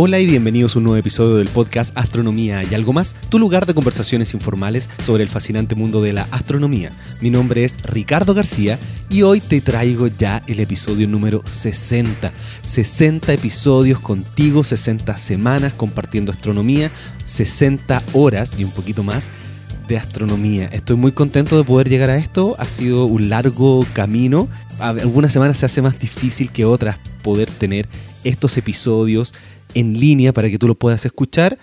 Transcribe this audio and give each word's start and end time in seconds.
Hola 0.00 0.20
y 0.20 0.26
bienvenidos 0.26 0.76
a 0.76 0.78
un 0.78 0.84
nuevo 0.84 0.96
episodio 0.96 1.38
del 1.38 1.48
podcast 1.48 1.90
Astronomía 1.98 2.62
y 2.62 2.72
algo 2.72 2.92
más, 2.92 3.16
tu 3.30 3.40
lugar 3.40 3.66
de 3.66 3.74
conversaciones 3.74 4.32
informales 4.32 4.88
sobre 5.04 5.24
el 5.24 5.28
fascinante 5.28 5.74
mundo 5.74 6.00
de 6.00 6.12
la 6.12 6.28
astronomía. 6.30 6.92
Mi 7.20 7.30
nombre 7.30 7.64
es 7.64 7.82
Ricardo 7.82 8.32
García 8.32 8.78
y 9.10 9.22
hoy 9.22 9.40
te 9.40 9.60
traigo 9.60 10.06
ya 10.06 10.44
el 10.46 10.60
episodio 10.60 11.08
número 11.08 11.42
60. 11.44 12.30
60 12.64 13.32
episodios 13.32 13.98
contigo, 13.98 14.62
60 14.62 15.18
semanas 15.18 15.72
compartiendo 15.72 16.30
astronomía, 16.30 16.92
60 17.24 18.00
horas 18.12 18.54
y 18.56 18.62
un 18.62 18.70
poquito 18.70 19.02
más 19.02 19.30
de 19.88 19.96
astronomía. 19.96 20.66
Estoy 20.66 20.94
muy 20.94 21.10
contento 21.10 21.58
de 21.58 21.64
poder 21.64 21.88
llegar 21.88 22.10
a 22.10 22.18
esto. 22.18 22.54
Ha 22.60 22.66
sido 22.66 23.06
un 23.06 23.30
largo 23.30 23.84
camino. 23.94 24.48
Algunas 24.78 25.32
semanas 25.32 25.58
se 25.58 25.66
hace 25.66 25.82
más 25.82 25.98
difícil 25.98 26.52
que 26.52 26.64
otras 26.64 26.98
poder 27.24 27.50
tener 27.50 27.88
estos 28.22 28.56
episodios 28.58 29.34
en 29.78 29.98
línea 29.98 30.32
para 30.32 30.50
que 30.50 30.58
tú 30.58 30.66
lo 30.66 30.74
puedas 30.74 31.04
escuchar, 31.04 31.58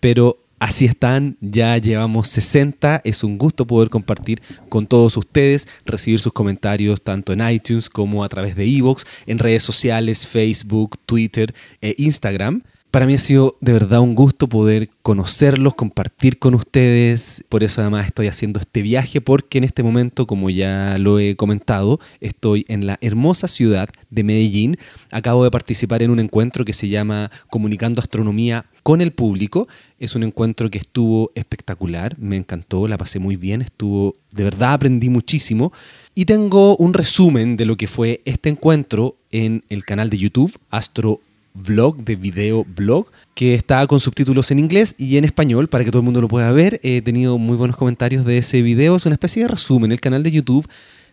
pero 0.00 0.38
así 0.58 0.84
están, 0.84 1.36
ya 1.40 1.76
llevamos 1.78 2.28
60, 2.28 3.02
es 3.04 3.24
un 3.24 3.38
gusto 3.38 3.66
poder 3.66 3.90
compartir 3.90 4.42
con 4.68 4.86
todos 4.86 5.16
ustedes, 5.16 5.68
recibir 5.84 6.20
sus 6.20 6.32
comentarios 6.32 7.02
tanto 7.02 7.32
en 7.32 7.48
iTunes 7.48 7.88
como 7.88 8.24
a 8.24 8.28
través 8.28 8.56
de 8.56 8.64
Evox, 8.64 9.06
en 9.26 9.38
redes 9.38 9.62
sociales, 9.62 10.26
Facebook, 10.26 10.98
Twitter 11.06 11.54
e 11.80 11.94
Instagram. 11.98 12.62
Para 12.94 13.06
mí 13.06 13.14
ha 13.14 13.18
sido 13.18 13.56
de 13.60 13.72
verdad 13.72 13.98
un 13.98 14.14
gusto 14.14 14.48
poder 14.48 14.88
conocerlos, 15.02 15.74
compartir 15.74 16.38
con 16.38 16.54
ustedes. 16.54 17.44
Por 17.48 17.64
eso 17.64 17.80
además 17.80 18.06
estoy 18.06 18.28
haciendo 18.28 18.60
este 18.60 18.82
viaje 18.82 19.20
porque 19.20 19.58
en 19.58 19.64
este 19.64 19.82
momento, 19.82 20.28
como 20.28 20.48
ya 20.48 20.96
lo 20.98 21.18
he 21.18 21.34
comentado, 21.34 21.98
estoy 22.20 22.64
en 22.68 22.86
la 22.86 22.96
hermosa 23.00 23.48
ciudad 23.48 23.88
de 24.10 24.22
Medellín. 24.22 24.76
Acabo 25.10 25.42
de 25.42 25.50
participar 25.50 26.04
en 26.04 26.12
un 26.12 26.20
encuentro 26.20 26.64
que 26.64 26.72
se 26.72 26.88
llama 26.88 27.32
Comunicando 27.50 28.00
Astronomía 28.00 28.66
con 28.84 29.00
el 29.00 29.10
Público. 29.12 29.66
Es 29.98 30.14
un 30.14 30.22
encuentro 30.22 30.70
que 30.70 30.78
estuvo 30.78 31.32
espectacular, 31.34 32.16
me 32.20 32.36
encantó, 32.36 32.86
la 32.86 32.96
pasé 32.96 33.18
muy 33.18 33.34
bien, 33.34 33.62
estuvo, 33.62 34.14
de 34.30 34.44
verdad 34.44 34.74
aprendí 34.74 35.10
muchísimo. 35.10 35.72
Y 36.14 36.26
tengo 36.26 36.76
un 36.76 36.94
resumen 36.94 37.56
de 37.56 37.64
lo 37.64 37.76
que 37.76 37.88
fue 37.88 38.22
este 38.24 38.50
encuentro 38.50 39.16
en 39.32 39.64
el 39.68 39.84
canal 39.84 40.10
de 40.10 40.18
YouTube, 40.18 40.56
Astro 40.70 41.20
vlog, 41.54 42.04
de 42.04 42.16
video 42.16 42.64
blog, 42.64 43.06
que 43.34 43.54
está 43.54 43.86
con 43.86 44.00
subtítulos 44.00 44.50
en 44.50 44.58
inglés 44.58 44.94
y 44.98 45.16
en 45.16 45.24
español 45.24 45.68
para 45.68 45.84
que 45.84 45.90
todo 45.90 46.00
el 46.00 46.04
mundo 46.04 46.20
lo 46.20 46.28
pueda 46.28 46.52
ver. 46.52 46.80
He 46.82 47.00
tenido 47.00 47.38
muy 47.38 47.56
buenos 47.56 47.76
comentarios 47.76 48.24
de 48.24 48.38
ese 48.38 48.60
video. 48.62 48.96
Es 48.96 49.06
una 49.06 49.14
especie 49.14 49.42
de 49.42 49.48
resumen. 49.48 49.92
El 49.92 50.00
canal 50.00 50.22
de 50.22 50.32
YouTube 50.32 50.68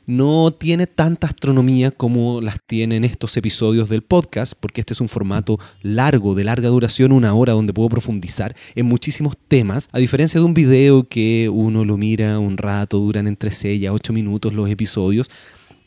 no 0.08 0.52
tiene 0.52 0.88
tanta 0.88 1.28
astronomía 1.28 1.92
como 1.92 2.42
las 2.42 2.58
tienen 2.66 3.04
estos 3.04 3.38
episodios 3.38 3.88
del 3.88 4.02
podcast, 4.02 4.54
porque 4.60 4.82
este 4.82 4.94
es 4.94 5.02
un 5.02 5.08
formato 5.08 5.60
largo, 5.84 6.34
de 6.34 6.44
larga 6.44 6.70
duración, 6.70 7.12
una 7.12 7.34
hora, 7.34 7.54
donde 7.54 7.74
puedo 7.74 7.90
profundizar 7.90 8.56
en 8.76 8.88
muchísimos 8.88 9.38
temas, 9.48 9.90
a 9.92 10.00
diferencia 10.00 10.40
de 10.40 10.46
un 10.46 10.56
video 10.56 11.08
que 11.08 11.50
uno 11.54 11.86
lo 11.86 11.98
mira 11.98 12.40
un 12.40 12.58
rato, 12.58 12.98
duran 12.98 13.28
entre 13.28 13.52
6 13.52 13.88
a 13.88 13.94
8 13.94 14.12
minutos 14.12 14.54
los 14.54 14.70
episodios 14.70 15.30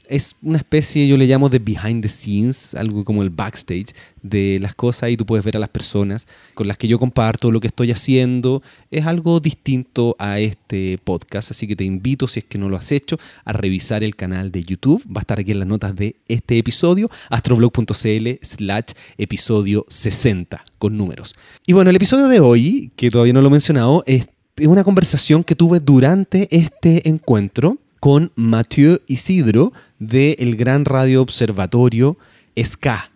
es 0.09 0.37
una 0.43 0.59
especie, 0.59 1.07
yo 1.09 1.17
le 1.17 1.27
llamo 1.27 1.49
de 1.49 1.59
behind 1.59 2.03
the 2.03 2.09
scenes, 2.09 2.75
algo 2.75 3.05
como 3.05 3.23
el 3.23 3.31
backstage 3.31 3.95
de 4.23 4.59
las 4.61 4.75
cosas 4.75 5.11
y 5.11 5.17
tú 5.17 5.27
puedes 5.27 5.45
ver 5.45 5.57
a 5.57 5.61
las 5.61 5.69
personas 5.69 6.27
con 6.55 6.69
las 6.69 6.79
que 6.79 6.89
yo 6.89 6.99
comparto 6.99 7.51
lo 7.51 7.61
que 7.61 7.67
estoy 7.67 7.91
haciendo. 7.91 8.63
Es 8.91 9.07
algo 9.07 9.41
distinto 9.41 10.17
a 10.19 10.41
este 10.41 10.99
podcast, 11.03 11.51
así 11.51 11.67
que 11.67 11.77
te 11.77 11.85
invito, 11.85 12.27
si 12.29 12.41
es 12.41 12.45
que 12.45 12.59
no 12.59 12.69
lo 12.69 12.77
has 12.77 12.93
hecho, 12.93 13.19
a 13.45 13.53
revisar 13.53 14.05
el 14.05 14.17
canal 14.17 14.53
de 14.53 14.63
YouTube. 14.63 15.03
Va 15.07 15.21
a 15.21 15.23
estar 15.23 15.41
aquí 15.41 15.53
en 15.53 15.61
las 15.61 15.69
notas 15.69 15.95
de 15.95 16.17
este 16.29 16.59
episodio, 16.59 17.11
astroblog.cl 17.31 18.29
slash 18.43 18.93
episodio 19.19 19.87
60 19.89 20.65
con 20.79 20.97
números. 20.97 21.35
Y 21.67 21.73
bueno, 21.73 21.91
el 21.91 21.97
episodio 21.97 22.29
de 22.29 22.41
hoy, 22.41 22.93
que 22.97 23.11
todavía 23.11 23.33
no 23.33 23.41
lo 23.41 23.49
he 23.49 23.53
mencionado, 23.53 24.05
es 24.07 24.27
una 24.61 24.85
conversación 24.85 25.43
que 25.45 25.55
tuve 25.55 25.81
durante 25.81 26.49
este 26.55 27.09
encuentro 27.09 27.79
con 28.05 28.31
Mathieu 28.35 29.01
Isidro 29.07 29.73
del 29.99 30.57
Gran 30.57 30.85
Radio 30.85 31.23
Observatorio 31.23 32.19
SCA, 32.55 33.11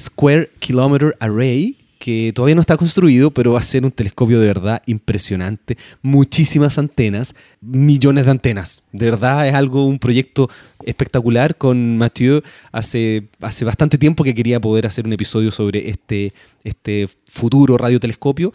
Square 0.00 0.52
Kilometer 0.60 1.16
Array, 1.18 1.76
que 1.98 2.30
todavía 2.32 2.54
no 2.54 2.60
está 2.60 2.76
construido, 2.76 3.32
pero 3.32 3.54
va 3.54 3.58
a 3.58 3.62
ser 3.64 3.84
un 3.84 3.90
telescopio 3.90 4.38
de 4.38 4.46
verdad 4.46 4.82
impresionante. 4.86 5.76
Muchísimas 6.00 6.78
antenas, 6.78 7.34
millones 7.60 8.26
de 8.26 8.30
antenas. 8.30 8.84
De 8.92 9.06
verdad 9.10 9.48
es 9.48 9.54
algo, 9.54 9.84
un 9.84 9.98
proyecto 9.98 10.48
espectacular 10.86 11.56
con 11.56 11.96
Mathieu. 11.96 12.40
Hace, 12.70 13.24
hace 13.40 13.64
bastante 13.64 13.98
tiempo 13.98 14.22
que 14.22 14.32
quería 14.32 14.60
poder 14.60 14.86
hacer 14.86 15.06
un 15.06 15.12
episodio 15.12 15.50
sobre 15.50 15.90
este, 15.90 16.32
este 16.62 17.08
futuro 17.26 17.76
radiotelescopio. 17.76 18.52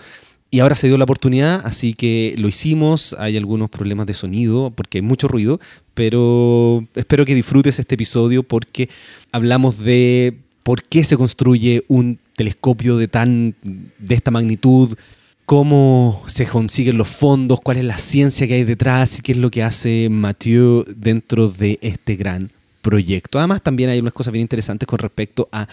Y 0.52 0.62
ahora 0.62 0.76
se 0.76 0.88
dio 0.88 0.98
la 0.98 1.04
oportunidad, 1.04 1.62
así 1.64 1.94
que 1.94 2.34
lo 2.38 2.48
hicimos. 2.48 3.16
Hay 3.20 3.38
algunos 3.38 3.70
problemas 3.70 4.08
de 4.08 4.16
sonido 4.16 4.72
porque 4.76 4.98
hay 4.98 5.02
mucho 5.04 5.28
ruido, 5.28 5.60
pero 5.94 6.86
espero 6.96 7.26
que 7.26 7.36
disfrutes 7.36 7.78
este 7.78 7.96
episodio 7.96 8.42
porque 8.42 8.90
hablamos 9.32 9.78
de 9.78 10.40
por 10.64 10.84
qué 10.84 11.04
se 11.04 11.18
construye 11.18 11.84
un 11.88 12.20
telescopio 12.36 12.98
de 12.98 13.08
tan 13.08 13.56
de 13.62 14.16
esta 14.16 14.32
magnitud, 14.32 14.98
cómo 15.46 16.24
se 16.26 16.48
consiguen 16.48 16.98
los 16.98 17.10
fondos, 17.10 17.60
cuál 17.60 17.78
es 17.78 17.84
la 17.84 17.98
ciencia 17.98 18.48
que 18.48 18.56
hay 18.56 18.64
detrás 18.64 19.20
y 19.20 19.22
qué 19.22 19.34
es 19.34 19.38
lo 19.38 19.52
que 19.52 19.64
hace 19.64 20.10
Mathieu 20.10 20.84
dentro 20.96 21.50
de 21.50 21.78
este 21.82 22.16
gran 22.16 22.52
proyecto. 22.82 23.38
Además, 23.38 23.62
también 23.62 23.90
hay 23.90 24.00
unas 24.00 24.14
cosas 24.14 24.32
bien 24.32 24.42
interesantes 24.42 24.88
con 24.88 25.00
respecto 25.00 25.48
a 25.52 25.68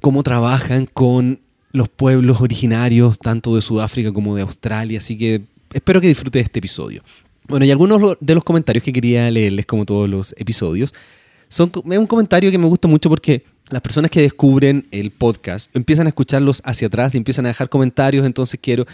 cómo 0.00 0.22
trabajan 0.22 0.86
con 0.86 1.40
los 1.72 1.88
pueblos 1.88 2.40
originarios, 2.40 3.18
tanto 3.18 3.56
de 3.56 3.62
Sudáfrica 3.62 4.12
como 4.12 4.36
de 4.36 4.42
Australia. 4.42 4.98
Así 4.98 5.16
que 5.16 5.42
espero 5.72 6.00
que 6.00 6.08
disfrutes 6.08 6.44
este 6.44 6.58
episodio. 6.58 7.02
Bueno, 7.48 7.64
y 7.64 7.70
algunos 7.70 8.16
de 8.20 8.34
los 8.34 8.44
comentarios 8.44 8.84
que 8.84 8.92
quería 8.92 9.30
leerles, 9.30 9.66
como 9.66 9.84
todos 9.84 10.08
los 10.08 10.34
episodios, 10.38 10.94
son 11.48 11.70
un 11.84 12.06
comentario 12.06 12.50
que 12.50 12.58
me 12.58 12.66
gusta 12.66 12.88
mucho 12.88 13.10
porque 13.10 13.44
las 13.68 13.82
personas 13.82 14.10
que 14.10 14.20
descubren 14.20 14.86
el 14.90 15.10
podcast 15.10 15.74
empiezan 15.74 16.06
a 16.06 16.10
escucharlos 16.10 16.62
hacia 16.64 16.86
atrás 16.86 17.14
y 17.14 17.18
empiezan 17.18 17.46
a 17.46 17.48
dejar 17.48 17.68
comentarios, 17.68 18.24
entonces 18.24 18.58
quiero 18.62 18.86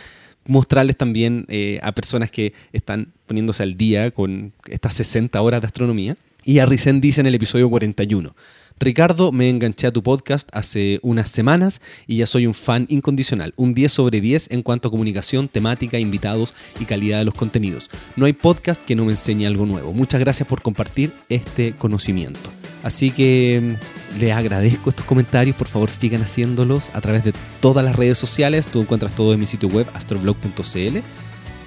mostrarles 0.46 0.96
también 0.96 1.44
eh, 1.48 1.78
a 1.82 1.92
personas 1.92 2.30
que 2.30 2.54
están 2.72 3.12
poniéndose 3.26 3.62
al 3.62 3.76
día 3.76 4.10
con 4.10 4.52
estas 4.68 4.94
60 4.94 5.40
horas 5.40 5.60
de 5.60 5.66
astronomía. 5.66 6.16
Y 6.44 6.60
a 6.60 6.66
Risen 6.66 7.00
dice 7.00 7.20
en 7.20 7.26
el 7.26 7.34
episodio 7.34 7.68
41, 7.68 8.34
Ricardo, 8.80 9.32
me 9.32 9.50
enganché 9.50 9.88
a 9.88 9.92
tu 9.92 10.04
podcast 10.04 10.48
hace 10.52 11.00
unas 11.02 11.30
semanas 11.30 11.80
y 12.06 12.18
ya 12.18 12.26
soy 12.26 12.46
un 12.46 12.54
fan 12.54 12.86
incondicional, 12.88 13.52
un 13.56 13.74
10 13.74 13.90
sobre 13.90 14.20
10 14.20 14.52
en 14.52 14.62
cuanto 14.62 14.86
a 14.86 14.90
comunicación, 14.92 15.48
temática, 15.48 15.98
invitados 15.98 16.54
y 16.78 16.84
calidad 16.84 17.18
de 17.18 17.24
los 17.24 17.34
contenidos. 17.34 17.90
No 18.14 18.26
hay 18.26 18.34
podcast 18.34 18.84
que 18.84 18.94
no 18.94 19.04
me 19.04 19.12
enseñe 19.12 19.46
algo 19.46 19.66
nuevo. 19.66 19.92
Muchas 19.92 20.20
gracias 20.20 20.48
por 20.48 20.62
compartir 20.62 21.10
este 21.28 21.72
conocimiento. 21.72 22.50
Así 22.84 23.10
que 23.10 23.76
mm, 24.16 24.20
les 24.20 24.32
agradezco 24.32 24.90
estos 24.90 25.06
comentarios, 25.06 25.56
por 25.56 25.66
favor 25.66 25.90
sigan 25.90 26.22
haciéndolos 26.22 26.90
a 26.94 27.00
través 27.00 27.24
de 27.24 27.32
todas 27.60 27.84
las 27.84 27.96
redes 27.96 28.16
sociales, 28.16 28.68
tú 28.68 28.80
encuentras 28.80 29.12
todo 29.16 29.32
en 29.32 29.40
mi 29.40 29.46
sitio 29.46 29.68
web 29.68 29.88
astroblog.cl. 29.94 30.98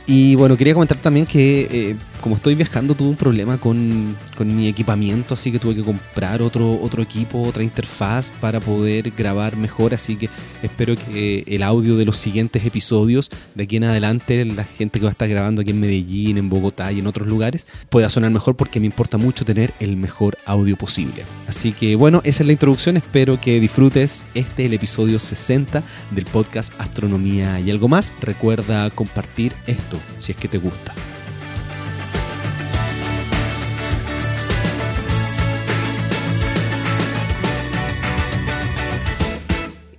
Y 0.08 0.36
bueno, 0.36 0.56
quería 0.56 0.74
comentar 0.74 0.98
también 0.98 1.26
que 1.26 1.68
eh, 1.72 1.96
como 2.22 2.36
estoy 2.36 2.56
viajando, 2.56 2.96
tuve 2.96 3.10
un 3.10 3.16
problema 3.16 3.58
con, 3.58 4.16
mi 4.40 4.68
equipamiento, 4.68 5.34
así 5.34 5.52
que 5.52 5.60
tuve 5.60 5.76
que 5.76 5.84
comprar 5.84 6.42
otro, 6.42 6.80
otro 6.82 7.04
equipo, 7.04 7.42
otra 7.42 7.64
interfaz 7.64 8.32
para 8.42 8.60
poder 8.60 9.12
grabar 9.12 9.56
mejor. 9.56 9.94
Así 9.94 10.16
que 10.16 10.30
espero 10.64 10.96
que 10.96 11.44
el 11.48 11.64
audio 11.64 11.98
de 11.98 12.06
los 12.06 12.18
siguientes 12.18 12.66
episodios, 12.66 13.30
de 13.56 13.64
aquí 13.64 13.78
en 13.78 13.84
adelante, 13.84 14.44
la 14.46 14.64
gente 14.64 15.00
que 15.00 15.06
va 15.06 15.10
a 15.10 15.12
estar 15.12 15.30
grabando 15.30 15.62
aquí 15.62 15.72
en 15.72 15.80
Medellín, 15.80 16.38
en 16.38 16.50
Bogotá 16.50 16.92
y 16.92 17.00
en 17.00 17.08
otros 17.08 17.28
lugares, 17.28 17.68
pueda 17.90 18.10
sonar 18.10 18.32
mejor 18.32 18.56
porque 18.56 18.80
me 18.80 18.86
importa 18.86 19.18
mucho 19.18 19.46
tener 19.46 19.74
el 19.80 19.98
mejor 19.98 20.38
audio 20.46 20.76
posible. 20.78 21.24
Así 21.48 21.72
que 21.72 21.96
bueno, 21.96 22.22
esa 22.24 22.44
es 22.44 22.48
la 22.48 22.54
introducción. 22.54 22.98
Espero 22.98 23.40
que 23.40 23.60
disfrutes 23.60 24.24
este, 24.34 24.66
el 24.66 24.74
episodio 24.74 25.20
60 25.20 25.84
del 26.12 26.26
podcast 26.26 26.74
Astronomía 26.80 27.60
y 27.60 27.72
algo 27.72 27.88
más. 27.88 28.14
Recuerda 28.22 28.90
compartir 28.92 29.54
esto 29.68 29.98
si 30.20 30.32
es 30.32 30.38
que 30.38 30.48
te 30.48 30.58
gusta. 30.58 30.94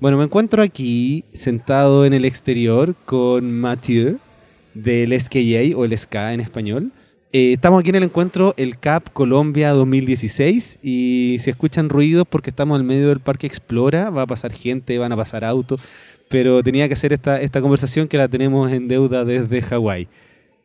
Bueno, 0.02 0.19
me 0.19 0.25
encuentro 0.25 0.64
aquí 0.64 1.25
sentado 1.32 2.04
en 2.04 2.12
el 2.12 2.25
exterior 2.25 2.96
con 3.04 3.52
Mathieu 3.52 4.19
del 4.75 5.12
SKA 5.12 5.76
o 5.76 5.84
el 5.84 5.96
SKA 5.96 6.34
en 6.34 6.40
español. 6.40 6.90
Eh, 7.32 7.52
estamos 7.52 7.78
aquí 7.78 7.90
en 7.90 7.94
el 7.94 8.02
encuentro 8.02 8.52
el 8.56 8.81
CAP 8.81 9.10
Colombia 9.12 9.70
2016 9.70 10.81
y 10.82 11.37
si 11.38 11.50
escuchan 11.50 11.88
ruidos 11.88 12.26
porque 12.28 12.50
estamos 12.50 12.81
en 12.81 12.87
medio 12.88 13.10
del 13.10 13.20
Parque 13.20 13.46
Explora, 13.46 14.10
va 14.10 14.22
a 14.22 14.26
pasar 14.26 14.52
gente, 14.52 14.99
van 14.99 15.12
a 15.12 15.16
pasar 15.16 15.44
autos, 15.44 15.81
pero 16.28 16.64
tenía 16.64 16.88
que 16.88 16.94
hacer 16.94 17.12
esta, 17.12 17.40
esta 17.40 17.60
conversación 17.60 18.08
que 18.08 18.19
la 18.19 18.26
tenemos 18.26 18.72
en 18.72 18.88
deuda 18.88 19.25
desde 19.25 19.62
Hawái. 19.62 20.08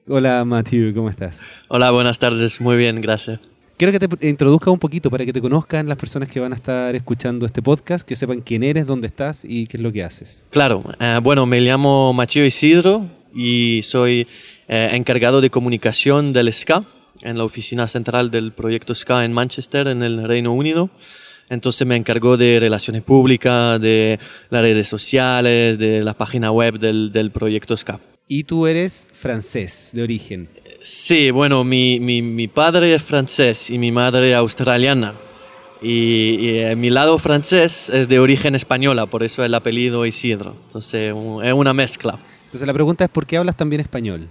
Hola 0.07 0.43
Mathieu, 0.45 0.95
¿cómo 0.95 1.11
estás? 1.11 1.41
Hola, 1.67 1.91
buenas 1.91 2.17
tardes, 2.17 2.59
muy 2.59 2.75
bien, 2.75 3.01
gracias. 3.01 3.39
Quiero 3.77 3.91
que 3.91 3.99
te 3.99 4.27
introduzcas 4.27 4.73
un 4.73 4.79
poquito 4.79 5.11
para 5.11 5.23
que 5.23 5.31
te 5.31 5.39
conozcan 5.39 5.87
las 5.87 5.99
personas 5.99 6.29
que 6.29 6.39
van 6.39 6.51
a 6.51 6.55
estar 6.55 6.95
escuchando 6.95 7.45
este 7.45 7.61
podcast, 7.61 8.07
que 8.07 8.15
sepan 8.15 8.41
quién 8.41 8.63
eres, 8.63 8.87
dónde 8.87 9.05
estás 9.05 9.45
y 9.45 9.67
qué 9.67 9.77
es 9.77 9.83
lo 9.83 9.91
que 9.91 10.03
haces. 10.03 10.43
Claro, 10.49 10.83
eh, 10.99 11.19
bueno, 11.21 11.45
me 11.45 11.61
llamo 11.61 12.11
Machio 12.11 12.43
Isidro 12.43 13.05
y 13.35 13.81
soy 13.83 14.27
eh, 14.67 14.89
encargado 14.93 15.41
de 15.41 15.51
comunicación 15.51 16.33
del 16.33 16.51
SCA 16.51 16.85
en 17.21 17.37
la 17.37 17.43
oficina 17.43 17.87
central 17.87 18.31
del 18.31 18.51
proyecto 18.51 18.95
SCA 18.95 19.23
en 19.23 19.31
Manchester, 19.31 19.87
en 19.89 20.01
el 20.01 20.27
Reino 20.27 20.53
Unido. 20.53 20.89
Entonces 21.47 21.85
me 21.85 21.97
encargo 21.97 22.35
de 22.35 22.59
relaciones 22.59 23.03
públicas, 23.03 23.79
de 23.79 24.17
las 24.49 24.63
redes 24.63 24.87
sociales, 24.87 25.77
de 25.77 26.01
la 26.01 26.15
página 26.15 26.51
web 26.51 26.79
del, 26.79 27.11
del 27.11 27.29
proyecto 27.29 27.77
SCA. 27.77 27.99
Y 28.27 28.45
tú 28.45 28.65
eres 28.65 29.07
francés 29.13 29.91
de 29.93 30.01
origen. 30.01 30.49
Sí, 30.89 31.31
bueno, 31.31 31.65
mi, 31.65 31.99
mi, 31.99 32.21
mi, 32.21 32.47
padre 32.47 32.93
es 32.93 33.03
francés 33.03 33.69
y 33.69 33.77
mi 33.77 33.91
madre 33.91 34.33
australiana. 34.33 35.15
Y, 35.81 36.61
y, 36.61 36.75
mi 36.77 36.89
lado 36.89 37.17
francés 37.17 37.89
es 37.89 38.07
de 38.07 38.19
origen 38.19 38.55
española, 38.55 39.05
por 39.05 39.21
eso 39.21 39.43
el 39.43 39.53
apellido 39.53 40.05
Isidro. 40.05 40.55
Entonces 40.67 41.13
es 41.43 41.53
una 41.53 41.73
mezcla. 41.73 42.17
Entonces 42.45 42.65
la 42.65 42.73
pregunta 42.73 43.03
es, 43.03 43.09
¿por 43.09 43.25
qué 43.25 43.35
hablas 43.35 43.57
también 43.57 43.81
español? 43.81 44.29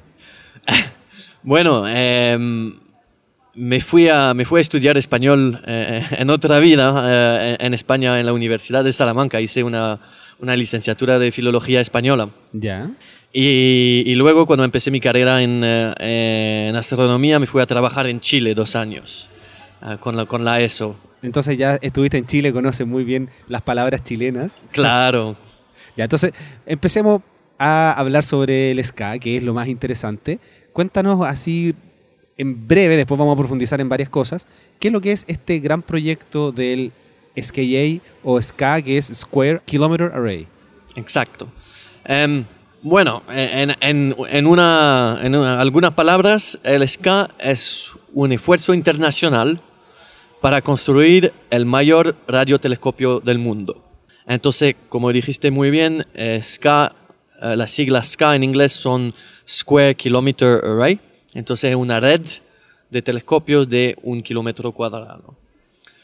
bueno, 1.43 1.85
eh, 1.87 2.39
me, 3.53 3.81
fui 3.81 4.09
a, 4.09 4.33
me 4.33 4.47
fui 4.47 4.61
a 4.61 4.63
estudiar 4.63 4.97
español 4.97 5.63
eh, 5.67 6.07
en 6.13 6.31
otra 6.31 6.59
vida, 6.59 7.05
eh, 7.07 7.57
en 7.61 7.75
España, 7.75 8.19
en 8.19 8.25
la 8.25 8.33
Universidad 8.33 8.83
de 8.83 8.95
Salamanca. 8.95 9.43
Hice 9.43 9.63
una, 9.63 10.01
una 10.39 10.57
licenciatura 10.57 11.19
de 11.19 11.33
Filología 11.33 11.83
Española. 11.83 12.31
Ya. 12.55 12.91
Y, 13.39 14.03
y, 14.07 14.15
luego 14.15 14.47
cuando 14.47 14.65
empecé 14.65 14.91
mi 14.91 14.99
carrera 14.99 15.43
en, 15.43 15.61
eh, 15.63 16.69
en, 16.71 16.75
astronomía 16.75 17.39
me 17.39 17.47
fui 17.47 17.61
a 17.61 17.67
trabajar 17.67 18.07
en 18.07 18.19
Chile 18.19 18.55
dos 18.55 18.75
años 18.75 19.29
uh, 19.83 19.99
con, 19.99 20.17
la, 20.17 20.25
con 20.25 20.43
la 20.43 20.63
ESO. 20.63 20.97
Entonces 21.21 21.59
ya 21.59 21.75
estuviste 21.83 22.17
en 22.17 22.25
Chile, 22.25 22.51
conoces 22.51 22.87
muy 22.87 23.05
bien 23.05 23.29
las 23.47 23.61
palabras 23.61 24.03
chilenas. 24.03 24.63
Claro. 24.71 25.37
ya, 25.99 26.05
entonces 26.05 26.33
empecemos 26.65 27.21
a 27.59 27.93
hablar 27.93 28.25
sobre 28.25 28.71
el 28.71 28.83
SCA, 28.83 29.19
que 29.19 29.37
es 29.37 29.43
lo 29.43 29.53
más 29.53 29.69
interesante. 29.69 30.39
Cuéntanos 30.73 31.21
así 31.27 31.75
en 32.39 32.67
breve, 32.67 32.97
después 32.97 33.19
vamos 33.19 33.35
a 33.35 33.39
profundizar 33.39 33.83
en 33.83 33.91
varias 33.91 34.09
cosas, 34.09 34.49
qué 34.81 34.89
es 34.89 34.93
lo 34.95 35.03
que 35.03 35.13
es 35.13 35.27
este 35.29 35.59
gran 35.59 35.83
proyecto 35.83 36.53
del 36.53 36.91
SKA 37.39 38.03
o 38.25 38.41
SCA, 38.41 38.81
que 38.81 38.97
es 38.97 39.09
Square 39.13 39.61
Kilometer 39.67 40.11
Array. 40.15 40.47
Exacto. 40.95 41.49
Um, 42.09 42.47
bueno, 42.89 43.25
en, 43.29 43.75
en, 43.81 44.15
en, 44.29 44.47
una, 44.47 45.19
en 45.21 45.35
una, 45.35 45.61
algunas 45.61 45.95
palabras, 45.95 46.57
el 46.63 46.89
SCA 46.89 47.29
es 47.41 47.91
un 48.15 48.31
esfuerzo 48.31 48.75
internacional 48.75 49.59
para 50.41 50.63
construir 50.63 51.33
el 51.51 51.67
mayor 51.67 52.15
radiotelescopio 52.29 53.19
del 53.19 53.41
mundo. 53.41 53.83
Entonces, 54.25 54.77
como 54.89 55.11
dijiste 55.11 55.51
muy 55.51 55.71
bien, 55.71 56.07
eh, 56.15 56.39
SCA, 56.41 56.95
eh, 57.43 57.57
las 57.57 57.73
siglas 57.73 58.07
SCA 58.07 58.37
en 58.37 58.45
inglés 58.45 58.71
son 58.71 59.13
Square 59.49 59.97
Kilometer 59.97 60.65
Array. 60.65 61.01
Entonces, 61.35 61.71
es 61.71 61.77
una 61.77 61.99
red 61.99 62.21
de 62.89 63.03
telescopios 63.03 63.69
de 63.69 63.99
un 64.05 64.23
kilómetro 64.23 64.71
cuadrado. 64.71 65.35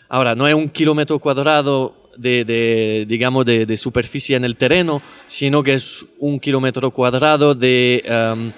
Ahora, 0.08 0.34
no 0.34 0.48
es 0.48 0.54
un 0.54 0.68
kilómetro 0.68 1.20
cuadrado 1.20 1.94
de, 2.16 2.44
de 2.44 3.06
digamos, 3.08 3.44
de, 3.44 3.66
de, 3.66 3.76
superficie 3.76 4.36
en 4.36 4.44
el 4.44 4.56
terreno, 4.56 5.02
sino 5.26 5.62
que 5.62 5.74
es 5.74 6.06
un 6.18 6.38
kilómetro 6.38 6.90
cuadrado 6.90 7.54
de, 7.54 8.04
um, 8.34 8.52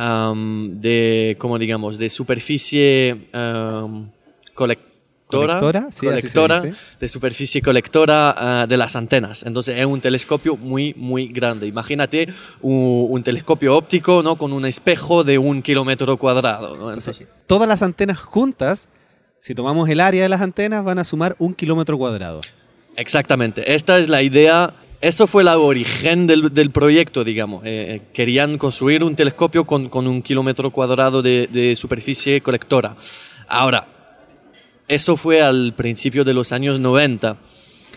um, 0.00 0.80
de 0.80 1.36
como 1.38 1.58
digamos, 1.58 1.98
de 1.98 2.08
superficie 2.08 3.28
um, 3.34 4.08
colectora, 4.54 4.88
colectora, 5.28 5.88
sí, 5.90 6.06
colectora 6.06 6.62
de 6.98 7.08
superficie 7.08 7.60
colectora 7.60 8.64
uh, 8.64 8.66
de 8.66 8.76
las 8.76 8.96
antenas. 8.96 9.42
Entonces 9.44 9.78
es 9.78 9.86
un 9.86 10.00
telescopio 10.00 10.56
muy, 10.56 10.94
muy 10.94 11.28
grande. 11.28 11.66
Imagínate 11.66 12.28
un, 12.62 13.06
un, 13.10 13.22
telescopio 13.22 13.76
óptico 13.76 14.22
¿no? 14.22 14.36
con 14.36 14.52
un 14.52 14.64
espejo 14.64 15.24
de 15.24 15.38
un 15.38 15.62
kilómetro 15.62 16.16
cuadrado. 16.16 16.76
¿no? 16.76 16.88
Entonces, 16.88 17.26
todas 17.46 17.68
las 17.68 17.82
antenas 17.82 18.20
juntas 18.20 18.88
si 19.48 19.54
tomamos 19.54 19.88
el 19.88 20.00
área 20.00 20.24
de 20.24 20.28
las 20.28 20.42
antenas, 20.42 20.84
van 20.84 20.98
a 20.98 21.04
sumar 21.04 21.34
un 21.38 21.54
kilómetro 21.54 21.96
cuadrado. 21.96 22.42
Exactamente. 22.96 23.74
Esta 23.74 23.98
es 23.98 24.06
la 24.06 24.22
idea. 24.22 24.74
Eso 25.00 25.26
fue 25.26 25.40
el 25.40 25.48
origen 25.48 26.26
del, 26.26 26.52
del 26.52 26.70
proyecto, 26.70 27.24
digamos. 27.24 27.62
Eh, 27.64 28.02
querían 28.12 28.58
construir 28.58 29.02
un 29.02 29.16
telescopio 29.16 29.64
con, 29.64 29.88
con 29.88 30.06
un 30.06 30.20
kilómetro 30.20 30.70
cuadrado 30.70 31.22
de, 31.22 31.48
de, 31.50 31.74
superficie 31.76 32.42
colectora. 32.42 32.94
Ahora, 33.48 33.88
eso 34.86 35.16
fue 35.16 35.40
al 35.40 35.72
principio 35.74 36.24
de 36.24 36.34
los 36.34 36.52
años 36.52 36.78
90. 36.78 37.38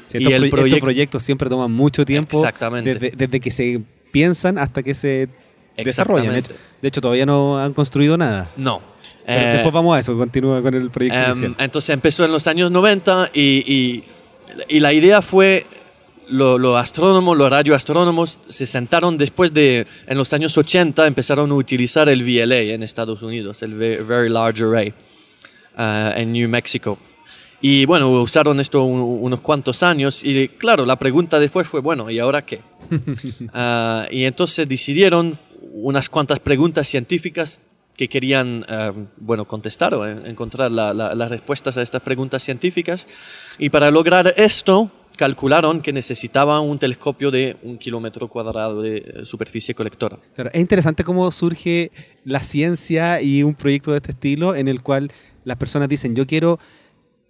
Sí, 0.05 0.19
y 0.21 0.31
el 0.31 0.49
proye 0.49 0.69
estos 0.69 0.79
proyectos 0.79 1.21
siempre 1.21 1.49
toman 1.49 1.73
mucho 1.73 2.05
tiempo. 2.05 2.37
Exactamente. 2.37 2.93
Desde, 2.93 3.11
desde 3.17 3.41
que 3.41 3.51
se 3.51 3.81
piensan 4.13 4.57
hasta 4.57 4.83
que 4.83 4.95
se 4.95 5.27
desarrollan. 5.75 6.31
De 6.31 6.39
hecho, 6.39 6.53
de 6.81 6.87
hecho, 6.87 7.01
todavía 7.01 7.25
no 7.25 7.59
han 7.59 7.73
construido 7.73 8.17
nada. 8.17 8.49
No. 8.55 8.90
Pero 9.25 9.41
eh, 9.41 9.53
después 9.53 9.73
vamos 9.73 9.95
a 9.95 9.99
eso, 9.99 10.17
continúa 10.17 10.61
con 10.61 10.73
el 10.73 10.89
proyecto 10.89 11.19
inicial. 11.31 11.55
Entonces 11.59 11.89
empezó 11.91 12.25
en 12.25 12.31
los 12.31 12.47
años 12.47 12.71
90 12.71 13.31
y, 13.33 13.41
y, 13.41 14.03
y 14.67 14.79
la 14.79 14.93
idea 14.93 15.21
fue, 15.21 15.65
los 16.27 16.59
lo 16.59 16.77
astrónomos, 16.77 17.37
los 17.37 17.49
radioastrónomos 17.49 18.39
se 18.47 18.65
sentaron 18.65 19.17
después 19.17 19.53
de, 19.53 19.85
en 20.07 20.17
los 20.17 20.33
años 20.33 20.57
80 20.57 21.05
empezaron 21.07 21.51
a 21.51 21.55
utilizar 21.55 22.09
el 22.09 22.23
VLA 22.23 22.73
en 22.73 22.83
Estados 22.83 23.21
Unidos, 23.21 23.61
el 23.61 23.75
Very 23.75 24.29
Large 24.29 24.63
Array, 24.63 24.93
uh, 25.77 26.17
en 26.19 26.31
New 26.31 26.49
Mexico. 26.49 26.97
Y 27.63 27.85
bueno, 27.85 28.09
usaron 28.09 28.59
esto 28.59 28.83
un, 28.83 28.99
unos 28.99 29.41
cuantos 29.41 29.83
años 29.83 30.23
y 30.23 30.47
claro, 30.47 30.85
la 30.85 30.97
pregunta 30.97 31.39
después 31.39 31.67
fue, 31.67 31.79
bueno, 31.79 32.09
¿y 32.09 32.17
ahora 32.17 32.43
qué? 32.43 32.61
uh, 32.89 34.11
y 34.11 34.23
entonces 34.23 34.67
decidieron 34.67 35.37
unas 35.73 36.09
cuantas 36.09 36.39
preguntas 36.39 36.87
científicas 36.87 37.65
que 38.01 38.09
querían 38.09 38.65
uh, 38.67 39.07
bueno, 39.17 39.45
contestar 39.45 39.93
o 39.93 40.07
encontrar 40.07 40.71
la, 40.71 40.91
la, 40.91 41.13
las 41.13 41.29
respuestas 41.29 41.77
a 41.77 41.83
estas 41.83 42.01
preguntas 42.01 42.41
científicas. 42.41 43.05
Y 43.59 43.69
para 43.69 43.91
lograr 43.91 44.33
esto, 44.37 44.89
calcularon 45.17 45.81
que 45.81 45.93
necesitaban 45.93 46.63
un 46.63 46.79
telescopio 46.79 47.29
de 47.29 47.57
un 47.61 47.77
kilómetro 47.77 48.27
cuadrado 48.27 48.81
de 48.81 49.21
superficie 49.23 49.75
colectora. 49.75 50.17
Claro, 50.33 50.49
es 50.51 50.59
interesante 50.59 51.03
cómo 51.03 51.29
surge 51.29 51.91
la 52.25 52.39
ciencia 52.39 53.21
y 53.21 53.43
un 53.43 53.53
proyecto 53.53 53.91
de 53.91 53.97
este 53.97 54.13
estilo 54.13 54.55
en 54.55 54.67
el 54.67 54.81
cual 54.81 55.11
las 55.43 55.57
personas 55.57 55.87
dicen, 55.87 56.15
yo 56.15 56.25
quiero 56.25 56.57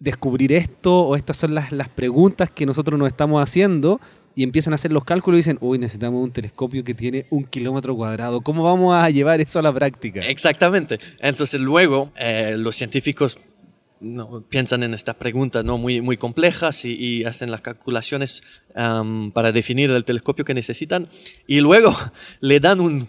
descubrir 0.02 0.52
esto 0.52 1.02
o 1.02 1.16
estas 1.16 1.38
son 1.38 1.54
las, 1.54 1.72
las 1.72 1.88
preguntas 1.88 2.50
que 2.50 2.66
nosotros 2.66 3.00
nos 3.00 3.08
estamos 3.08 3.42
haciendo 3.42 4.02
y 4.36 4.44
empiezan 4.44 4.74
a 4.74 4.76
hacer 4.76 4.92
los 4.92 5.04
cálculos 5.04 5.38
y 5.38 5.42
dicen, 5.42 5.58
uy, 5.62 5.78
necesitamos 5.78 6.24
un 6.24 6.32
telescopio 6.32 6.84
que 6.84 6.96
tiene 6.96 7.28
un 7.30 7.44
kilómetro 7.44 7.96
cuadrado. 7.96 8.42
¿Cómo 8.42 8.64
vamos 8.64 8.96
a 8.96 9.08
llevar 9.12 9.42
eso 9.42 9.60
a 9.60 9.62
la 9.62 9.72
práctica? 9.72 10.22
Exactamente. 10.22 10.98
Entonces 11.20 11.62
luego 11.62 12.12
eh, 12.18 12.56
los 12.58 12.76
científicos 12.76 13.38
no, 14.00 14.42
piensan 14.50 14.82
en 14.82 14.96
estas 14.96 15.16
preguntas 15.16 15.64
¿no? 15.64 15.78
muy, 15.78 16.02
muy 16.02 16.18
complejas 16.18 16.84
y, 16.84 16.96
y 16.96 17.24
hacen 17.26 17.52
las 17.52 17.62
calculaciones 17.62 18.42
um, 18.76 19.30
para 19.30 19.52
definir 19.52 19.92
el 19.92 20.04
telescopio 20.04 20.44
que 20.44 20.56
necesitan 20.56 21.08
y 21.46 21.60
luego 21.60 21.96
le 22.40 22.60
dan 22.60 22.80
un, 22.80 23.08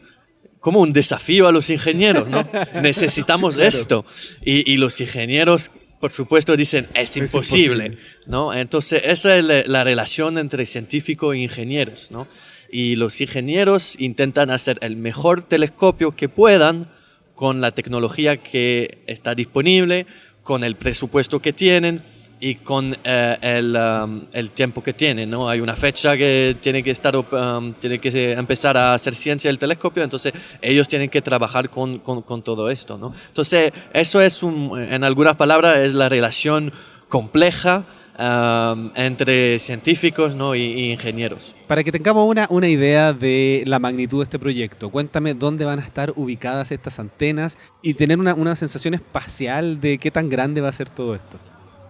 como 0.60 0.80
un 0.80 0.92
desafío 0.92 1.48
a 1.48 1.52
los 1.52 1.70
ingenieros, 1.70 2.28
¿no? 2.28 2.46
Necesitamos 2.82 3.54
claro. 3.54 3.68
esto. 3.68 4.04
Y, 4.44 4.70
y 4.70 4.76
los 4.76 5.00
ingenieros 5.00 5.70
por 6.02 6.10
supuesto 6.10 6.56
dicen 6.56 6.88
es 6.94 7.16
imposible, 7.16 7.84
es 7.84 7.92
imposible, 7.92 7.98
¿no? 8.26 8.52
Entonces 8.52 9.02
esa 9.04 9.38
es 9.38 9.44
la, 9.44 9.62
la, 9.66 9.84
relación 9.84 10.36
entre 10.36 10.66
científico 10.66 11.32
e 11.32 11.38
ingenieros, 11.38 12.10
¿no? 12.10 12.26
Y 12.72 12.96
los 12.96 13.20
ingenieros 13.20 13.94
intentan 14.00 14.50
hacer 14.50 14.78
el 14.80 14.96
mejor 14.96 15.42
telescopio 15.42 16.10
que 16.10 16.28
puedan 16.28 16.90
con 17.36 17.60
la 17.60 17.70
tecnología 17.70 18.42
que 18.42 19.04
está 19.06 19.36
disponible, 19.36 20.06
con 20.42 20.64
el 20.64 20.74
presupuesto 20.74 21.38
que 21.38 21.52
tienen 21.52 22.02
y 22.44 22.56
con 22.56 22.96
eh, 23.04 23.38
el, 23.40 23.76
um, 23.76 24.22
el, 24.32 24.50
tiempo 24.50 24.82
que 24.82 24.92
tiene, 24.92 25.26
¿no? 25.26 25.48
Hay 25.48 25.60
una 25.60 25.76
fecha 25.76 26.16
que 26.16 26.56
tiene 26.60 26.82
que 26.82 26.90
estar, 26.90 27.16
um, 27.16 27.72
tiene 27.74 28.00
que 28.00 28.32
empezar 28.32 28.76
a 28.76 28.94
hacer 28.94 29.14
ciencia 29.14 29.48
del 29.48 29.60
telescopio, 29.60 30.02
entonces 30.02 30.32
ellos 30.60 30.88
tienen 30.88 31.08
que 31.08 31.22
trabajar 31.22 31.70
con, 31.70 32.00
con, 32.00 32.22
con 32.22 32.42
todo 32.42 32.68
esto, 32.68 32.98
¿no? 32.98 33.12
Entonces 33.28 33.70
eso 33.92 34.20
es, 34.20 34.42
un, 34.42 34.76
en 34.76 35.04
algunas 35.04 35.36
palabras, 35.36 35.78
es 35.78 35.94
la 35.94 36.08
relación 36.08 36.72
compleja 37.06 37.84
um, 38.18 38.90
entre 38.96 39.60
científicos 39.60 40.34
¿no? 40.34 40.56
y, 40.56 40.62
y, 40.62 40.90
ingenieros. 40.90 41.54
Para 41.68 41.84
que 41.84 41.92
tengamos 41.92 42.28
una, 42.28 42.48
una 42.50 42.66
idea 42.66 43.12
de 43.12 43.62
la 43.68 43.78
magnitud 43.78 44.18
de 44.18 44.24
este 44.24 44.40
proyecto, 44.40 44.90
cuéntame 44.90 45.34
dónde 45.34 45.64
van 45.64 45.78
a 45.78 45.82
estar 45.82 46.12
ubicadas 46.16 46.72
estas 46.72 46.98
antenas 46.98 47.56
y 47.82 47.94
tener 47.94 48.18
una, 48.18 48.34
una 48.34 48.56
sensación 48.56 48.94
espacial 48.94 49.80
de 49.80 49.98
qué 49.98 50.10
tan 50.10 50.28
grande 50.28 50.60
va 50.60 50.70
a 50.70 50.72
ser 50.72 50.88
todo 50.88 51.14
esto. 51.14 51.38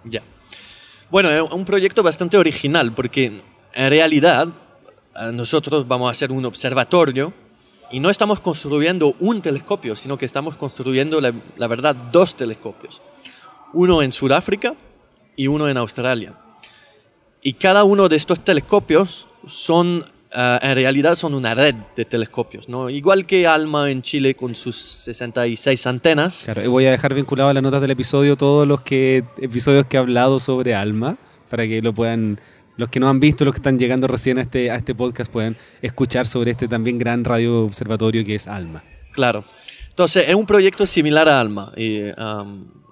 Ya. 0.05 0.21
Bueno, 1.13 1.31
es 1.31 1.43
un 1.53 1.67
proyecto 1.67 2.03
bastante 2.03 2.39
original 2.39 2.95
porque 2.95 3.43
en 3.75 3.91
realidad 3.91 4.49
nosotros 5.35 5.87
vamos 5.87 6.09
a 6.09 6.13
hacer 6.13 6.33
un 6.33 6.43
observatorio 6.47 7.35
y 7.91 8.01
no 8.01 8.09
estamos 8.09 8.41
construyendo 8.41 9.15
un 9.21 9.43
telescopio, 9.43 9.95
sino 9.95 10.17
que 10.17 10.25
estamos 10.25 10.57
construyendo, 10.57 11.21
la, 11.21 11.35
la 11.59 11.67
verdad, 11.67 11.95
dos 11.95 12.35
telescopios. 12.35 13.03
uno 13.75 14.01
en 14.01 14.11
Sudáfrica 14.11 14.75
y 15.37 15.49
uno 15.49 15.69
en 15.69 15.77
Australia. 15.77 16.33
Y 17.43 17.53
cada 17.53 17.85
uno 17.85 18.09
de 18.09 18.17
estos 18.17 18.43
telescopios 18.43 19.29
son, 19.47 20.07
eh, 20.35 20.59
en 20.63 20.75
realidad 20.75 21.15
son 21.15 21.35
una 21.35 21.55
red 21.55 21.75
de 21.97 22.05
telescopios, 22.05 22.69
¿no? 22.69 22.91
Igual 22.91 23.27
que 23.27 23.47
ALMA 23.47 23.91
en 23.91 24.03
Chile 24.03 24.35
con 24.35 24.55
sus 24.55 24.77
66 24.77 25.87
antenas. 25.87 26.43
Claro, 26.45 26.65
y 26.65 26.67
voy 26.67 26.87
a 26.87 26.91
dejar 26.91 27.15
vinculado 27.15 27.51
a 27.51 27.55
las 27.55 27.63
notas 27.63 27.81
del 27.81 27.91
episodio 27.91 28.37
todos 28.37 28.67
los 28.67 28.83
que, 28.83 29.25
episodios 29.39 29.87
que 29.87 29.97
he 29.97 30.01
hablado 30.01 30.39
sobre 30.39 30.75
ALMA, 30.75 31.17
para 31.49 31.67
que 31.67 31.83
lo 31.83 31.93
puedan, 31.93 32.41
los 32.77 32.89
que 32.89 33.01
no 33.01 33.09
han 33.09 33.21
visto, 33.21 33.45
los 33.45 33.55
que 33.55 33.59
están 33.59 33.79
llegando 33.79 34.07
recién 34.07 34.39
a 34.39 34.43
este, 34.43 34.71
a 34.71 34.77
este 34.77 34.95
podcast, 34.95 35.31
puedan 35.31 35.57
escuchar 35.81 36.27
sobre 36.27 36.51
este 36.51 36.69
también 36.69 36.99
gran 36.99 37.25
radio 37.25 37.65
observatorio 37.65 38.25
que 38.25 38.35
es 38.35 38.47
ALMA. 38.47 38.83
Claro. 39.13 39.45
Entonces, 39.89 40.27
es 40.29 40.35
un 40.35 40.47
proyecto 40.47 40.87
similar 40.87 41.29
a 41.29 41.39
ALMA. 41.39 41.73
Y, 41.77 42.01
um, 42.19 42.83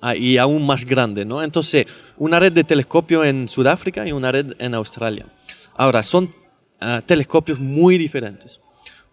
Ah, 0.00 0.14
y 0.14 0.38
aún 0.38 0.64
más 0.64 0.84
grande, 0.84 1.24
¿no? 1.24 1.42
Entonces, 1.42 1.86
una 2.16 2.38
red 2.38 2.52
de 2.52 2.62
telescopio 2.62 3.24
en 3.24 3.48
Sudáfrica 3.48 4.06
y 4.06 4.12
una 4.12 4.30
red 4.30 4.54
en 4.58 4.74
Australia. 4.74 5.26
Ahora, 5.74 6.04
son 6.04 6.32
ah, 6.80 7.02
telescopios 7.04 7.58
muy 7.58 7.98
diferentes, 7.98 8.60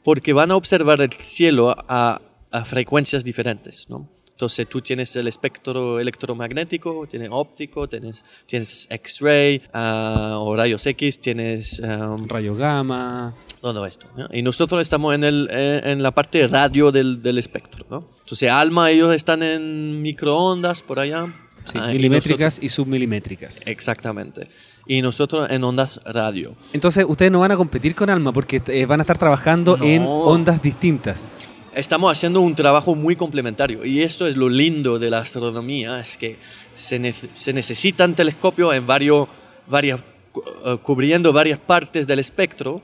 porque 0.03 0.33
van 0.33 0.51
a 0.51 0.55
observar 0.55 1.01
el 1.01 1.11
cielo 1.13 1.75
a, 1.87 2.21
a 2.51 2.65
frecuencias 2.65 3.23
diferentes, 3.23 3.89
¿no? 3.89 4.09
Entonces 4.35 4.67
tú 4.67 4.81
tienes 4.81 5.15
el 5.15 5.29
espectro 5.29 5.97
electromagnético, 5.97 7.07
tienes 7.07 7.29
óptico, 7.31 7.87
tienes, 7.87 8.21
tienes 8.45 8.85
X-ray 8.89 9.61
uh, 9.73 10.35
o 10.35 10.53
rayos 10.57 10.85
X, 10.85 11.21
tienes... 11.21 11.79
Um, 11.79 12.21
Rayo 12.27 12.53
gamma. 12.53 13.33
Todo 13.61 13.85
esto. 13.85 14.09
¿no? 14.17 14.27
Y 14.33 14.41
nosotros 14.41 14.81
estamos 14.81 15.15
en, 15.15 15.23
el, 15.23 15.47
eh, 15.49 15.79
en 15.85 16.03
la 16.03 16.11
parte 16.11 16.45
radio 16.47 16.91
del, 16.91 17.21
del 17.21 17.37
espectro. 17.37 17.85
¿no? 17.89 18.09
Entonces 18.19 18.51
ALMA, 18.51 18.91
ellos 18.91 19.15
están 19.15 19.41
en 19.41 20.01
microondas 20.01 20.81
por 20.81 20.99
allá. 20.99 21.33
Sí, 21.71 21.77
uh, 21.77 21.87
milimétricas 21.87 22.55
y, 22.57 22.65
nosotros, 22.65 22.65
y, 22.65 22.69
submilimétricas. 22.69 23.67
Exactamente. 23.67 24.49
Y 24.87 25.01
nosotros 25.01 25.49
en 25.49 25.63
ondas 25.63 25.99
radio. 26.05 26.55
Entonces 26.73 27.05
ustedes 27.07 27.31
no 27.31 27.39
van 27.39 27.51
a 27.51 27.57
competir 27.57 27.95
con 27.95 28.09
ALMA 28.09 28.31
porque 28.31 28.61
eh, 28.67 28.85
van 28.85 28.99
a 28.99 29.03
estar 29.03 29.17
trabajando 29.17 29.77
no. 29.77 29.83
en 29.83 30.03
ondas 30.05 30.61
distintas 30.61 31.37
estamos 31.75 32.11
haciendo 32.11 32.39
un 32.39 32.55
trabajo 32.55 32.95
muy 32.95 33.15
complementario 33.15 33.85
y 33.85 34.01
esto 34.01 34.25
es 34.27 34.37
lo 34.37 34.49
lindo 34.49 34.97
de 34.97 35.09
la 35.09 35.19
astronomía, 35.19 35.99
es 35.99 36.17
que 36.17 36.37
se, 36.73 36.97
ne 36.97 37.13
se 37.13 37.53
necesitan 37.53 38.15
telescopios 38.15 38.73
en 38.73 38.87
varios, 38.87 39.27
varias, 39.67 39.99
uh, 40.33 40.77
cubriendo 40.77 41.33
varias 41.33 41.59
partes 41.59 42.07
del 42.07 42.19
espectro 42.19 42.81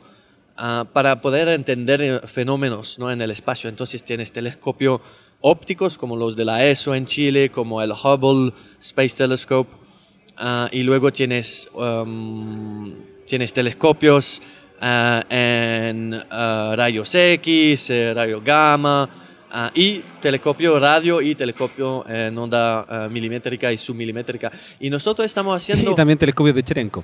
uh, 0.58 0.86
para 0.91 1.22
poder 1.22 1.48
entender 1.48 2.01
eh, 2.01 2.20
fenómenos 2.27 3.00
¿no? 3.00 3.10
en 3.10 3.22
el 3.22 3.31
espacio. 3.31 3.70
Entonces 3.70 4.03
tienes 4.03 4.31
telescopios 4.31 5.00
ópticos 5.39 5.98
como 5.98 6.15
los 6.15 6.36
de 6.36 6.46
la 6.46 6.65
ESO 6.65 6.93
en 6.93 7.05
Chile, 7.05 7.50
como 7.50 7.81
el 7.81 7.91
Hubble 7.91 8.53
Space 8.79 9.15
Telescope, 9.15 9.72
uh, 10.41 10.67
y 10.71 10.81
luego 10.83 11.12
tienes, 11.12 11.69
um, 11.74 12.93
tienes 13.25 13.53
telescopios 13.53 14.41
uh, 14.81 15.21
en 15.29 16.13
uh, 16.13 16.75
rayos 16.75 17.13
X, 17.13 17.89
eh, 17.89 18.13
rayo 18.13 18.41
gamma 18.43 19.10
y 19.75 20.00
telescopio 20.21 20.79
radio 20.79 21.21
y 21.21 21.36
telescopio 21.36 22.07
en 22.07 22.38
onda 22.38 23.10
milimétrica 23.10 23.69
y 23.69 23.75
submilimétrica. 23.75 24.50
Y 24.79 24.89
nosotros 24.89 25.25
estamos 25.25 25.57
haciendo... 25.57 25.91
Y 25.91 25.95
también 25.95 26.17
telescopios 26.17 26.55
de 26.55 26.63
Cherenkov. 26.63 27.03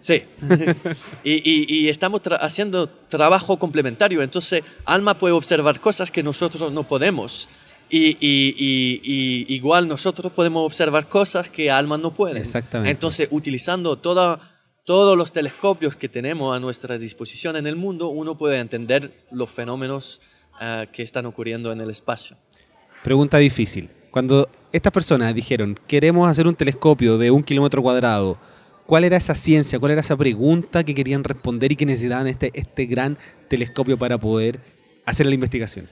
Sí, 0.00 0.24
y, 1.24 1.32
y, 1.32 1.66
y, 1.68 1.88
estamos 1.88 2.20
tra 2.20 2.36
haciendo 2.36 2.88
trabajo 2.88 3.58
complementario, 3.60 4.22
entonces 4.22 4.62
Alma 4.84 5.16
puede 5.16 5.34
observar 5.34 5.78
cosas 5.78 6.10
que 6.10 6.22
nosotros 6.22 6.72
no 6.72 6.82
podemos. 6.82 7.48
Y, 7.96 8.16
y, 8.20 9.54
igual 9.54 9.86
nosotros 9.86 10.32
podemos 10.32 10.66
observar 10.66 11.08
cosas 11.08 11.48
que 11.48 11.70
Alma 11.70 11.96
no 11.96 12.12
puede. 12.12 12.40
Exactamente. 12.40 12.90
Entonces, 12.90 13.28
utilizando 13.30 13.96
toda 13.96 14.40
todos 14.84 15.16
los 15.16 15.32
telescopios 15.32 15.96
que 15.96 16.10
tenemos 16.10 16.54
a 16.54 16.60
nuestra 16.60 16.98
disposición 16.98 17.56
en 17.56 17.66
el 17.66 17.74
mundo, 17.74 18.08
uno 18.08 18.36
puede 18.36 18.58
entender 18.58 19.24
los 19.30 19.50
fenómenos 19.50 20.20
uh, 20.60 20.90
que 20.92 21.02
están 21.02 21.24
ocurriendo 21.24 21.72
en 21.72 21.80
el 21.80 21.88
espacio. 21.88 22.36
Pregunta 23.02 23.38
difícil. 23.38 23.88
Cuando 24.10 24.48
estas 24.72 24.92
personas 24.92 25.34
dijeron, 25.34 25.78
queremos 25.86 26.28
hacer 26.28 26.46
un 26.46 26.54
telescopio 26.54 27.16
de 27.16 27.30
un 27.30 27.42
kilómetro 27.42 27.80
cuadrado, 27.80 28.38
¿cuál 28.84 29.04
era 29.04 29.16
esa 29.16 29.34
ciencia, 29.34 29.78
cuál 29.78 29.92
era 29.92 30.02
esa 30.02 30.16
pregunta 30.16 30.84
que 30.84 30.94
querían 30.94 31.24
responder 31.24 31.72
y 31.72 31.76
que 31.76 31.86
necesitaban 31.86 32.26
este, 32.26 32.50
este 32.52 32.84
gran 32.84 33.16
telescopio 33.48 33.96
para 33.98 34.18
poder 34.18 34.60
hacer 35.06 35.26
la 35.26 35.34
investigación? 35.34 35.88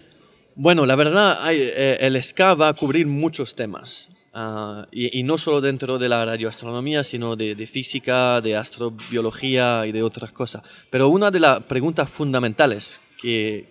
Bueno, 0.55 0.85
la 0.85 0.97
verdad, 0.97 1.39
eh, 1.51 1.97
el 2.01 2.23
SCA 2.23 2.55
va 2.55 2.69
a 2.69 2.73
cubrir 2.75 3.07
muchos 3.07 3.55
temas. 3.55 4.09
Uh, 4.35 4.87
y, 4.91 5.23
no 5.25 5.37
solo 5.37 5.61
dentro 5.61 5.99
de 5.99 6.09
la 6.09 6.25
radioastronomía, 6.25 7.05
sino 7.05 7.37
de, 7.37 7.67
física, 7.67 8.41
de 8.41 8.57
astrobiología 8.57 9.85
y 9.87 9.93
de 9.93 10.03
otras 10.03 10.33
cosas. 10.33 10.63
Pero 10.89 11.09
una 11.09 11.31
de 11.31 11.39
las 11.39 11.63
preguntas 11.65 12.09
fundamentales 12.09 13.03
que, 13.21 13.67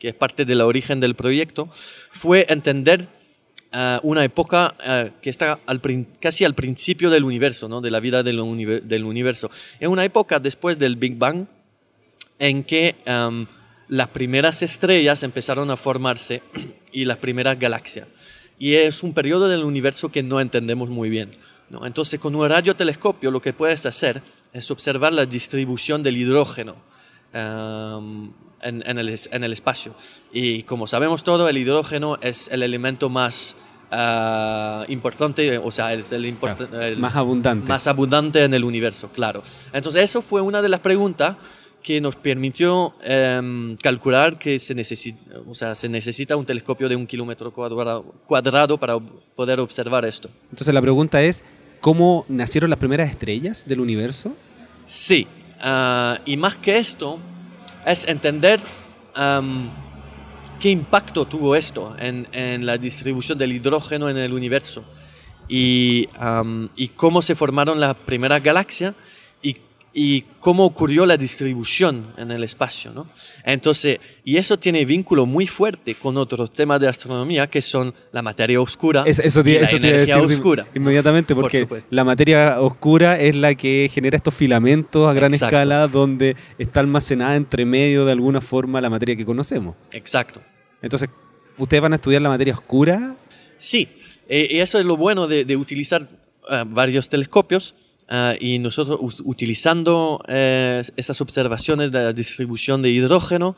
es 0.00 0.14
parte 0.14 0.44
del 0.44 0.60
origen 0.60 1.00
del 1.00 1.16
proyecto 1.16 1.68
fue 2.12 2.46
entender 2.48 3.08
uh, 3.72 3.98
una 4.04 4.24
época 4.24 4.76
uh, 4.78 5.10
que 5.20 5.30
está 5.30 5.58
casi 6.20 6.44
al 6.44 6.54
principio 6.54 7.10
del 7.10 7.24
universo, 7.24 7.68
¿no? 7.68 7.80
de 7.80 7.90
la 7.90 7.98
vida 7.98 8.22
del, 8.22 8.38
univer 8.38 8.84
del 8.84 9.04
universo. 9.04 9.50
Es 9.80 9.88
una 9.88 10.04
época 10.04 10.38
después 10.38 10.78
del 10.78 10.94
Big 10.94 11.16
Bang 11.16 11.46
en 12.38 12.62
que 12.62 12.94
las 13.88 14.08
primeras 14.08 14.62
estrellas 14.62 15.22
empezaron 15.22 15.70
a 15.70 15.76
formarse 15.76 16.42
y 16.92 17.04
las 17.04 17.18
primeras 17.18 17.58
galaxias 17.58 18.06
y 18.58 18.74
es 18.74 19.02
un 19.02 19.14
periodo 19.14 19.48
del 19.48 19.64
universo 19.64 20.10
que 20.10 20.22
no 20.22 20.40
entendemos 20.40 20.88
muy 20.88 21.08
bien. 21.08 21.30
¿no? 21.70 21.86
Entonces, 21.86 22.18
con 22.18 22.34
un 22.34 22.48
radiotelescopio 22.48 23.30
lo 23.30 23.40
que 23.40 23.52
puedes 23.52 23.86
hacer 23.86 24.22
es 24.52 24.70
observar 24.70 25.12
la 25.12 25.26
distribución 25.26 26.02
del 26.02 26.16
hidrógeno 26.16 26.76
um, 27.34 28.32
en, 28.60 28.82
en, 28.84 28.98
el, 28.98 29.14
en, 29.30 29.44
el, 29.44 29.52
espacio. 29.52 29.94
Y 30.32 30.64
como 30.64 30.86
sabemos 30.86 31.22
todo, 31.22 31.48
el 31.48 31.56
hidrógeno 31.56 32.18
es 32.20 32.48
el 32.48 32.62
elemento 32.62 33.08
más 33.08 33.56
uh, 33.92 34.90
importante, 34.90 35.58
o 35.58 35.70
sea, 35.70 35.92
es 35.92 36.10
el, 36.10 36.26
import 36.26 36.56
claro, 36.56 36.82
el 36.82 36.98
más 36.98 37.14
abundante. 37.14 37.68
más 37.68 37.86
abundante 37.86 38.42
en 38.42 38.54
el 38.54 38.64
universo, 38.64 39.10
claro. 39.12 39.42
Entonces, 39.72 40.02
eso 40.02 40.22
fue 40.22 40.40
una 40.40 40.62
de 40.62 40.68
las 40.68 40.80
preguntas 40.80 41.36
que 41.82 42.00
nos 42.00 42.16
permitió 42.16 42.94
eh, 43.02 43.76
calcular 43.82 44.38
que 44.38 44.58
se 44.58 44.74
necesita, 44.74 45.18
o 45.48 45.54
sea, 45.54 45.74
se 45.74 45.88
necesita 45.88 46.36
un 46.36 46.44
telescopio 46.44 46.88
de 46.88 46.96
un 46.96 47.06
kilómetro 47.06 47.52
cuadrado, 47.52 48.02
cuadrado 48.26 48.78
para 48.78 48.98
poder 48.98 49.60
observar 49.60 50.04
esto. 50.04 50.28
Entonces 50.50 50.74
la 50.74 50.82
pregunta 50.82 51.22
es, 51.22 51.42
¿cómo 51.80 52.24
nacieron 52.28 52.70
las 52.70 52.78
primeras 52.78 53.10
estrellas 53.10 53.64
del 53.66 53.80
universo? 53.80 54.34
Sí, 54.86 55.26
uh, 55.64 56.20
y 56.24 56.36
más 56.36 56.56
que 56.56 56.78
esto, 56.78 57.18
es 57.86 58.06
entender 58.06 58.60
um, 59.16 59.70
qué 60.60 60.70
impacto 60.70 61.26
tuvo 61.26 61.54
esto 61.54 61.94
en, 61.98 62.28
en, 62.32 62.66
la 62.66 62.76
distribución 62.76 63.38
del 63.38 63.52
hidrógeno 63.52 64.08
en 64.10 64.18
el 64.18 64.32
universo 64.32 64.84
y, 65.48 66.08
um, 66.20 66.68
y 66.76 66.88
cómo 66.88 67.22
se 67.22 67.34
formaron 67.34 67.80
las 67.80 67.94
primeras 67.94 68.42
galaxias 68.42 68.94
y 69.92 70.22
cómo 70.40 70.64
ocurrió 70.64 71.06
la 71.06 71.16
distribución 71.16 72.12
en 72.16 72.30
el 72.30 72.44
espacio. 72.44 72.92
¿no? 72.92 73.06
Entonces, 73.44 73.98
y 74.24 74.36
eso 74.36 74.58
tiene 74.58 74.84
vínculo 74.84 75.26
muy 75.26 75.46
fuerte 75.46 75.94
con 75.96 76.16
otros 76.16 76.52
temas 76.52 76.80
de 76.80 76.88
astronomía 76.88 77.48
que 77.48 77.62
son 77.62 77.94
la 78.12 78.22
materia 78.22 78.60
oscura 78.60 79.04
eso, 79.06 79.22
eso 79.22 79.40
y 79.40 79.54
la 79.54 79.60
eso 79.60 79.76
energía 79.76 80.20
oscura. 80.20 80.66
Inmediatamente, 80.74 81.34
porque 81.34 81.66
Por 81.66 81.80
la 81.90 82.04
materia 82.04 82.60
oscura 82.60 83.18
es 83.18 83.34
la 83.34 83.54
que 83.54 83.90
genera 83.92 84.16
estos 84.16 84.34
filamentos 84.34 85.08
a 85.08 85.12
gran 85.12 85.32
Exacto. 85.32 85.56
escala 85.56 85.88
donde 85.88 86.36
está 86.58 86.80
almacenada 86.80 87.36
entre 87.36 87.64
medio 87.64 88.04
de 88.04 88.12
alguna 88.12 88.40
forma 88.40 88.80
la 88.80 88.90
materia 88.90 89.16
que 89.16 89.24
conocemos. 89.24 89.74
Exacto. 89.92 90.40
Entonces, 90.82 91.08
¿ustedes 91.56 91.82
van 91.82 91.92
a 91.92 91.96
estudiar 91.96 92.22
la 92.22 92.28
materia 92.28 92.54
oscura? 92.54 93.16
Sí, 93.56 93.88
eh, 94.28 94.46
y 94.50 94.58
eso 94.58 94.78
es 94.78 94.84
lo 94.84 94.96
bueno 94.96 95.26
de, 95.26 95.44
de 95.44 95.56
utilizar 95.56 96.02
uh, 96.02 96.64
varios 96.66 97.08
telescopios 97.08 97.74
Uh, 98.10 98.32
y 98.40 98.58
nosotros 98.58 99.20
utilizando 99.24 100.22
eh, 100.28 100.82
esas 100.96 101.20
observaciones 101.20 101.92
de 101.92 102.04
la 102.04 102.12
distribución 102.14 102.80
de 102.80 102.88
hidrógeno, 102.88 103.54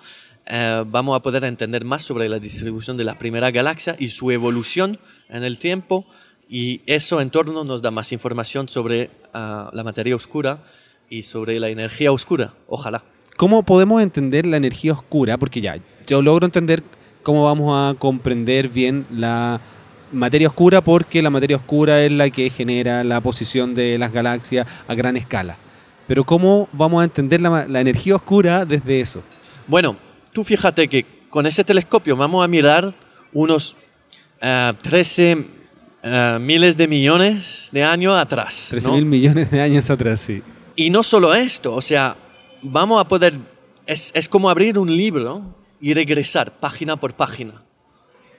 eh, 0.47 0.83
vamos 0.87 1.17
a 1.17 1.23
poder 1.23 1.45
entender 1.45 1.85
más 1.85 2.03
sobre 2.03 2.29
la 2.29 2.41
distribución 2.41 2.97
de 2.97 3.05
la 3.05 3.17
primera 3.17 3.53
galaxia 3.53 3.95
y 3.97 4.09
su 4.09 4.31
evolución 4.33 4.99
en 5.29 5.45
el 5.45 5.59
tiempo. 5.59 6.05
Y 6.49 6.81
eso 6.87 7.21
en 7.21 7.31
torno 7.31 7.63
nos 7.63 7.81
da 7.81 7.93
más 7.93 8.11
información 8.11 8.69
sobre 8.69 9.11
uh, 9.33 9.71
la 9.73 9.85
materia 9.85 10.17
oscura 10.17 10.65
y 11.09 11.23
sobre 11.23 11.61
la 11.61 11.69
energía 11.69 12.11
oscura. 12.11 12.53
Ojalá. 12.67 13.05
¿Cómo 13.37 13.63
podemos 13.63 14.03
entender 14.03 14.47
la 14.47 14.57
energía 14.57 14.95
oscura? 14.95 15.39
Porque 15.39 15.61
ya, 15.61 15.79
yo 16.09 16.23
logro 16.23 16.47
entender 16.47 16.83
cómo 17.23 17.45
vamos 17.45 17.73
a 17.77 17.97
comprender 17.97 18.69
bien 18.69 19.07
la 19.13 19.61
materia 20.13 20.49
oscura 20.49 20.81
porque 20.81 21.23
la 21.23 21.31
materia 21.31 21.57
oscura 21.57 22.03
es 22.03 22.13
la 22.13 22.31
que 22.31 22.51
genera 22.51 23.05
la 23.05 23.21
posición 23.21 23.75
de 23.75 23.99
las 23.99 24.13
galaxias 24.13 24.67
a 24.89 24.95
gran 24.95 25.17
escala. 25.17 25.57
Pero 26.07 26.25
¿cómo 26.25 26.69
vamos 26.73 27.03
a 27.03 27.05
entender 27.05 27.41
la, 27.41 27.67
la 27.67 27.81
energía 27.81 28.17
oscura 28.17 28.65
desde 28.65 29.01
eso? 29.01 29.23
Bueno, 29.67 29.97
tú 30.33 30.43
fíjate 30.45 30.89
que 30.89 31.07
con 31.31 31.47
ese 31.47 31.65
telescopio 31.65 32.17
vamos 32.17 32.45
a 32.45 32.49
mirar 32.49 32.93
unos 33.33 33.77
uh, 34.43 34.75
13 34.83 35.61
miles 36.41 36.77
de 36.77 36.89
millones 36.89 37.69
de 37.73 37.85
años 37.85 38.19
atrás. 38.19 38.69
13 38.71 38.87
¿no? 38.87 38.95
mil 38.95 39.05
millones 39.05 39.51
de 39.51 39.61
años 39.61 39.91
atrás, 39.91 40.21
sí. 40.21 40.43
Y 40.77 40.91
no 40.91 41.03
solo 41.03 41.35
esto, 41.35 41.75
o 41.75 41.83
sea, 41.83 42.17
vamos 42.63 43.01
a 43.01 43.07
poder, 43.07 43.35
es, 43.87 44.11
es 44.15 44.29
como 44.29 44.49
abrir 44.49 44.79
un 44.79 44.89
libro 44.89 45.43
y 45.81 45.93
regresar 45.95 46.59
página 46.59 46.97
por 46.97 47.15
página, 47.15 47.63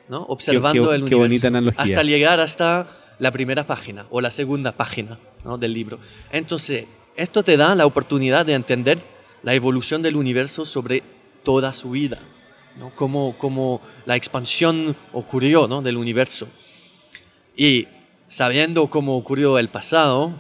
¿no? 0.10 0.24
observando 0.24 0.90
qué- 0.90 0.96
el 0.96 1.06
qué 1.06 1.16
universo. 1.16 1.52
bonita. 1.52 1.82
Hasta 1.82 2.04
llegar 2.04 2.40
hasta 2.40 2.88
la 3.20 3.32
primera 3.32 3.66
página 3.66 4.06
o 4.10 4.20
la 4.22 4.32
segunda 4.32 4.72
página 4.72 5.20
¿no? 5.46 5.58
del 5.58 5.74
libro. 5.74 6.00
Entonces, 6.32 6.86
esto 7.16 7.44
te 7.44 7.58
da 7.58 7.76
la 7.76 7.86
oportunidad 7.86 8.46
de 8.46 8.54
entender 8.54 9.00
la 9.44 9.54
evolución 9.54 10.02
del 10.02 10.16
universo 10.16 10.66
sobre 10.66 11.04
toda 11.44 11.74
su 11.74 11.92
vida, 11.92 12.20
¿no? 12.80 12.92
cómo, 12.96 13.36
cómo 13.38 13.82
la 14.06 14.16
expansión 14.16 14.96
ocurrió 15.14 15.68
¿no? 15.68 15.82
del 15.82 15.98
universo. 15.98 16.48
Y 17.56 17.88
sabiendo 18.28 18.88
cómo 18.90 19.18
ocurrió 19.18 19.58
el 19.60 19.70
pasado, 19.70 20.34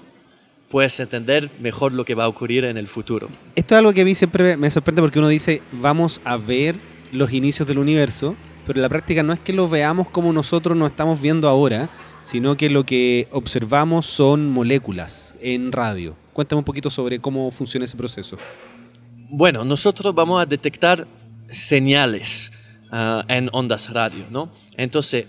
puedes 0.69 0.99
entender 0.99 1.51
mejor 1.59 1.91
lo 1.93 2.05
que 2.05 2.15
va 2.15 2.23
a 2.23 2.27
ocurrir 2.27 2.63
en 2.65 2.77
el 2.77 2.87
futuro. 2.87 3.29
Esto 3.55 3.75
es 3.75 3.79
algo 3.79 3.93
que 3.93 4.01
a 4.01 4.05
mí 4.05 4.15
siempre 4.15 4.55
me 4.57 4.71
sorprende 4.71 5.01
porque 5.01 5.19
uno 5.19 5.27
dice, 5.27 5.61
vamos 5.73 6.21
a 6.23 6.37
ver 6.37 6.75
los 7.11 7.33
inicios 7.33 7.67
del 7.67 7.77
universo, 7.79 8.35
pero 8.65 8.77
en 8.77 8.81
la 8.83 8.89
práctica 8.89 9.23
no 9.23 9.33
es 9.33 9.39
que 9.39 9.53
lo 9.53 9.67
veamos 9.67 10.09
como 10.09 10.31
nosotros 10.33 10.77
nos 10.77 10.91
estamos 10.91 11.19
viendo 11.21 11.47
ahora, 11.49 11.89
sino 12.21 12.55
que 12.55 12.69
lo 12.69 12.85
que 12.85 13.27
observamos 13.31 14.05
son 14.05 14.49
moléculas 14.51 15.35
en 15.41 15.71
radio. 15.71 16.15
Cuéntame 16.33 16.59
un 16.59 16.65
poquito 16.65 16.89
sobre 16.89 17.19
cómo 17.19 17.51
funciona 17.51 17.85
ese 17.85 17.97
proceso. 17.97 18.37
Bueno, 19.29 19.63
nosotros 19.65 20.13
vamos 20.13 20.41
a 20.41 20.45
detectar 20.45 21.07
señales 21.47 22.51
ah, 22.91 23.23
en 23.27 23.49
ondas 23.51 23.91
radio, 23.91 24.25
¿no? 24.29 24.51
Entonces, 24.77 25.25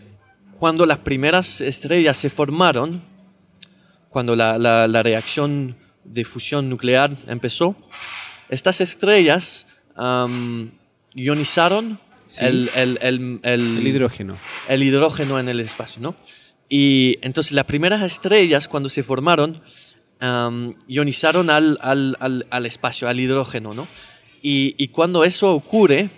cuando 0.58 0.86
las 0.86 0.98
primeras 0.98 1.60
estrellas 1.60 2.16
se 2.16 2.30
formaron, 2.30 3.02
cuando 4.08 4.36
la, 4.36 4.58
la- 4.58 5.02
reacción 5.02 5.76
de 6.04 6.24
fusión 6.24 6.68
nuclear 6.68 7.12
empezó, 7.26 7.74
estas 8.48 8.80
estrellas 8.80 9.66
ionizaron 11.14 11.98
Sí. 12.38 12.44
el, 12.44 12.70
el- 12.74 12.98
el- 13.02 13.40
el- 13.42 13.86
hidrógeno. 13.86 14.38
el 14.68 14.82
hidrógeno 14.82 15.38
en 15.38 15.48
el 15.48 15.60
espacio, 15.60 16.00
¿no? 16.00 16.14
Y 16.68 17.18
entonces 17.22 17.52
las 17.52 17.64
primeras 17.64 18.02
estrellas, 18.02 18.68
cuando 18.68 18.88
se 18.88 19.02
formaron, 19.02 19.60
am, 20.20 20.74
ionizaron 20.88 21.50
al, 21.50 21.78
al- 21.82 22.16
al- 22.20 22.46
al 22.48 22.66
espacio, 22.66 23.08
al 23.08 23.20
hidrógeno, 23.20 23.74
¿no? 23.74 23.86
Y, 24.40 24.74
y 24.78 24.88
cuando 24.88 25.24
eso 25.24 25.52
ocurre, 25.52 26.08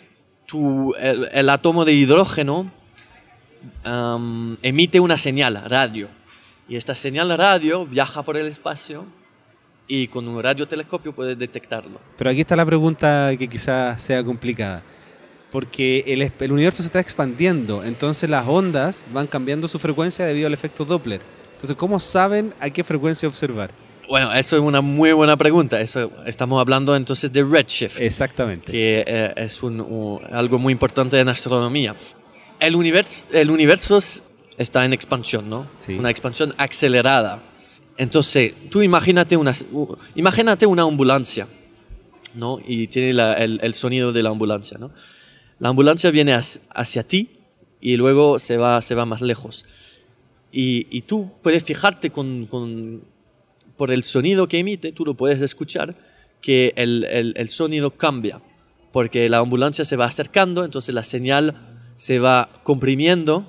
tu- 0.46 0.94
el, 1.00 1.48
átomo 1.50 1.84
de 1.84 1.94
hidrógeno 1.94 2.70
am, 3.82 4.56
emite 4.62 5.00
una 5.00 5.18
señal, 5.18 5.62
radio. 5.68 6.08
Y 6.68 6.76
esta 6.76 6.94
señal 6.94 7.36
radio 7.36 7.86
viaja 7.86 8.22
por 8.22 8.36
el 8.36 8.46
espacio 8.46 9.06
y 9.86 10.06
con 10.08 10.26
un 10.28 10.42
radiotelescopio 10.42 11.14
puedes 11.14 11.36
detectarlo. 11.38 12.00
Pero 12.16 12.30
aquí 12.30 12.40
está 12.40 12.56
la 12.56 12.64
pregunta 12.64 13.32
que 13.38 13.48
quizás 13.48 14.00
sea 14.02 14.22
complicada. 14.24 14.82
Porque 15.54 16.02
el, 16.08 16.20
el 16.40 16.52
universo 16.52 16.82
se 16.82 16.88
está 16.88 16.98
expandiendo, 16.98 17.84
entonces 17.84 18.28
las 18.28 18.44
ondas 18.48 19.06
van 19.12 19.28
cambiando 19.28 19.68
su 19.68 19.78
frecuencia 19.78 20.26
debido 20.26 20.48
al 20.48 20.52
efecto 20.52 20.84
Doppler. 20.84 21.20
Entonces, 21.52 21.76
¿cómo 21.76 22.00
saben 22.00 22.52
a 22.58 22.70
qué 22.70 22.82
frecuencia 22.82 23.28
observar? 23.28 23.70
Bueno, 24.08 24.32
eso 24.34 24.56
es 24.56 24.62
una 24.62 24.80
muy 24.80 25.12
buena 25.12 25.36
pregunta. 25.36 25.80
Eso, 25.80 26.10
estamos 26.26 26.60
hablando 26.60 26.96
entonces 26.96 27.32
de 27.32 27.44
redshift. 27.44 28.00
Exactamente. 28.00 28.72
que 28.72 29.04
eh, 29.06 29.32
es 29.36 29.62
un- 29.62 30.20
algo 30.32 30.58
muy 30.58 30.72
importante 30.72 31.20
en 31.20 31.28
astronomía. 31.28 31.94
El 32.58 32.74
universo, 32.74 33.28
el 33.32 33.48
universo 33.48 33.98
es- 33.98 34.24
está 34.58 34.84
en 34.84 34.92
expansión, 34.92 35.48
¿no? 35.48 35.68
Sí. 35.78 35.92
Una 35.94 36.10
expansión 36.10 36.52
acelerada. 36.58 37.40
Entonces, 37.96 38.54
tú 38.70 38.82
imagínate 38.82 39.36
una, 39.36 39.52
u- 39.70 39.94
imagínate 40.16 40.66
una 40.66 40.82
ambulancia, 40.82 41.46
¿no? 42.34 42.58
Y 42.66 42.88
tiene 42.88 43.12
la- 43.12 43.34
el, 43.34 43.60
el 43.62 43.74
sonido 43.74 44.12
de 44.12 44.20
la 44.24 44.30
ambulancia, 44.30 44.78
¿no? 44.78 44.90
La 45.64 45.70
ambulancia 45.70 46.10
viene 46.10 46.34
hacia, 46.34 47.04
ti 47.04 47.38
y 47.80 47.96
luego 47.96 48.38
se 48.38 48.58
va, 48.58 48.82
se 48.82 48.94
va 48.94 49.06
más 49.06 49.22
lejos. 49.22 49.64
Y, 50.52 51.00
tú 51.06 51.30
puedes 51.42 51.64
fijarte 51.64 52.10
con, 52.10 53.02
por 53.78 53.90
el 53.90 54.04
sonido 54.04 54.46
que 54.46 54.58
emite, 54.58 54.92
tú 54.92 55.06
lo 55.06 55.14
puedes 55.14 55.40
escuchar, 55.40 55.96
que 56.42 56.74
el, 56.76 57.48
sonido 57.48 57.92
cambia, 57.92 58.42
porque 58.92 59.26
la 59.30 59.38
ambulancia 59.38 59.86
se 59.86 59.96
va 59.96 60.04
acercando, 60.04 60.66
entonces 60.66 60.94
la 60.94 61.02
señal 61.02 61.56
se 61.96 62.18
va 62.18 62.50
comprimiendo 62.62 63.46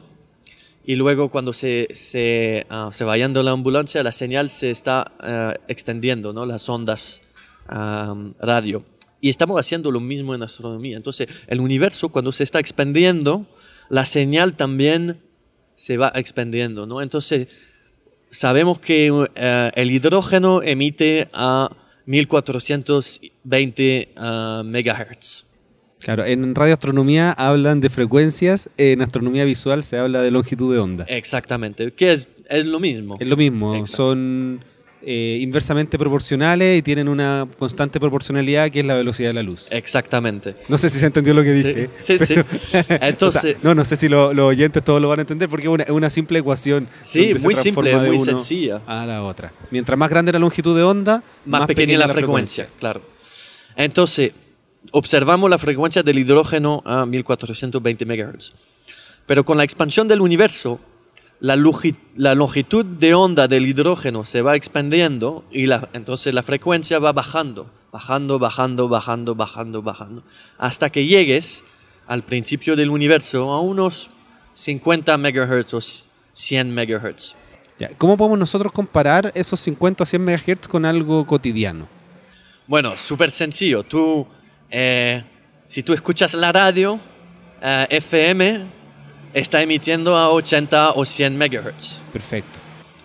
y 0.85 0.95
luego 0.95 1.29
cuando 1.29 1.51
se, 1.51 1.89
se, 1.95 2.65
se 2.93 3.03
va 3.03 3.17
yendo 3.17 3.43
la 3.43 3.51
ambulancia, 3.51 4.01
la 4.03 4.13
señal 4.13 4.47
se 4.47 4.71
está 4.71 5.11
ah, 5.19 5.53
extendiendo, 5.67 6.31
¿no? 6.31 6.45
las 6.45 6.69
ondas 6.69 7.19
ah, 7.67 8.15
radio. 8.39 8.85
Y 9.25 9.29
estamos 9.31 9.59
haciendo 9.59 9.89
lo 9.89 9.99
mismo 9.99 10.35
en 10.35 10.43
astronomía. 10.43 10.97
Entonces, 10.97 11.27
el 11.47 11.59
universo, 11.59 12.09
cuando 12.09 12.31
se 12.31 12.43
está 12.43 12.59
expandiendo, 12.59 13.47
la 13.89 14.05
señal 14.05 14.55
también 14.55 15.17
se 15.75 15.97
va 15.97 16.11
expandiendo, 16.13 16.85
¿no? 16.85 17.01
Entonces, 17.01 17.47
sabemos 18.29 18.79
que 18.79 19.11
eh, 19.33 19.71
el 19.73 19.89
hidrógeno 19.89 20.61
emite 20.61 21.27
a 21.33 21.75
1420 22.05 24.09
ah, 24.15 24.61
megahertz. 24.63 25.45
Claro, 25.97 26.23
en 26.23 26.53
radioastronomía 26.53 27.31
hablan 27.31 27.81
de 27.81 27.89
frecuencias, 27.89 28.69
en 28.77 29.01
astronomía 29.01 29.43
visual 29.43 29.83
se 29.83 29.97
habla 29.97 30.21
de 30.21 30.29
longitud 30.29 30.71
de 30.71 30.79
onda. 30.79 31.03
Exactamente, 31.05 31.91
que 31.93 32.11
es, 32.11 32.29
es 32.47 32.65
lo 32.65 32.79
mismo. 32.79 33.17
Es 33.19 33.27
lo 33.27 33.37
mismo, 33.37 33.73
Exacto. 33.73 33.97
son 33.97 34.63
eh, 35.07 35.37
inversamente 35.39 35.99
proporcionales 35.99 36.79
y 36.79 36.81
tienen 36.81 37.07
una 37.07 37.47
constante 37.59 37.99
proporcionalidad 37.99 38.71
que 38.71 38.79
es 38.79 38.85
la 38.87 38.95
velocidad 38.95 39.29
de 39.29 39.33
la 39.33 39.43
luz. 39.43 39.67
Exactamente. 39.69 40.55
No 40.67 40.79
sé 40.79 40.89
si 40.89 40.99
se 40.99 41.05
entendió 41.05 41.35
lo 41.35 41.43
que 41.43 41.51
dije. 41.51 41.89
Sí, 41.99 42.17
sí. 42.17 42.35
Entonces, 42.89 43.35
O 43.55 43.59
sea, 43.59 43.59
no, 43.61 43.75
no 43.75 43.85
sé 43.85 43.97
si 43.97 44.09
lo- 44.09 44.33
los 44.33 44.45
oyentes 44.45 44.81
todos 44.83 44.99
lo 44.99 45.09
van 45.09 45.19
a 45.19 45.21
entender 45.21 45.47
porque 45.47 45.67
es 45.67 45.89
una, 45.89 46.09
simple 46.09 46.39
ecuación. 46.39 46.87
Sí, 47.03 47.35
muy 47.39 47.53
simple, 47.53 47.95
muy 47.97 48.17
sencilla. 48.17 48.81
A 48.87 49.05
la 49.05 49.21
otra. 49.21 49.53
Mientras 49.69 49.95
más 49.97 50.09
grande 50.09 50.31
la 50.31 50.39
longitud 50.39 50.75
de 50.75 50.81
onda, 50.81 51.23
más, 51.45 51.67
pequeña, 51.67 51.99
la, 51.99 52.09
frecuencia, 52.09 52.67
claro. 52.79 53.01
Entonces, 53.75 54.31
observamos 54.91 55.49
la 55.49 55.59
frecuencia 55.59 56.01
del 56.01 56.17
hidrógeno 56.17 56.81
a 56.83 57.05
1420 57.05 58.05
MHz. 58.05 58.53
Pero 59.27 59.45
con 59.45 59.57
la 59.57 59.63
expansión 59.63 60.07
del 60.07 60.21
universo, 60.21 60.79
la, 61.45 61.55
longi- 61.55 61.95
la 62.15 62.33
longitud 62.33 62.83
de 62.85 63.13
onda 63.13 63.47
del 63.47 63.67
hidrógeno 63.67 64.23
se 64.25 64.41
va 64.41 64.55
expandiendo 64.55 65.43
y 65.51 65.67
la, 65.67 65.89
entonces 65.93 66.33
la 66.33 66.41
frecuencia 66.41 66.97
va 66.97 67.11
bajando, 67.13 67.69
bajando, 67.91 68.39
bajando, 68.39 68.87
bajando, 68.89 69.35
bajando, 69.35 69.81
bajando, 69.83 70.23
hasta 70.57 70.89
que 70.89 71.05
llegues 71.05 71.63
al 72.07 72.23
principio 72.23 72.75
del 72.75 72.89
universo 72.89 73.51
a 73.51 73.59
unos 73.61 74.09
50 74.53 75.17
MHz 75.17 75.73
o 75.75 75.81
100 76.33 76.73
MHz. 76.73 77.35
¿Cómo 77.99 78.17
podemos 78.17 78.39
nosotros 78.39 78.71
comparar 78.71 79.31
esos 79.35 79.59
50 79.59 80.03
o 80.03 80.05
100 80.05 80.23
MHz 80.25 80.67
con 80.67 80.83
algo 80.85 81.27
cotidiano? 81.27 81.87
Bueno, 82.65 82.97
súper 82.97 83.31
sencillo. 83.31 83.83
Tú, 83.83 84.25
eh, 84.71 85.23
si 85.67 85.83
tú 85.83 85.93
escuchas 85.93 86.33
la 86.33 86.51
radio, 86.51 86.99
eh, 87.61 87.85
FM 87.89 88.65
está 89.35 89.61
emitiendo 89.61 90.15
a 90.15 90.29
80 90.31 90.91
o 90.91 91.03
100 91.05 91.37
megahertz. 91.37 92.01
Perfecto. 92.13 92.59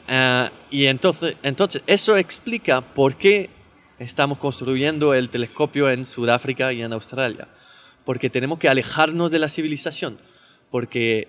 Eh, 0.09 0.49
y 0.71 0.87
entonces, 0.87 1.37
entonces, 1.43 1.83
eso 1.87 2.17
explica 2.17 2.81
por 2.81 3.17
qué 3.17 3.51
estamos 3.99 4.39
construyendo 4.39 5.13
el 5.13 5.29
telescopio 5.29 5.91
en 5.91 6.05
Sudáfrica 6.05 6.73
y 6.73 6.83
en 6.83 6.93
Australia. 6.93 7.49
Porque 8.05 8.31
tenemos 8.31 8.59
que 8.59 8.69
alejarnos 8.69 9.31
de 9.31 9.39
la 9.41 9.49
civilización. 9.49 10.19
Porque 10.71 11.29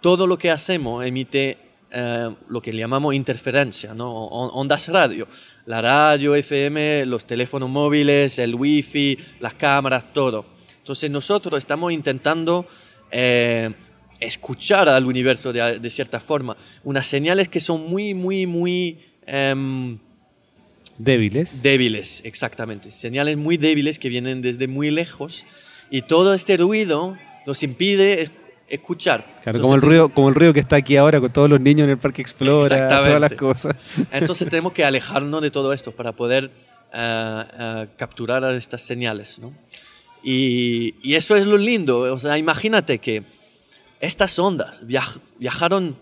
todo 0.00 0.26
lo 0.26 0.38
que 0.38 0.50
hacemos 0.50 1.04
emite 1.04 1.58
eh, 1.90 2.30
lo 2.48 2.62
que 2.62 2.72
llamamos 2.72 3.14
interferencia, 3.14 3.92
¿no? 3.94 4.12
On- 4.26 4.50
ondas 4.54 4.86
radio. 4.88 5.26
La 5.66 5.82
radio, 5.82 6.34
FM, 6.34 7.06
los 7.06 7.26
teléfonos 7.26 7.68
móviles, 7.68 8.38
el 8.38 8.54
wifi, 8.54 9.18
las 9.40 9.54
cámaras, 9.54 10.12
todo. 10.12 10.46
Entonces 10.78 11.10
nosotros 11.10 11.58
estamos 11.58 11.92
intentando 11.92 12.66
eh, 13.10 13.72
escuchar 14.20 14.88
al 14.88 15.04
universo 15.06 15.52
de, 15.52 15.78
de 15.78 15.90
cierta 15.90 16.20
forma. 16.20 16.56
Unas 16.84 17.06
señales 17.06 17.48
que 17.48 17.60
son 17.60 17.88
muy, 17.88 18.14
muy, 18.14 18.46
muy... 18.46 18.98
em, 19.26 19.98
Débiles. 20.98 21.62
Débiles, 21.62 22.22
exactamente. 22.24 22.90
Señales 22.90 23.36
muy 23.36 23.56
débiles 23.56 23.98
que 24.00 24.08
vienen 24.08 24.42
desde 24.42 24.66
muy 24.66 24.90
lejos 24.90 25.46
y 25.90 26.02
todo 26.02 26.34
este 26.34 26.56
ruido 26.56 27.16
nos 27.46 27.62
impide 27.62 28.22
es- 28.22 28.30
escuchar. 28.68 29.24
Claro, 29.42 29.58
Entonces, 29.58 29.62
como 29.62 29.74
el, 29.76 29.82
ruido, 29.82 30.08
como 30.08 30.28
el 30.28 30.34
ruido 30.34 30.52
que 30.52 30.60
está 30.60 30.76
aquí 30.76 30.96
ahora 30.96 31.20
con 31.20 31.32
todos 31.32 31.48
los 31.48 31.60
niños 31.60 31.84
en 31.84 31.90
el 31.90 31.98
Parque 31.98 32.20
Explora, 32.20 32.88
todas 32.88 33.20
las 33.20 33.32
cosas. 33.34 33.74
Entonces 34.12 34.48
tenemos 34.48 34.72
que 34.72 34.84
alejarnos 34.84 35.40
de 35.40 35.50
todo 35.52 35.72
esto 35.72 35.92
para 35.92 36.12
poder 36.12 36.50
eh, 36.92 37.44
eh, 37.60 37.86
capturar 37.96 38.42
estas 38.54 38.82
señales. 38.82 39.38
¿no? 39.38 39.54
Y, 40.22 40.96
y 41.02 41.14
eso 41.14 41.36
es 41.36 41.46
lo 41.46 41.56
lindo. 41.56 42.00
O 42.12 42.18
sea, 42.18 42.36
imagínate 42.38 42.98
que 42.98 43.22
estas 44.00 44.38
ondas 44.38 44.82
viaj- 44.86 45.20
viajaron 45.38 45.96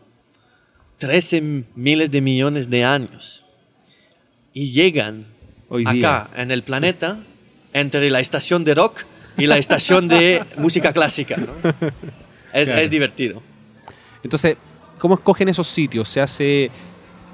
13 0.98 1.64
miles 1.74 2.11
de 2.11 2.20
millones 2.20 2.70
de 2.70 2.85
años 2.85 3.42
y 4.52 4.70
llegan 4.70 5.26
Hoy 5.68 5.85
acá 5.87 6.30
en 6.37 6.50
el 6.50 6.62
planeta 6.62 7.18
entre 7.72 8.09
la 8.11 8.20
estación 8.20 8.64
de 8.64 8.74
rock 8.74 9.00
y 9.37 9.46
la 9.46 9.59
estación 9.59 10.09
de 10.09 10.42
música 10.59 10.92
clásica. 10.92 11.37
¿no? 11.37 11.52
Es, 12.52 12.68
Claro. 12.68 12.80
es 12.82 12.90
divertido. 12.90 13.42
Entonces, 14.22 14.56
¿cómo 14.98 15.16
escogen 15.16 15.48
esos 15.48 15.66
sitios? 15.66 16.09
¿Se 16.09 16.20
hace 16.20 16.70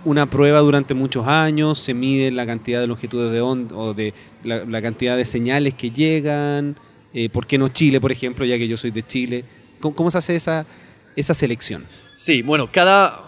una 0.04 0.26
prueba 0.28 0.58
durante 0.60 0.94
muchos 0.94 1.28
años? 1.28 1.78
¿Se 1.78 1.94
mide 1.94 2.32
la 2.32 2.44
cantidad 2.46 2.80
de 2.80 2.86
longitudes 2.88 3.30
de 3.30 3.40
onda 3.40 3.76
o 3.76 3.94
de 3.94 4.14
la, 4.42 4.64
la 4.64 4.82
cantidad 4.82 5.16
de 5.16 5.24
señales 5.24 5.74
que 5.74 5.90
llegan? 5.92 6.76
Eh, 7.14 7.28
¿Por 7.28 7.46
qué 7.46 7.58
no 7.58 7.68
Chile, 7.68 8.00
por 8.00 8.10
ejemplo, 8.10 8.44
ya 8.44 8.56
que 8.58 8.66
yo 8.66 8.76
soy 8.76 8.90
de 8.90 9.02
Chile? 9.06 9.44
¿Cómo, 9.82 9.96
cómo 9.96 10.10
se 10.10 10.18
hace 10.18 10.36
esa, 10.36 10.64
esa 11.16 11.34
selección? 11.34 11.84
Sí, 12.14 12.40
bueno, 12.40 12.70
cada 12.70 13.20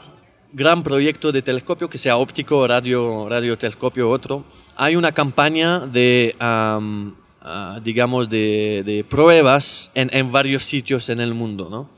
gran 0.53 0.85
proyecto 0.85 1.33
de 1.33 1.43
telescopio, 1.43 1.91
que 1.91 1.99
sea 1.99 2.17
óptico, 2.17 2.67
radio, 2.69 3.29
radiotelescopio 3.29 4.09
otro, 4.09 4.45
hay 4.77 4.95
una 4.95 5.11
campaña 5.11 5.81
de, 5.81 6.37
am, 6.39 7.17
ah, 7.43 7.81
digamos, 7.83 8.31
de, 8.31 8.85
de 8.87 9.03
pruebas 9.03 9.91
en, 9.95 10.09
en 10.13 10.31
varios 10.31 10.63
sitios 10.63 11.09
en 11.09 11.21
el 11.21 11.35
mundo, 11.35 11.69
¿no? 11.69 11.91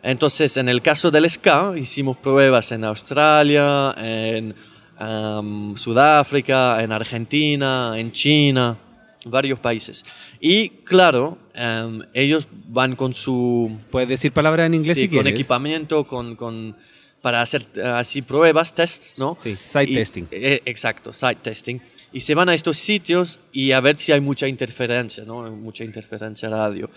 Entonces, 0.00 0.56
en 0.56 0.68
el 0.68 0.80
caso 0.80 1.10
del 1.10 1.28
SCA, 1.28 1.74
hicimos 1.76 2.16
pruebas 2.16 2.70
en 2.70 2.84
Australia, 2.84 3.94
en 3.98 4.54
am, 4.96 5.76
Sudáfrica, 5.76 6.82
en 6.82 6.92
Argentina, 6.92 7.94
en 7.96 8.12
China, 8.12 8.76
varios 9.26 9.58
países. 9.58 10.04
Y 10.40 10.68
claro, 10.84 11.38
am, 11.54 12.02
ellos 12.14 12.48
van 12.68 12.96
con 12.96 13.14
su 13.14 13.76
Puedes 13.90 14.08
decir 14.08 14.32
palabras 14.32 14.66
en 14.66 14.74
inglés 14.74 14.94
Sí, 14.94 15.02
si 15.02 15.08
con 15.08 15.22
quieres. 15.22 15.32
equipamiento, 15.34 16.04
con, 16.06 16.36
con- 16.36 16.76
para 17.20 17.40
hacer 17.40 17.66
eh, 17.76 17.82
así 17.82 18.20
pruebas, 18.22 18.74
tests, 18.74 19.16
¿no? 19.16 19.36
Sí, 19.40 19.56
site 19.64 19.92
Y- 19.92 19.94
testing. 19.94 20.24
eh, 20.32 20.60
exacto, 20.64 21.12
site 21.12 21.36
testing. 21.42 21.78
Y 22.12 22.20
se 22.20 22.34
van 22.34 22.48
a 22.48 22.54
estos 22.54 22.76
sitios 22.78 23.38
y 23.52 23.70
a 23.72 23.80
ver 23.80 23.96
si 23.98 24.10
hay 24.12 24.20
mucha 24.20 24.48
interferencia, 24.48 25.24
¿no? 25.24 25.48
Mucha 25.52 25.84
interferencia 25.84 26.48
radio. 26.48 26.90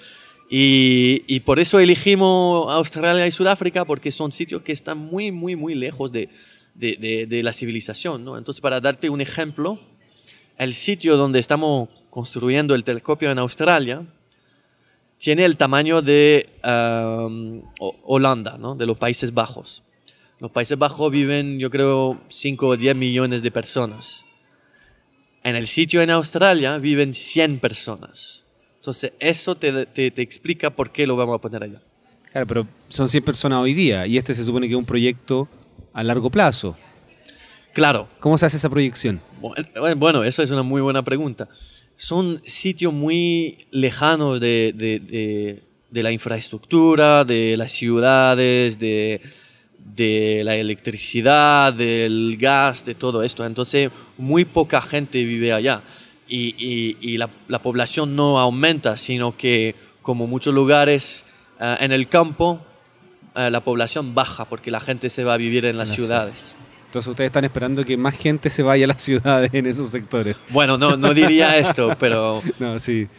Y, 0.49 1.23
y 1.27 1.39
por 1.41 1.59
eso 1.59 1.79
elegimos 1.79 2.71
Australia 2.73 3.25
y 3.25 3.31
Sudáfrica, 3.31 3.85
porque 3.85 4.11
son 4.11 4.31
sitios 4.31 4.61
que 4.61 4.71
están 4.71 4.97
muy, 4.97 5.31
muy, 5.31 5.55
muy 5.55 5.73
lejos 5.75 6.11
de, 6.11 6.29
de- 6.75 6.97
de- 6.99 7.25
de 7.25 7.43
la 7.43 7.53
civilización, 7.53 8.23
¿no? 8.25 8.37
Entonces, 8.37 8.61
para 8.61 8.79
darte 8.81 9.09
un 9.09 9.21
ejemplo, 9.21 9.79
el 10.57 10.73
sitio 10.73 11.17
donde 11.17 11.39
estamos 11.39 11.89
construyendo 12.09 12.75
el 12.75 12.83
telescopio 12.83 13.31
en 13.31 13.39
Australia 13.39 14.03
tiene 15.17 15.45
el 15.45 15.57
tamaño 15.57 16.01
de 16.01 16.49
um, 16.63 17.61
Ho- 17.79 17.95
Holanda, 18.03 18.57
¿no? 18.59 18.75
de 18.75 18.85
los 18.85 18.97
Países 18.97 19.33
Bajos. 19.33 19.83
Los 20.39 20.51
Países 20.51 20.77
Bajos 20.77 21.11
viven, 21.11 21.59
yo 21.59 21.69
creo, 21.69 22.19
5 22.27 22.67
o 22.67 22.77
10 22.77 22.95
millones 22.95 23.41
de 23.41 23.51
personas. 23.51 24.25
En 25.43 25.55
el 25.55 25.67
sitio 25.67 26.01
en 26.01 26.09
Australia 26.11 26.77
viven 26.77 27.13
100 27.13 27.59
personas. 27.59 28.43
Entonces, 28.75 29.13
eso 29.19 29.55
te, 29.55 29.85
te- 29.87 30.11
te 30.11 30.21
explica 30.21 30.69
por 30.69 30.91
qué 30.91 31.07
lo 31.07 31.15
vamos 31.15 31.35
a 31.35 31.41
poner 31.41 31.63
allá. 31.63 31.81
Claro, 32.31 32.47
pero 32.47 32.67
son 32.89 33.07
100 33.07 33.23
personas 33.23 33.59
hoy 33.59 33.73
día 33.73 34.05
y 34.05 34.17
este 34.17 34.35
se 34.35 34.43
supone 34.43 34.67
que 34.67 34.73
es 34.73 34.77
un 34.77 34.85
proyecto 34.85 35.47
a 35.93 36.03
largo 36.03 36.29
plazo. 36.29 36.75
Claro, 37.75 38.07
¿Cómo 38.21 38.37
se 38.37 38.45
hace 38.45 38.55
esa 38.55 38.69
proyección? 38.69 39.19
Bueno, 39.41 39.95
Bueno, 39.97 40.23
eso 40.23 40.41
es 40.41 40.49
una 40.49 40.63
muy 40.63 40.81
buena 40.81 41.03
pregunta. 41.03 41.49
Son 41.97 42.41
sitios 42.45 42.93
muy 42.93 43.67
lejanos 43.69 44.39
de, 44.39 44.73
de- 44.73 44.99
de- 45.01 45.61
de 45.91 46.03
la 46.03 46.11
infraestructura, 46.13 47.25
de 47.25 47.57
las 47.57 47.71
ciudades, 47.73 48.79
de, 48.79 49.21
la 50.45 50.55
electricidad, 50.55 51.73
del 51.73 52.37
gas, 52.39 52.85
de 52.85 52.95
todo 52.95 53.23
esto. 53.23 53.45
Entonces, 53.45 53.91
muy 54.17 54.45
poca 54.45 54.81
gente 54.81 55.23
vive 55.25 55.51
allá. 55.51 55.81
Y, 56.29 56.55
y- 56.57 56.97
y 57.01 57.17
la, 57.17 57.29
la 57.49 57.59
población 57.61 58.15
no 58.15 58.39
aumenta, 58.39 58.95
sino 58.95 59.35
que, 59.35 59.75
como 60.01 60.27
muchos 60.27 60.53
lugares 60.53 61.25
eh, 61.59 61.75
en 61.81 61.91
el 61.91 62.07
campo, 62.07 62.65
eh, 63.35 63.49
la 63.51 63.59
población 63.61 64.15
baja 64.15 64.45
porque 64.45 64.71
la 64.71 64.79
gente 64.79 65.09
se 65.09 65.25
va 65.25 65.33
a 65.33 65.37
vivir 65.37 65.65
en 65.65 65.77
las 65.77 65.89
la 65.89 65.95
ciudades. 65.95 66.55
Entonces 66.95 67.09
ustedes 67.09 67.27
están 67.27 67.43
esperando 67.43 67.83
que 67.83 67.97
más 67.97 68.15
gente 68.15 68.49
se 68.49 68.63
vaya 68.63 68.85
a 68.85 68.87
las 68.87 69.01
ciudades 69.03 69.49
en 69.53 69.65
esos 69.65 69.89
sectores. 69.89 70.45
Bueno, 70.51 70.77
no, 70.77 70.95
no 70.95 71.13
diría 71.13 71.57
esto, 71.59 71.93
pero 71.99 72.41
No, 72.57 72.79
sí. 72.79 73.09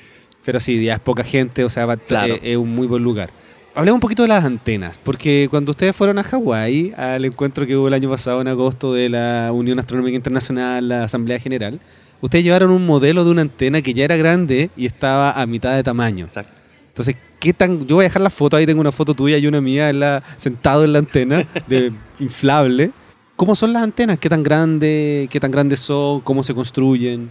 Pero 0.46 0.60
sí, 0.60 0.82
ya 0.82 0.94
es 0.94 1.00
poca 1.00 1.22
gente, 1.22 1.62
o 1.62 1.68
sea, 1.68 1.84
va- 1.84 1.98
Claro. 1.98 2.36
eh, 2.36 2.40
es 2.52 2.56
un 2.56 2.74
muy 2.74 2.86
buen 2.86 3.02
lugar. 3.02 3.28
Hablemos 3.74 3.96
un 3.96 4.00
poquito 4.00 4.22
de 4.22 4.28
las 4.28 4.46
antenas, 4.46 4.98
porque 5.04 5.48
cuando 5.50 5.72
ustedes 5.72 5.94
fueron 5.94 6.16
a 6.18 6.22
Hawái, 6.22 6.94
al 6.96 7.26
encuentro 7.26 7.66
que 7.66 7.76
hubo 7.76 7.88
el 7.88 7.92
año 7.92 8.08
pasado 8.08 8.40
en 8.40 8.48
agosto 8.48 8.94
de 8.94 9.10
la 9.10 9.50
Unión 9.52 9.78
Astronómica 9.78 10.16
Internacional, 10.16 10.88
la 10.88 11.04
Asamblea 11.04 11.38
General, 11.38 11.78
ustedes 12.22 12.44
llevaron 12.46 12.70
un 12.70 12.86
modelo 12.86 13.26
de 13.26 13.30
una 13.30 13.42
antena 13.42 13.82
que 13.82 13.92
ya 13.92 14.04
era 14.06 14.16
grande 14.16 14.70
y 14.74 14.86
estaba 14.86 15.32
a 15.32 15.44
mitad 15.44 15.76
de 15.76 15.82
tamaño. 15.82 16.24
Exacto. 16.24 16.54
Entonces, 16.88 17.16
¿qué 17.38 17.52
tan...? 17.52 17.86
Yo 17.86 17.96
voy 17.96 18.04
a 18.06 18.08
dejar 18.08 18.22
la 18.22 18.30
foto, 18.30 18.56
ahí 18.56 18.64
tengo 18.64 18.80
una 18.80 18.92
foto 18.92 19.12
tuya 19.12 19.36
y 19.36 19.46
una 19.46 19.60
mía 19.60 19.90
en 19.90 20.00
la- 20.00 20.22
sentado 20.38 20.82
en 20.82 20.94
la 20.94 21.00
antena, 21.00 21.44
de 21.66 21.92
inflable. 22.20 22.92
¿Cómo 23.36 23.54
son 23.54 23.74
las 23.74 23.82
antenas? 23.82 24.18
¿Qué 24.18 24.30
tan 24.30 24.42
grandes? 24.42 25.28
¿Qué 25.28 25.38
tan 25.38 25.50
grandes 25.50 25.80
son? 25.80 26.22
¿Cómo 26.22 26.42
se 26.42 26.54
construyen? 26.54 27.30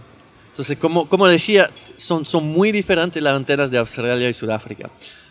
Entonces, 0.50 0.78
como, 0.78 1.08
como 1.08 1.26
decía, 1.26 1.68
son, 1.96 2.24
son 2.24 2.46
muy 2.46 2.70
diferentes 2.70 3.20
las 3.20 3.34
antenas 3.34 3.72
de 3.72 3.78
Australia 3.78 4.28
y 4.28 4.32
Sudáfrica. 4.32 4.88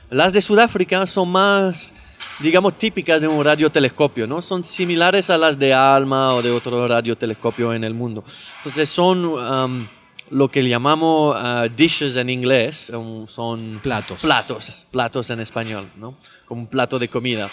Las 0.09 0.33
de 0.33 0.41
Sudáfrica 0.41 1.07
son 1.07 1.31
más, 1.31 1.93
digamos, 2.41 2.77
típicas 2.77 3.21
de 3.21 3.27
un 3.29 3.41
radiotelescopio, 3.43 4.27
¿no? 4.27 4.41
Son 4.41 4.65
similares 4.65 5.29
a 5.29 5.37
las 5.37 5.57
de 5.57 5.73
ALMA 5.73 6.35
o 6.35 6.41
de 6.41 6.51
otro 6.51 6.85
radiotelescopio 6.85 7.73
en 7.73 7.85
el 7.85 7.93
mundo. 7.93 8.25
Entonces, 8.57 8.89
son 8.89 9.25
um, 9.25 9.87
lo 10.29 10.51
que 10.51 10.61
llamamos 10.67 11.37
uh, 11.37 11.69
dishes 11.73 12.17
en 12.17 12.29
inglés, 12.29 12.89
um, 12.89 13.25
son 13.27 13.79
Platos. 13.81 14.19
platos, 14.19 14.85
platos 14.91 15.29
en 15.29 15.39
español, 15.39 15.89
¿no? 15.95 16.15
Como 16.45 16.61
un 16.61 16.67
plato 16.67 16.99
de 16.99 17.07
comida. 17.07 17.49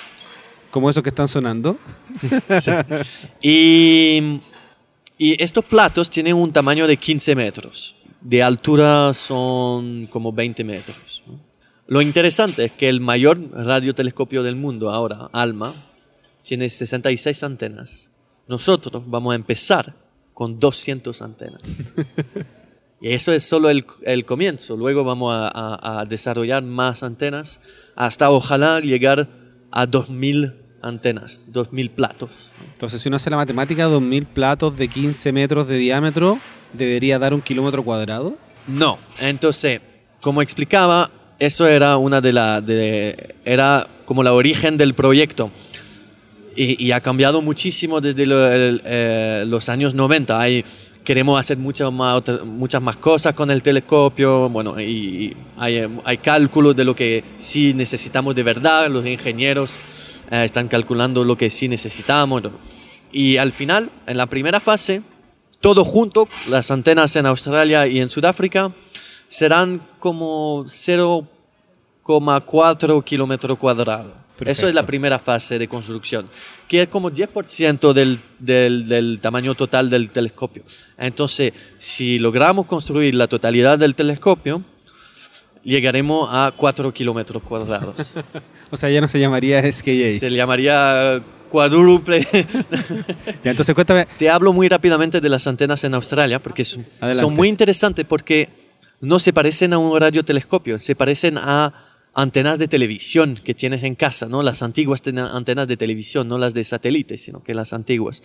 Como 0.73 0.91
esos 0.91 1.03
que 1.05 1.11
están 1.11 1.29
sonando. 1.29 1.79
Y, 3.41 4.41
y 5.19 5.43
estos 5.43 5.65
platos 5.65 6.11
tienen 6.11 6.35
un 6.35 6.51
tamaño 6.51 6.87
de 6.87 6.97
15 6.97 7.35
metros. 7.37 7.95
De 8.21 8.43
altura 8.43 9.13
son 9.15 10.07
como 10.07 10.33
20 10.33 10.65
metros. 10.65 11.23
Lo 11.87 12.01
interesante 12.01 12.65
es 12.65 12.73
que 12.73 12.89
el 12.89 13.01
mayor 13.01 13.39
radiotelescopio 13.53 14.43
del 14.43 14.57
mundo 14.57 14.91
ahora, 14.91 15.29
ALMA, 15.33 15.75
tiene 16.43 16.69
66 16.69 17.43
antenas. 17.43 18.11
Nosotros 18.49 19.03
vamos 19.07 19.33
a 19.33 19.37
empezar 19.37 19.95
con 20.35 20.59
200 20.59 21.21
antenas. 21.23 21.61
Y 23.01 23.11
eso 23.13 23.33
es 23.33 23.43
solo 23.43 23.69
el, 23.71 23.85
el 24.03 24.25
comienzo. 24.25 24.77
Luego 24.77 25.05
vamos 25.05 25.35
a, 25.35 25.49
a- 25.49 26.01
a 26.01 26.05
desarrollar 26.07 26.63
más 26.63 27.03
antenas 27.03 27.61
hasta 27.97 28.31
ojalá 28.31 28.81
llegar 28.81 29.29
a 29.71 29.87
2000 29.87 30.55
antenas, 30.83 31.41
2000 31.47 31.91
platos. 31.91 32.51
Entonces, 32.73 33.01
si 33.01 33.09
uno 33.09 33.17
hace 33.17 33.31
la 33.31 33.37
matemática, 33.37 33.89
2.000 33.89 34.27
platos 34.27 34.77
de 34.77 34.89
15 34.89 35.33
metros 35.33 35.69
de 35.69 35.77
diámetro 35.79 36.39
debería 36.73 37.19
dar 37.19 37.33
un 37.35 37.41
kilómetro 37.41 37.83
cuadrado. 37.85 38.37
No, 38.67 38.99
entonces, 39.19 39.81
como 40.21 40.43
explicaba, 40.43 41.11
eso 41.39 41.67
era 41.67 41.97
una 41.97 42.21
de 42.21 42.33
las, 42.33 42.63
era 43.45 43.87
como 44.05 44.23
la 44.23 44.33
origen 44.33 44.77
del 44.77 44.95
proyecto. 44.95 45.51
Y, 46.55 46.85
y 46.85 46.93
ha 46.93 47.01
cambiado 47.01 47.41
muchísimo 47.41 48.01
desde 48.01 48.27
lo- 48.27 48.47
el- 48.53 48.83
eh, 48.85 49.45
los 49.47 49.69
años 49.71 49.95
90. 49.95 50.39
Hay, 50.39 50.63
queremos 51.03 51.41
hacer 51.41 51.57
muchas 51.57 51.91
más, 51.91 52.23
muchas 52.45 52.83
más 52.83 52.97
cosas 52.99 53.33
con 53.35 53.51
el 53.51 53.63
telescopio. 53.63 54.51
Bueno, 54.51 54.79
y, 54.79 54.85
y 54.85 55.37
hay, 55.57 55.89
hay 56.05 56.19
cálculos 56.19 56.77
de 56.77 56.85
lo 56.85 56.95
que 56.95 57.25
sí 57.39 57.73
necesitamos 57.75 58.35
de 58.35 58.43
verdad. 58.43 58.89
Los 58.91 59.07
ingenieros 59.07 59.81
eh, 60.33 60.45
están 60.45 60.67
calculando 60.67 61.23
lo 61.25 61.37
que 61.37 61.51
sí 61.51 61.69
necesitamos. 61.69 62.43
Y 63.13 63.37
al 63.37 63.53
final, 63.53 63.91
en 64.07 64.17
la 64.17 64.25
primera 64.25 64.61
fase, 64.61 65.03
todo 65.61 65.85
junto, 65.85 66.27
las 66.49 66.71
antenas 66.71 67.15
en 67.17 67.27
Australia 67.27 67.87
y 67.87 68.01
en 68.01 68.09
Sudáfrica, 68.09 68.73
serán 69.29 69.87
como 70.01 70.65
0,4 70.65 73.05
kilómetro 73.05 73.57
cuadrado. 73.57 74.23
Eso 74.41 74.67
es 74.67 74.73
la 74.73 74.87
primera 74.87 75.19
fase 75.19 75.59
de 75.59 75.69
construcción, 75.69 76.31
que 76.67 76.81
es 76.83 76.89
como 76.89 77.11
10% 77.11 77.93
del, 77.93 78.19
del, 78.39 78.89
del 78.89 79.19
tamaño 79.21 79.55
total 79.55 79.91
del 79.91 80.09
telescopio. 80.09 80.63
Entonces, 80.97 81.53
si 81.79 82.19
logramos 82.19 82.65
construir 82.65 83.15
la 83.15 83.29
totalidad 83.29 83.79
del 83.79 83.95
telescopio, 83.95 84.63
llegaremos 85.65 86.29
a 86.31 86.53
4 86.57 86.93
kilómetros 86.93 87.43
cuadrados. 87.43 88.15
O 88.71 88.77
sea, 88.79 88.89
ya 88.89 89.03
no 89.03 89.09
se 89.09 89.21
llamaría 89.21 89.61
SKA. 89.71 90.15
Se 90.15 90.31
llamaría 90.31 91.23
cuádruple. 91.51 92.27
Entonces, 93.45 93.75
cuéntame. 93.75 94.07
Te 94.19 94.31
hablo 94.31 94.55
muy 94.55 94.67
rápidamente 94.67 95.21
de 95.21 95.29
las 95.29 95.47
antenas 95.47 95.85
en 95.85 95.93
Australia 95.93 96.39
porque 96.39 96.65
son, 96.65 96.87
son 97.13 97.35
muy 97.35 97.51
interesantes 97.51 98.07
porque 98.07 98.49
no 99.03 99.19
se 99.19 99.35
parecen 99.35 99.75
a 99.75 99.79
un 99.79 100.01
radiotelescopio, 100.01 100.79
se 100.79 100.95
parecen 100.95 101.37
a 101.37 101.75
antenas 102.15 102.59
de 102.59 102.69
televisión 102.69 103.39
que 103.43 103.53
tienes 103.53 103.83
en 103.83 103.95
casa, 103.95 104.27
¿no? 104.27 104.43
Las 104.43 104.63
antiguas 104.63 105.03
antenas 105.07 105.69
de 105.69 105.77
televisión, 105.77 106.29
no 106.29 106.39
las 106.39 106.55
de 106.55 106.65
satélite, 106.65 107.19
sino 107.19 107.43
que 107.43 107.55
las 107.55 107.73
antiguas. 107.73 108.23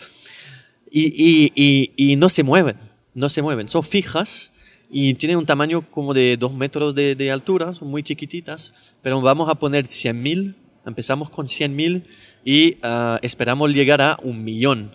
Y, 0.90 2.16
no 2.18 2.30
se 2.30 2.44
mueven, 2.44 2.78
no 3.14 3.30
se 3.30 3.42
mueven, 3.42 3.68
son 3.68 3.84
fijas 3.84 4.52
y 4.90 5.14
tienen 5.16 5.38
un 5.38 5.46
tamaño 5.46 5.82
como 5.90 6.14
de 6.14 6.38
dos 6.38 6.54
metros 6.54 6.96
de, 6.96 7.32
altura, 7.32 7.74
son 7.74 7.90
muy 7.90 8.04
chiquititas, 8.04 8.74
pero 9.02 9.20
vamos 9.22 9.50
a 9.50 9.56
poner 9.56 9.86
100.000, 9.86 10.56
empezamos 10.86 11.30
con 11.30 11.48
100.000 11.48 12.04
y 12.46 12.78
ah, 12.84 13.20
esperamos 13.22 13.72
llegar 13.72 14.02
a 14.02 14.18
un 14.24 14.44
millón. 14.44 14.92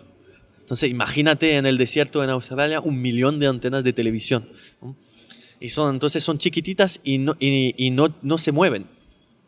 Entonces 0.59 0.89
imagínate 0.89 1.57
en 1.57 1.65
el 1.65 1.77
desierto 1.77 2.23
en 2.23 2.29
Australia 2.29 2.79
un 2.79 3.01
millón 3.01 3.39
de 3.39 3.47
antenas 3.47 3.83
de 3.83 3.93
televisión. 3.93 4.47
Y 5.59 5.69
son, 5.69 5.93
entonces 5.93 6.23
son 6.23 6.37
chiquititas 6.37 6.99
y 7.03 7.19
no, 7.19 7.35
y, 7.39 7.89
no, 7.91 8.15
no 8.21 8.37
se 8.37 8.51
mueven, 8.51 8.87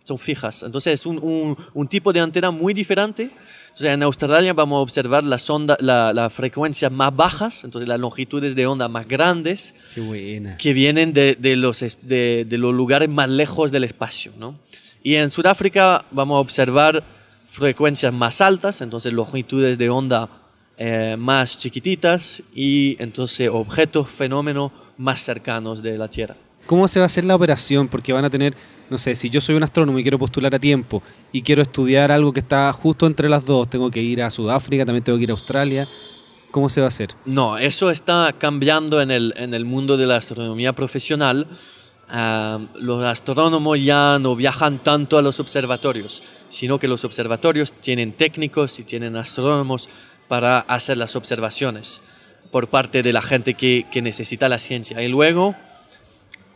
son 0.04 0.20
fijas. 0.20 0.64
Entonces 0.64 0.94
es 0.94 1.06
un, 1.06 1.58
un, 1.74 1.88
tipo 1.88 2.14
de 2.14 2.20
antena 2.20 2.52
muy 2.52 2.74
diferente. 2.74 3.32
Entonces 3.76 3.94
en 3.94 4.04
Australia 4.04 4.54
vamos 4.54 4.78
a 4.78 4.80
observar 4.80 5.26
las 5.26 5.50
ondas, 5.50 5.78
la, 5.82 6.14
las 6.14 6.32
frecuencias 6.32 6.90
más 6.94 7.14
bajas, 7.14 7.66
entonces 7.66 7.90
las 7.90 8.00
longitudes 8.00 8.56
de 8.56 8.68
onda 8.68 8.88
más 8.88 9.06
grandes, 9.06 9.76
que 10.58 10.72
vienen 10.72 11.12
de, 11.12 11.36
de 11.36 11.58
los, 11.58 11.82
de, 12.02 12.46
de, 12.48 12.58
los 12.58 12.74
lugares 12.74 13.10
más 13.10 13.28
lejos 13.28 13.74
del 13.74 13.84
espacio. 13.84 14.32
¿no? 14.40 14.58
Y 15.04 15.16
en 15.16 15.30
Sudáfrica 15.30 16.06
vamos 16.12 16.38
a 16.38 16.40
observar 16.40 17.04
frecuencias 17.50 18.14
más 18.14 18.40
altas, 18.40 18.80
entonces 18.80 19.12
longitudes 19.12 19.78
de 19.78 19.90
onda 19.90 20.30
eh, 20.78 21.18
más 21.20 21.60
chiquititas 21.60 22.44
y 22.54 22.96
entonces 23.04 23.50
objetos, 23.52 24.08
fenómenos 24.10 24.72
más 24.96 25.22
cercanos 25.22 25.84
de 25.84 25.98
la 25.98 26.08
Tierra. 26.08 26.38
¿Cómo 26.66 26.88
se 26.88 27.00
va 27.00 27.04
a 27.04 27.06
hacer 27.06 27.26
la 27.26 27.36
operación? 27.36 27.88
Porque 27.88 28.12
van 28.12 28.26
a 28.26 28.30
tener, 28.30 28.56
no 28.90 28.98
sé, 28.98 29.16
si 29.16 29.30
yo 29.30 29.40
soy 29.40 29.56
un 29.56 29.64
astrónomo 29.64 30.00
y 30.00 30.02
quiero 30.02 30.18
postular 30.18 30.54
a 30.56 30.60
tiempo 30.60 31.04
y 31.32 31.42
quiero 31.44 31.62
estudiar 31.62 32.12
algo 32.12 32.34
que 32.34 32.40
está 32.40 32.72
justo 32.74 33.06
entre 33.06 33.30
las 33.30 33.46
dos, 33.46 33.70
tengo 33.70 33.92
que 33.92 34.02
ir 34.02 34.24
a 34.24 34.32
Sudáfrica, 34.32 34.86
también 34.86 35.04
tengo 35.04 35.18
que 35.18 35.26
ir 35.26 35.30
a 35.30 35.34
Australia. 35.34 35.88
¿Cómo 36.50 36.70
se 36.70 36.82
va 36.82 36.86
a 36.86 36.88
hacer? 36.88 37.10
No, 37.26 37.58
eso 37.58 37.92
está 37.92 38.34
cambiando 38.38 39.02
en 39.02 39.12
el, 39.12 39.34
en 39.38 39.54
el 39.54 39.66
mundo 39.66 39.98
de 39.98 40.08
la 40.08 40.16
astronomía 40.16 40.74
profesional. 40.74 41.48
Ah, 42.10 42.60
los 42.76 43.04
astrónomos 43.04 43.84
ya 43.84 44.18
no 44.20 44.36
viajan 44.36 44.80
tanto 44.80 45.18
a 45.18 45.22
los 45.22 45.40
observatorios, 45.40 46.24
sino 46.50 46.80
que 46.80 46.88
los 46.88 47.04
observatorios 47.04 47.74
tienen 47.74 48.14
técnicos 48.14 48.80
y 48.80 48.84
tienen 48.84 49.16
astrónomos 49.18 49.90
para 50.28 50.60
hacer 50.60 50.98
las 50.98 51.16
observaciones 51.16 52.02
por 52.52 52.70
parte 52.70 53.04
de 53.04 53.12
la 53.12 53.22
gente 53.22 53.56
que, 53.56 53.86
que 53.92 54.02
necesita 54.02 54.48
la 54.48 54.58
ciencia. 54.58 55.02
Y 55.02 55.10
luego 55.10 55.56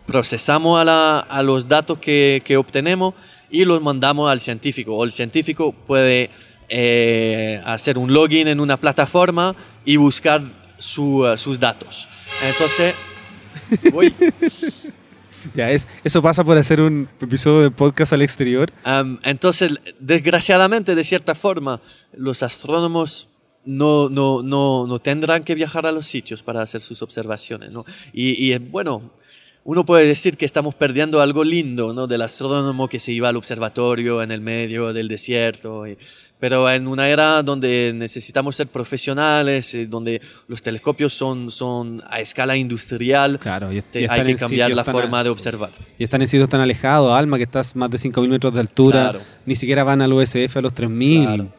procesamos 0.10 0.84
a, 0.88 1.20
a 1.20 1.44
los 1.44 1.68
datos 1.68 2.00
que, 2.00 2.42
que, 2.44 2.58
obtenemos 2.58 3.14
y 3.52 3.64
los 3.64 3.80
mandamos 3.80 4.32
al 4.32 4.42
científico. 4.42 4.96
O 4.96 5.04
el 5.04 5.12
científico 5.12 5.72
puede 5.72 6.32
eh, 6.68 7.62
hacer 7.64 8.00
un 8.00 8.12
login 8.12 8.48
en 8.48 8.60
una 8.60 8.78
plataforma 8.78 9.56
y 9.86 9.98
buscar 9.98 10.42
su, 10.80 11.26
uh, 11.26 11.38
sus 11.38 11.60
datos. 11.60 12.10
Entonces, 12.44 12.96
voy. 13.94 14.12
Ya, 15.54 15.70
es, 15.70 15.88
eso 16.04 16.22
pasa 16.24 16.44
por 16.44 16.58
hacer 16.58 16.82
un 16.82 17.08
episodio 17.22 17.62
de 17.62 17.72
podcast 17.72 18.12
al 18.14 18.24
exterior. 18.24 18.74
Um, 18.86 19.20
entonces, 19.24 19.74
desgraciadamente, 20.00 20.96
de 20.96 21.04
cierta 21.04 21.36
forma, 21.36 21.82
los 22.14 22.42
astrónomos 22.42 23.30
no, 23.64 24.10
no, 24.10 24.42
no, 24.42 24.88
no, 24.88 25.00
tendrán 25.00 25.44
que 25.44 25.54
viajar 25.54 25.86
a 25.86 25.92
los 25.92 26.08
sitios 26.08 26.42
para 26.42 26.64
hacer 26.64 26.82
sus 26.82 27.02
observaciones. 27.04 27.74
¿no? 27.74 27.86
Y, 28.12 28.52
y, 28.52 28.58
bueno, 28.58 29.12
uno 29.70 29.86
puede 29.86 30.08
decir 30.08 30.36
que 30.36 30.46
estamos 30.46 30.74
perdiendo 30.74 31.22
algo 31.22 31.44
lindo 31.44 31.94
¿no? 31.94 32.08
del 32.08 32.24
astrónomo 32.24 32.88
que 32.88 32.98
se 32.98 33.12
iba 33.12 33.30
al 33.30 33.36
observatorio 33.36 34.24
en 34.24 34.32
el 34.32 34.42
medio 34.42 34.94
del 34.94 35.08
desierto. 35.08 35.84
pero 36.40 36.72
en 36.72 36.88
una 36.88 37.08
era 37.08 37.44
donde 37.44 37.92
necesitamos 37.94 38.56
ser 38.56 38.66
profesionales, 38.66 39.76
eh, 39.76 39.86
donde 39.86 40.24
los 40.48 40.64
telescopios 40.64 41.14
son, 41.14 41.52
son 41.52 42.02
a 42.10 42.20
escala 42.20 42.58
industrial, 42.58 43.38
claro, 43.38 43.72
y, 43.72 43.84
hay 44.10 44.24
que 44.24 44.36
cambiar 44.38 44.72
la 44.72 44.84
forma 44.84 45.24
de 45.24 45.30
observar. 45.30 45.70
Y 46.00 46.04
están 46.04 46.24
en 46.24 46.28
sitios 46.28 46.50
tan 46.50 46.62
alejados, 46.62 47.14
Alma, 47.14 47.38
que 47.38 47.44
estás 47.44 47.76
más 47.76 47.92
de 47.92 48.00
5.000 48.00 48.28
metros 48.28 48.52
de 48.56 48.62
altura, 48.62 49.20
ni 49.46 49.56
siquiera 49.56 49.84
van 49.84 50.02
al 50.02 50.12
USF 50.12 50.58
a 50.58 50.62
los 50.62 50.74
3.000. 50.74 51.26
Claro. 51.26 51.54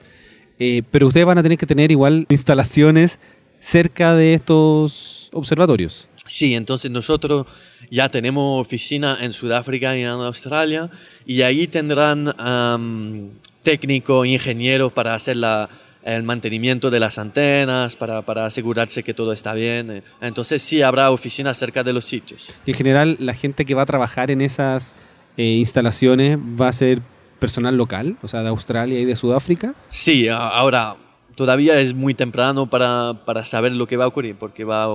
Eh, 0.59 0.83
pero 0.91 1.07
ustedes 1.07 1.27
van 1.27 1.39
a 1.39 1.45
tener 1.45 1.57
que 1.57 1.67
tener 1.67 1.93
igual 1.93 2.27
instalaciones 2.29 3.21
cerca 3.61 4.15
de 4.17 4.35
estos 4.35 5.31
observatorios. 5.33 6.09
Sí, 6.31 6.55
entonces 6.55 6.93
nosotros 6.93 7.45
ya 7.91 8.09
tenemos 8.09 8.65
oficina 8.65 9.19
en 9.21 9.33
Sudáfrica 9.33 9.97
y 9.97 10.03
en 10.03 10.11
Australia 10.11 10.89
y 11.27 11.43
ahí 11.43 11.67
tendrán 11.67 12.29
um, 12.39 13.31
técnicos, 13.65 14.29
ingenieros 14.29 14.93
para 14.93 15.17
hacer 15.17 15.39
la, 15.39 15.69
el 16.05 16.23
mantenimiento 16.23 16.89
de 16.89 17.01
las 17.01 17.19
antenas, 17.19 17.97
para, 17.97 18.23
para, 18.23 18.47
asegurarse 18.47 19.03
que 19.03 19.13
todo 19.13 19.33
está 19.33 19.55
bien. 19.55 20.05
Entonces 20.21 20.63
sí 20.63 20.83
habrá 20.83 21.11
oficinas 21.11 21.59
cerca 21.59 21.83
de 21.83 21.95
los 21.95 22.05
sitios. 22.05 22.55
Y 22.65 22.71
en 22.71 22.77
general 22.77 23.17
la 23.19 23.35
gente 23.35 23.65
que 23.65 23.75
va 23.75 23.83
a 23.83 23.87
trabajar 23.87 24.31
en 24.31 24.41
esas 24.41 24.95
eh, 25.37 25.43
instalaciones 25.43 26.39
va 26.39 26.69
a 26.69 26.73
ser 26.73 27.03
personal 27.41 27.77
local, 27.77 28.19
o 28.23 28.29
sea, 28.29 28.45
de 28.45 28.51
Australia 28.51 29.01
y 29.01 29.05
de 29.05 29.17
Sudáfrica? 29.17 29.75
Sí, 29.89 30.29
ahora 30.29 30.95
todavía 31.35 31.81
es 31.81 31.95
muy 31.95 32.15
temprano 32.15 32.69
para, 32.69 33.25
para 33.25 33.45
saber 33.45 33.73
lo 33.73 33.87
que 33.87 33.97
va 33.97 34.05
a 34.05 34.09
ocurrir, 34.09 34.37
porque 34.37 34.65
va, 34.65 34.89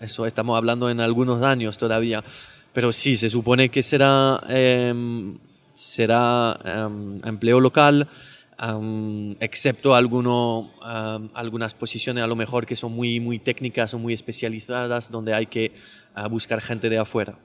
eso 0.00 0.26
estamos 0.26 0.56
hablando 0.56 0.90
en 0.90 1.00
algunos 1.00 1.42
años 1.42 1.78
todavía. 1.78 2.22
Pero 2.72 2.92
sí, 2.92 3.16
se 3.16 3.30
supone 3.30 3.70
que 3.70 3.82
será, 3.82 4.40
eh, 4.48 4.92
será 5.72 6.58
eh, 6.64 6.88
empleo 7.24 7.58
local, 7.60 8.08
um, 8.62 9.34
excepto 9.40 9.94
alguno, 9.94 10.70
algunas 11.34 11.74
posiciones 11.74 12.22
a 12.22 12.26
lo 12.26 12.36
mejor 12.36 12.66
que 12.66 12.76
son 12.76 12.92
muy, 12.92 13.20
muy 13.20 13.38
técnicas 13.38 13.94
o 13.94 13.98
muy 13.98 14.12
especializadas, 14.12 15.10
donde 15.10 15.34
hay 15.34 15.46
que 15.46 15.72
uh, 16.16 16.28
buscar 16.28 16.60
gente 16.60 16.90
de 16.90 16.98
afuera. 16.98 17.38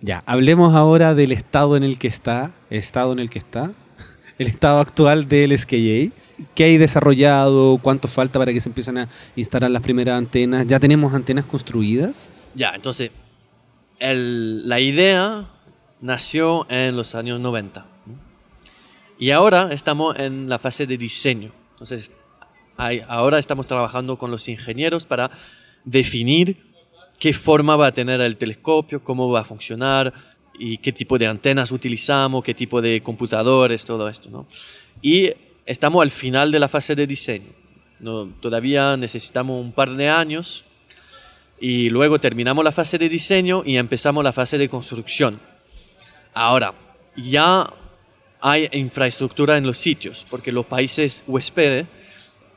Ya, 0.00 0.22
hablemos 0.26 0.74
ahora 0.74 1.14
del 1.14 1.32
estado 1.32 1.76
en 1.76 1.84
el 1.84 1.98
que 1.98 2.08
está, 2.08 2.52
estado 2.70 3.12
en 3.12 3.20
el 3.20 3.30
que 3.30 3.38
está, 3.38 3.72
el 4.38 4.48
estado 4.48 4.80
actual 4.80 5.28
del 5.28 5.58
SKJ. 5.58 6.21
¿Qué 6.54 6.64
hay 6.64 6.78
desarrollado? 6.78 7.78
¿Cuánto 7.82 8.08
falta 8.08 8.38
para 8.38 8.52
que 8.52 8.60
se 8.60 8.68
empiecen 8.68 8.98
a 8.98 9.08
instalar 9.36 9.70
las 9.70 9.82
primeras 9.82 10.16
antenas? 10.16 10.66
¿Ya 10.66 10.80
tenemos 10.80 11.14
antenas 11.14 11.44
construidas? 11.44 12.30
Ya, 12.54 12.72
entonces, 12.74 13.10
el, 13.98 14.68
la 14.68 14.80
idea 14.80 15.46
nació 16.00 16.66
en 16.70 16.96
los 16.96 17.14
años 17.14 17.40
90. 17.40 17.86
Y 19.18 19.30
ahora 19.30 19.68
estamos 19.72 20.18
en 20.18 20.48
la 20.48 20.58
fase 20.58 20.86
de 20.86 20.98
diseño. 20.98 21.52
Entonces, 21.72 22.12
ahora 23.06 23.38
estamos 23.38 23.66
trabajando 23.66 24.18
con 24.18 24.30
los 24.30 24.48
ingenieros 24.48 25.06
para 25.06 25.30
definir 25.84 26.72
qué 27.18 27.32
forma 27.32 27.76
va 27.76 27.88
a 27.88 27.92
tener 27.92 28.20
el 28.20 28.36
telescopio, 28.36 29.04
cómo 29.04 29.30
va 29.30 29.40
a 29.40 29.44
funcionar 29.44 30.12
y 30.58 30.78
qué 30.78 30.92
tipo 30.92 31.18
de 31.18 31.26
antenas 31.26 31.70
utilizamos, 31.70 32.42
qué 32.42 32.54
tipo 32.54 32.82
de 32.82 33.00
computadores, 33.02 33.84
todo 33.84 34.08
esto. 34.08 34.28
¿no? 34.28 34.46
Y 35.00 35.30
estamos 35.66 36.02
al 36.02 36.10
final 36.10 36.50
de 36.50 36.58
la 36.58 36.68
fase 36.68 36.94
de 36.94 37.06
diseño. 37.06 37.50
No, 38.00 38.26
todavía 38.40 38.96
necesitamos 38.96 39.64
un 39.64 39.72
par 39.72 39.90
de 39.90 40.08
años 40.08 40.64
y 41.60 41.88
luego 41.90 42.18
terminamos 42.18 42.64
la 42.64 42.72
fase 42.72 42.98
de 42.98 43.08
diseño 43.08 43.62
y 43.64 43.76
empezamos 43.76 44.24
la 44.24 44.32
fase 44.32 44.58
de 44.58 44.68
construcción. 44.68 45.38
Ahora, 46.34 46.74
ya 47.16 47.68
hay 48.40 48.68
infraestructura 48.72 49.56
en 49.56 49.64
los 49.64 49.78
sitios, 49.78 50.26
porque 50.28 50.50
los 50.50 50.66
países 50.66 51.22
huéspedes, 51.28 51.86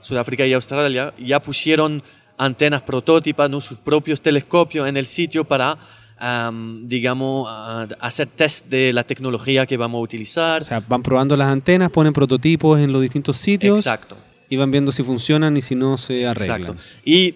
Sudáfrica 0.01 0.45
y 0.45 0.53
Australia, 0.53 1.13
ya 1.19 1.39
pusieron 1.39 2.01
antenas 2.37 2.81
prototipas, 2.81 3.49
¿no? 3.49 3.61
sus 3.61 3.77
propios 3.77 4.21
telescopios 4.21 4.87
en 4.87 4.97
el 4.97 5.05
sitio 5.05 5.43
para, 5.43 5.77
um, 6.21 6.87
digamos, 6.87 7.47
uh, 7.47 7.93
hacer 7.99 8.27
test 8.27 8.67
de 8.67 8.93
la 8.93 9.03
tecnología 9.03 9.65
que 9.65 9.77
vamos 9.77 9.99
a 9.99 10.01
utilizar. 10.01 10.61
O 10.61 10.65
sea, 10.65 10.79
van 10.79 11.01
probando 11.01 11.35
las 11.35 11.47
antenas, 11.47 11.89
ponen 11.91 12.13
prototipos 12.13 12.79
en 12.79 12.91
los 12.91 13.01
distintos 13.01 13.37
sitios. 13.37 13.79
Exacto. 13.79 14.17
Y 14.49 14.57
van 14.57 14.71
viendo 14.71 14.91
si 14.91 15.03
funcionan 15.03 15.57
y 15.57 15.61
si 15.61 15.75
no 15.75 15.97
se 15.97 16.27
arreglan. 16.27 16.61
Exacto. 16.61 16.81
Y 17.03 17.35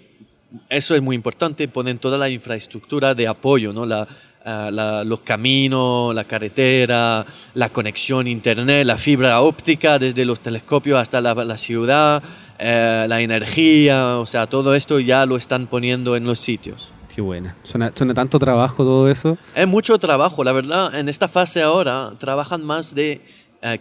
eso 0.69 0.95
es 0.95 1.01
muy 1.01 1.15
importante, 1.15 1.67
ponen 1.67 1.97
toda 1.97 2.17
la 2.17 2.29
infraestructura 2.29 3.13
de 3.15 3.27
apoyo, 3.27 3.73
¿no? 3.73 3.85
La, 3.85 4.07
uh, 4.45 4.71
la, 4.71 5.03
los 5.03 5.21
caminos, 5.21 6.13
la 6.13 6.23
carretera, 6.23 7.25
la 7.53 7.69
conexión 7.69 8.27
internet, 8.27 8.85
la 8.85 8.97
fibra 8.97 9.41
óptica 9.41 9.99
desde 9.99 10.25
los 10.25 10.39
telescopios 10.39 10.99
hasta 10.99 11.21
la, 11.21 11.33
la 11.33 11.57
ciudad, 11.57 12.23
eh, 12.57 13.05
la 13.07 13.21
energía, 13.21 14.17
o 14.17 14.25
sea, 14.25 14.47
todo 14.47 14.75
esto 14.75 14.99
ya 14.99 15.25
lo 15.25 15.37
están 15.37 15.67
poniendo 15.67 16.15
en 16.15 16.25
los 16.25 16.39
sitios. 16.39 16.91
Qué 17.19 17.23
buena. 17.23 17.53
Suena, 17.63 17.91
suena, 17.93 18.13
tanto 18.13 18.39
trabajo 18.39 18.81
todo 18.81 19.09
eso. 19.09 19.37
Es 19.53 19.67
mucho 19.67 19.99
trabajo, 19.99 20.41
la 20.41 20.53
verdad. 20.53 20.97
En 20.97 21.09
esta 21.09 21.27
fase 21.27 21.61
ahora 21.61 22.13
trabajan 22.17 22.63
más 22.63 22.95
de 22.95 23.19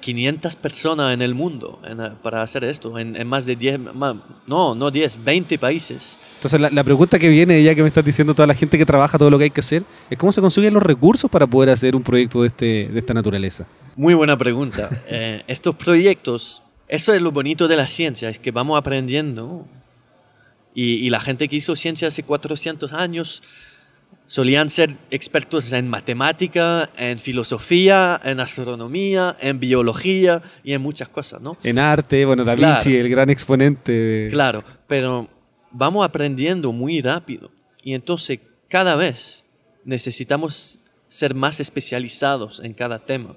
500 0.01 0.57
personas 0.57 1.15
en 1.15 1.23
el 1.23 1.37
mundo 1.37 1.81
para 2.21 2.43
hacer 2.43 2.65
esto, 2.65 2.99
en, 2.99 3.25
más 3.29 3.47
de 3.47 3.55
10, 3.55 3.79
no, 4.49 4.75
no 4.75 4.91
10, 4.91 5.23
20 5.23 5.57
países. 5.57 6.19
Entonces 6.35 6.61
la, 6.61 6.83
pregunta 6.83 7.17
que 7.17 7.29
viene, 7.29 7.63
ya 7.63 7.77
que 7.77 7.83
me 7.83 7.87
estás 7.87 8.05
diciendo 8.05 8.35
toda 8.35 8.49
la 8.49 8.55
gente 8.55 8.77
que 8.77 8.85
trabaja, 8.85 9.19
todo 9.19 9.31
lo 9.31 9.39
que 9.39 9.45
hay 9.45 9.51
que 9.51 9.61
hacer, 9.61 9.85
es 10.11 10.19
cómo 10.19 10.33
se 10.33 10.41
consiguen 10.41 10.75
los 10.75 10.83
recursos 10.83 11.31
para 11.31 11.47
poder 11.47 11.71
hacer 11.71 11.95
un 11.95 12.03
proyecto 12.03 12.43
de, 12.43 12.49
este, 12.49 12.89
de 12.89 12.99
esta 12.99 13.15
naturaleza. 13.15 13.69
Muy 13.95 14.15
buena 14.15 14.37
pregunta. 14.37 14.91
Eh, 15.11 15.45
estos 15.47 15.77
proyectos, 15.77 16.65
eso 16.89 17.15
es 17.15 17.23
lo 17.23 17.31
bonito 17.31 17.69
de 17.69 17.77
la 17.77 17.87
ciencia, 17.87 18.31
es 18.31 18.41
que 18.41 18.51
vamos 18.51 18.77
aprendiendo. 18.77 19.65
Y, 20.75 20.95
y 20.95 21.11
la 21.11 21.21
gente 21.21 21.49
que 21.49 21.57
hizo 21.57 21.75
ciencia 21.77 22.09
hace 22.09 22.23
400 22.23 22.93
años, 22.93 23.43
solían 24.29 24.69
ser 24.69 24.95
expertos 25.11 25.73
en 25.73 25.89
matemática, 25.89 26.91
en 26.97 27.19
filosofía, 27.19 28.21
en 28.23 28.41
astronomía, 28.41 29.37
en 29.41 29.59
biología 29.59 30.43
y 30.63 30.75
en 30.75 30.83
muchas 30.83 31.09
cosas, 31.09 31.41
¿no? 31.41 31.57
En 31.65 31.79
arte, 31.79 32.25
bueno, 32.27 32.45
Da 32.45 32.55
Vinci, 32.55 32.95
el 32.95 33.09
gran 33.09 33.31
exponente. 33.31 34.29
Claro, 34.31 34.63
pero 34.87 35.29
vamos 35.73 36.05
aprendiendo 36.05 36.71
muy 36.73 37.01
rápido 37.01 37.51
y 37.83 37.95
entonces 37.95 38.39
cada 38.69 38.97
vez 38.97 39.47
necesitamos 39.85 40.79
ser 41.09 41.35
más 41.35 41.59
especializados 41.59 42.61
en 42.61 42.75
cada 42.75 42.99
tema. 42.99 43.35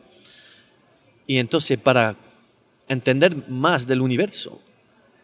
Y 1.26 1.38
entonces 1.38 1.78
para 1.78 2.18
entender 2.90 3.48
más 3.48 3.88
del 3.88 4.02
universo 4.02 4.62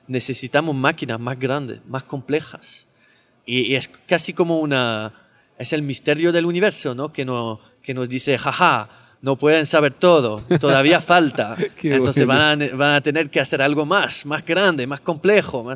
necesitamos 0.07 0.75
máquinas 0.75 1.19
más 1.19 1.37
grandes, 1.37 1.79
más 1.87 2.03
complejas. 2.03 2.87
y 3.45 3.75
es 3.75 3.89
casi 4.07 4.33
como 4.33 4.59
una 4.59 5.13
es 5.57 5.73
el 5.73 5.81
misterio 5.81 6.31
del 6.31 6.45
universo, 6.45 6.93
¿no? 6.93 7.11
Que, 7.11 7.25
no, 7.25 7.59
que 7.81 7.93
nos 7.93 8.09
dice, 8.09 8.37
jaja, 8.37 8.89
no 9.21 9.35
pueden 9.35 9.65
saber 9.65 9.93
todo, 9.93 10.41
todavía 10.59 11.01
falta. 11.01 11.55
Entonces 11.81 12.25
van, 12.25 12.61
a, 12.61 12.75
van, 12.75 12.95
a, 12.95 13.01
tener 13.01 13.29
que 13.29 13.39
hacer 13.39 13.61
algo 13.61 13.85
más, 13.85 14.25
más 14.25 14.45
grande, 14.45 14.85
más 14.85 15.01
complejo, 15.01 15.67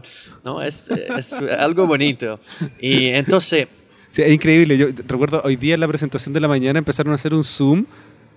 ¿no? 0.43 0.61
Es, 0.61 0.89
es 0.89 1.33
algo 1.33 1.87
bonito. 1.87 2.39
Y 2.79 3.07
entonces... 3.07 3.67
Sí, 4.09 4.21
es 4.21 4.31
increíble. 4.31 4.77
Yo 4.77 4.87
recuerdo 5.07 5.41
hoy 5.43 5.55
día 5.55 5.73
en 5.73 5.79
la 5.79 5.87
presentación 5.87 6.33
de 6.33 6.41
la 6.41 6.47
mañana 6.47 6.79
empezaron 6.79 7.13
a 7.13 7.15
hacer 7.15 7.33
un 7.33 7.43
zoom 7.43 7.85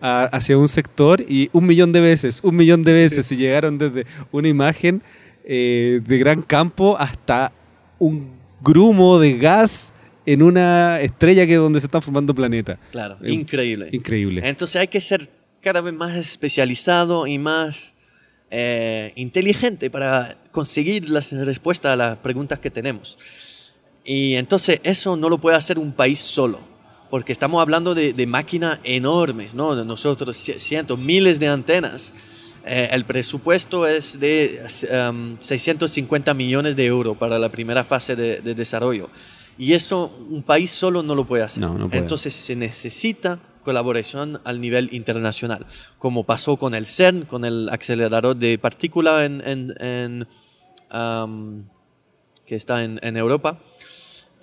hacia 0.00 0.56
un 0.58 0.68
sector 0.68 1.20
y 1.26 1.48
un 1.52 1.66
millón 1.66 1.90
de 1.90 2.00
veces, 2.00 2.40
un 2.42 2.56
millón 2.56 2.82
de 2.82 2.92
veces, 2.92 3.30
y 3.32 3.36
llegaron 3.36 3.78
desde 3.78 4.06
una 4.32 4.48
imagen 4.48 5.02
eh, 5.44 6.00
de 6.06 6.18
gran 6.18 6.42
campo 6.42 6.96
hasta 6.98 7.52
un 7.98 8.32
grumo 8.60 9.18
de 9.18 9.38
gas 9.38 9.92
en 10.26 10.42
una 10.42 11.00
estrella 11.00 11.46
que 11.46 11.54
es 11.54 11.58
donde 11.58 11.80
se 11.80 11.86
están 11.86 12.02
formando 12.02 12.34
planetas. 12.34 12.78
Claro, 12.90 13.18
increíble. 13.26 13.90
Increíble. 13.92 14.40
Entonces 14.44 14.76
hay 14.76 14.88
que 14.88 15.00
ser 15.00 15.28
cada 15.60 15.80
vez 15.80 15.94
más 15.94 16.16
especializado 16.16 17.26
y 17.26 17.38
más 17.38 17.94
eh, 18.50 19.12
inteligente 19.16 19.90
para 19.90 20.38
conseguir 20.50 21.08
las 21.10 21.32
respuestas 21.32 21.92
a 21.92 21.96
las 21.96 22.16
preguntas 22.18 22.60
que 22.60 22.70
tenemos. 22.70 23.18
Y 24.04 24.34
entonces 24.34 24.80
eso 24.84 25.16
no 25.16 25.28
lo 25.28 25.38
puede 25.38 25.56
hacer 25.56 25.78
un 25.78 25.92
país 25.92 26.20
solo, 26.20 26.60
porque 27.10 27.32
estamos 27.32 27.60
hablando 27.60 27.94
de, 27.94 28.26
máquinas 28.26 28.78
enormes, 28.84 29.54
¿no? 29.54 29.74
Nosotros 29.84 30.36
cientos, 30.36 30.98
miles 30.98 31.40
de 31.40 31.48
antenas. 31.48 32.14
Eh, 32.66 32.88
el 32.92 33.04
presupuesto 33.04 33.86
es 33.86 34.18
de 34.18 34.62
650 34.68 36.32
um, 36.32 36.36
millones 36.36 36.76
de 36.76 36.86
euros 36.86 37.16
para 37.16 37.38
la 37.38 37.50
primera 37.50 37.84
fase 37.84 38.16
de, 38.16 38.40
de 38.40 38.54
desarrollo. 38.54 39.10
Y 39.58 39.72
eso 39.72 40.12
un 40.30 40.42
país 40.42 40.70
solo 40.70 41.02
no 41.02 41.14
lo 41.14 41.24
puede 41.24 41.42
hacer. 41.42 41.64
Entonces 41.92 42.34
se 42.34 42.56
necesita 42.56 43.38
colaboración 43.62 44.40
al 44.44 44.60
nivel 44.60 44.88
internacional, 44.92 45.64
como 45.98 46.24
pasó 46.24 46.56
con 46.56 46.74
el 46.74 46.86
CERN, 46.86 47.24
con 47.24 47.44
el 47.44 47.68
acelerador 47.70 48.36
de 48.36 48.58
partículas 48.58 49.22
en, 49.24 50.26
que 52.46 52.56
está 52.56 52.84
en, 52.84 53.16
Europa, 53.16 53.58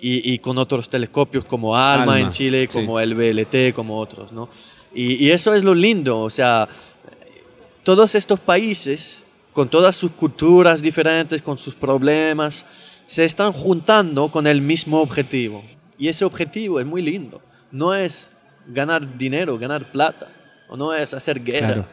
y, 0.00 0.38
con 0.38 0.58
otros 0.58 0.88
telescopios 0.88 1.44
como 1.44 1.76
ALMA, 1.76 2.20
en 2.20 2.30
Chile, 2.30 2.68
como 2.68 2.98
el 2.98 3.14
BLT, 3.14 3.72
como 3.74 3.98
otros. 3.98 4.32
¿no? 4.32 4.48
Y, 4.94 5.24
y 5.24 5.30
eso 5.30 5.54
es 5.54 5.62
lo 5.62 5.74
lindo, 5.74 6.20
o 6.20 6.30
sea, 6.30 6.68
todos 7.82 8.14
estos 8.14 8.40
países, 8.40 9.24
con 9.52 9.68
todas 9.68 9.96
sus 9.96 10.12
culturas 10.12 10.82
diferentes, 10.82 11.42
con 11.42 11.58
sus 11.58 11.74
problemas, 11.74 12.64
se 13.06 13.24
están 13.24 13.52
juntando 13.52 14.30
con 14.30 14.46
el 14.46 14.60
mismo 14.60 15.00
objetivo. 15.00 15.62
Y 15.98 16.08
ese 16.08 16.24
objetivo 16.24 16.80
es 16.80 16.86
muy 16.86 17.02
lindo. 17.02 17.42
No 17.70 17.94
es 17.94 18.30
ganar 18.66 19.18
dinero, 19.18 19.58
ganar 19.58 19.90
plata, 19.90 20.28
o 20.68 20.76
no 20.76 20.94
es 20.94 21.12
hacer 21.14 21.42
guerra, 21.42 21.88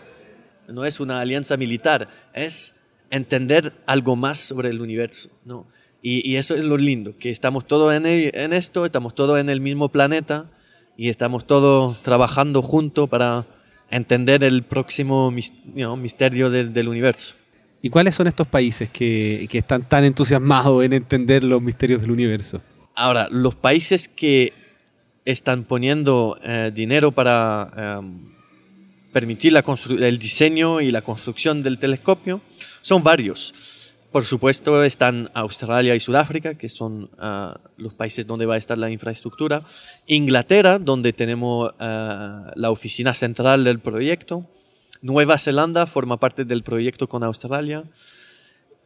no 0.68 0.86
es 0.86 1.00
una 1.00 1.20
alianza 1.20 1.58
militar, 1.58 2.08
es 2.34 2.76
entender 3.10 3.74
algo 3.86 4.16
más 4.16 4.40
sobre 4.40 4.70
el 4.70 4.82
universo. 4.82 5.30
¿no? 5.44 5.68
Y, 6.02 6.36
eso 6.36 6.54
es 6.56 6.64
lo 6.64 6.78
lindo, 6.78 7.18
que 7.18 7.30
estamos 7.30 7.66
todos 7.66 7.94
en, 7.94 8.06
en, 8.06 8.54
esto, 8.54 8.86
estamos 8.86 9.16
todos 9.16 9.40
en 9.40 9.50
el 9.50 9.60
mismo 9.60 9.90
planeta 9.90 10.50
y 10.96 11.10
estamos 11.10 11.46
todos 11.46 12.02
trabajando 12.04 12.62
juntos 12.62 13.10
para 13.10 13.46
entender 13.92 14.44
el 14.44 14.64
próximo 14.64 15.32
misterio 15.32 16.50
del 16.50 16.88
universo. 16.88 17.36
¿Y 17.82 17.90
cuáles 17.90 18.16
son 18.16 18.28
estos 18.28 18.48
países 18.48 18.90
que, 18.90 19.48
están 19.52 19.88
tan 19.88 20.04
entusiasmados 20.04 20.84
en 20.84 20.94
entender 20.94 21.44
los 21.44 21.62
misterios 21.62 22.02
del 22.02 22.12
universo? 22.12 22.62
Ahora, 22.96 23.28
los 23.32 23.56
países 23.56 24.10
que 24.10 24.54
están 25.24 25.64
poniendo 25.64 26.38
eh, 26.44 26.72
dinero 26.74 27.12
para 27.12 28.00
em, 28.00 28.32
permitir 29.14 29.54
la 29.54 29.64
el 30.00 30.20
diseño 30.20 30.82
y 30.82 30.92
la 30.92 31.02
construcción 31.02 31.64
del 31.64 31.80
telescopio 31.80 32.42
son 32.82 33.04
varios. 33.04 33.79
Por 34.12 34.24
supuesto 34.26 34.84
están 34.84 35.30
Australia 35.36 35.94
y 35.94 36.00
Sudáfrica, 36.00 36.56
que 36.56 36.68
son 36.68 37.12
ah, 37.20 37.60
los 37.78 37.94
países 37.94 38.26
donde 38.26 38.48
va 38.48 38.56
a 38.56 38.58
estar 38.58 38.76
la 38.76 38.90
infraestructura. 38.90 39.62
Inglaterra, 40.08 40.80
donde 40.80 41.14
tenemos 41.14 41.72
ah, 41.80 42.52
la 42.56 42.72
oficina 42.72 43.14
central 43.14 43.64
del 43.64 43.80
proyecto. 43.80 44.50
Nueva 45.04 45.38
Zelanda 45.38 45.86
forma 45.86 46.18
parte 46.18 46.44
del 46.44 46.64
proyecto 46.64 47.08
con 47.08 47.24
Australia. 47.24 47.84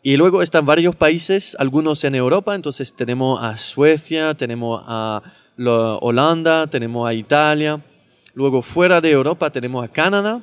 Y 0.01 0.17
luego 0.17 0.41
están 0.41 0.65
varios 0.65 0.97
países, 0.97 1.55
algunos 1.57 2.03
en 2.03 2.15
Europa, 2.15 2.53
entonces 2.53 2.93
tenemos 2.93 3.41
a 3.41 3.55
Suecia, 3.55 4.33
tenemos 4.33 4.83
a 4.85 5.21
Holanda, 6.01 6.67
tenemos 6.67 7.07
a 7.07 7.13
Italia. 7.13 7.81
Luego 8.33 8.61
fuera 8.61 8.99
de 8.99 9.11
Europa 9.11 9.49
tenemos 9.49 9.85
a 9.85 9.87
Canadá 9.87 10.41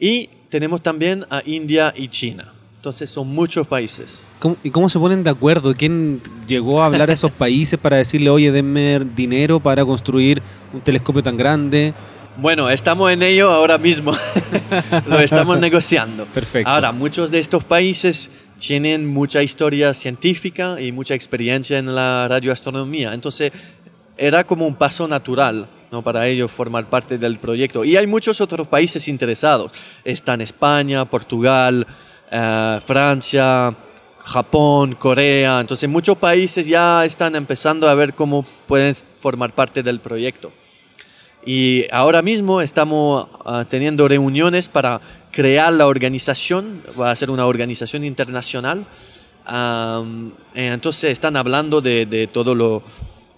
y 0.00 0.28
tenemos 0.48 0.82
también 0.82 1.24
a 1.30 1.42
India 1.46 1.94
y 1.96 2.08
China. 2.08 2.53
Entonces 2.84 3.08
son 3.08 3.28
muchos 3.28 3.66
países. 3.66 4.26
¿Y 4.62 4.70
cómo 4.70 4.90
se 4.90 4.98
ponen 4.98 5.24
de 5.24 5.30
acuerdo? 5.30 5.74
¿Quién 5.74 6.20
llegó 6.46 6.82
a 6.82 6.84
hablar 6.84 7.08
a 7.08 7.14
esos 7.14 7.30
países 7.44 7.78
para 7.78 7.96
decirle, 7.96 8.28
oye, 8.28 8.52
denme 8.52 9.00
dinero 9.16 9.58
para 9.58 9.86
construir 9.86 10.42
un 10.70 10.82
telescopio 10.82 11.22
tan 11.22 11.34
grande? 11.34 11.94
Bueno, 12.36 12.68
estamos 12.68 13.10
en 13.10 13.22
ello 13.22 13.50
ahora 13.50 13.78
mismo. 13.78 14.12
Lo 15.06 15.18
estamos 15.18 15.58
negociando. 15.58 16.26
Perfecto. 16.26 16.68
Ahora, 16.68 16.92
muchos 16.92 17.30
de 17.30 17.38
estos 17.38 17.64
países 17.64 18.30
tienen 18.58 19.10
mucha 19.10 19.42
historia 19.42 19.94
científica 19.94 20.78
y 20.78 20.92
mucha 20.92 21.14
experiencia 21.14 21.78
en 21.78 21.94
la 21.94 22.28
radioastronomía. 22.28 23.14
Entonces, 23.14 23.50
era 24.18 24.44
como 24.44 24.66
un 24.66 24.74
paso 24.74 25.08
natural 25.08 25.70
¿no? 25.90 26.02
para 26.02 26.26
ellos 26.26 26.52
formar 26.52 26.90
parte 26.90 27.16
del 27.16 27.38
proyecto. 27.38 27.82
Y 27.82 27.96
hay 27.96 28.06
muchos 28.06 28.42
otros 28.42 28.68
países 28.68 29.08
interesados. 29.08 29.72
Están 30.04 30.42
España, 30.42 31.06
Portugal, 31.06 31.86
eh, 32.30 32.80
Francia, 32.84 33.74
Japón, 34.18 34.94
Corea. 34.94 35.60
Entonces, 35.60 35.88
muchos 35.88 36.16
países 36.16 36.66
ya 36.66 37.04
están 37.04 37.36
empezando 37.36 37.88
a 37.88 37.94
ver 37.94 38.14
cómo 38.14 38.46
pueden 38.66 38.94
formar 39.18 39.52
parte 39.52 39.82
del 39.82 40.00
proyecto. 40.00 40.52
Y 41.46 41.84
ahora 41.92 42.22
mismo 42.22 42.62
estamos 42.62 43.28
ah, 43.44 43.66
teniendo 43.68 44.08
reuniones 44.08 44.68
para 44.68 45.00
crear 45.30 45.72
la 45.72 45.86
organización, 45.86 46.82
va 46.98 47.10
a 47.10 47.16
ser 47.16 47.30
una 47.30 47.46
organización 47.46 48.04
internacional. 48.04 48.86
entonces 50.54 51.10
están 51.12 51.36
hablando 51.36 51.82
de, 51.82 52.06
de 52.06 52.26
todos 52.28 52.56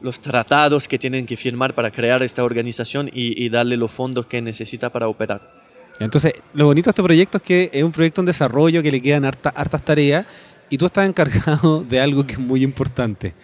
los 0.01 0.21
tratados 0.21 0.87
que 0.87 0.99
tienen 0.99 1.27
que 1.27 1.37
firmar 1.37 1.75
para 1.75 1.91
crear 1.91 2.23
esta 2.23 2.45
organización 2.45 3.11
y, 3.13 3.49
darle 3.49 3.77
los 3.77 3.91
fondos 3.91 4.27
que 4.27 4.41
necesita 4.41 4.91
para 4.91 5.09
operar. 5.09 5.66
Entonces, 6.01 6.35
lo 6.53 6.67
bonito 6.67 6.89
de 6.89 6.91
este 6.91 7.03
proyecto 7.03 7.39
es 7.39 7.43
que 7.43 7.71
es 7.73 7.83
un 7.83 7.93
proyecto 7.93 8.21
en 8.21 8.27
desarrollo 8.27 8.83
que 8.83 8.91
le 8.91 9.01
quedan 9.01 9.25
hartas 9.25 9.85
tareas 9.85 10.27
y 10.69 10.79
tú 10.79 10.87
estás 10.87 11.09
encargado 11.09 11.83
de 11.89 12.01
algo 12.01 12.27
que 12.27 12.35
es 12.35 12.39
muy 12.39 12.63
importante. 12.63 13.35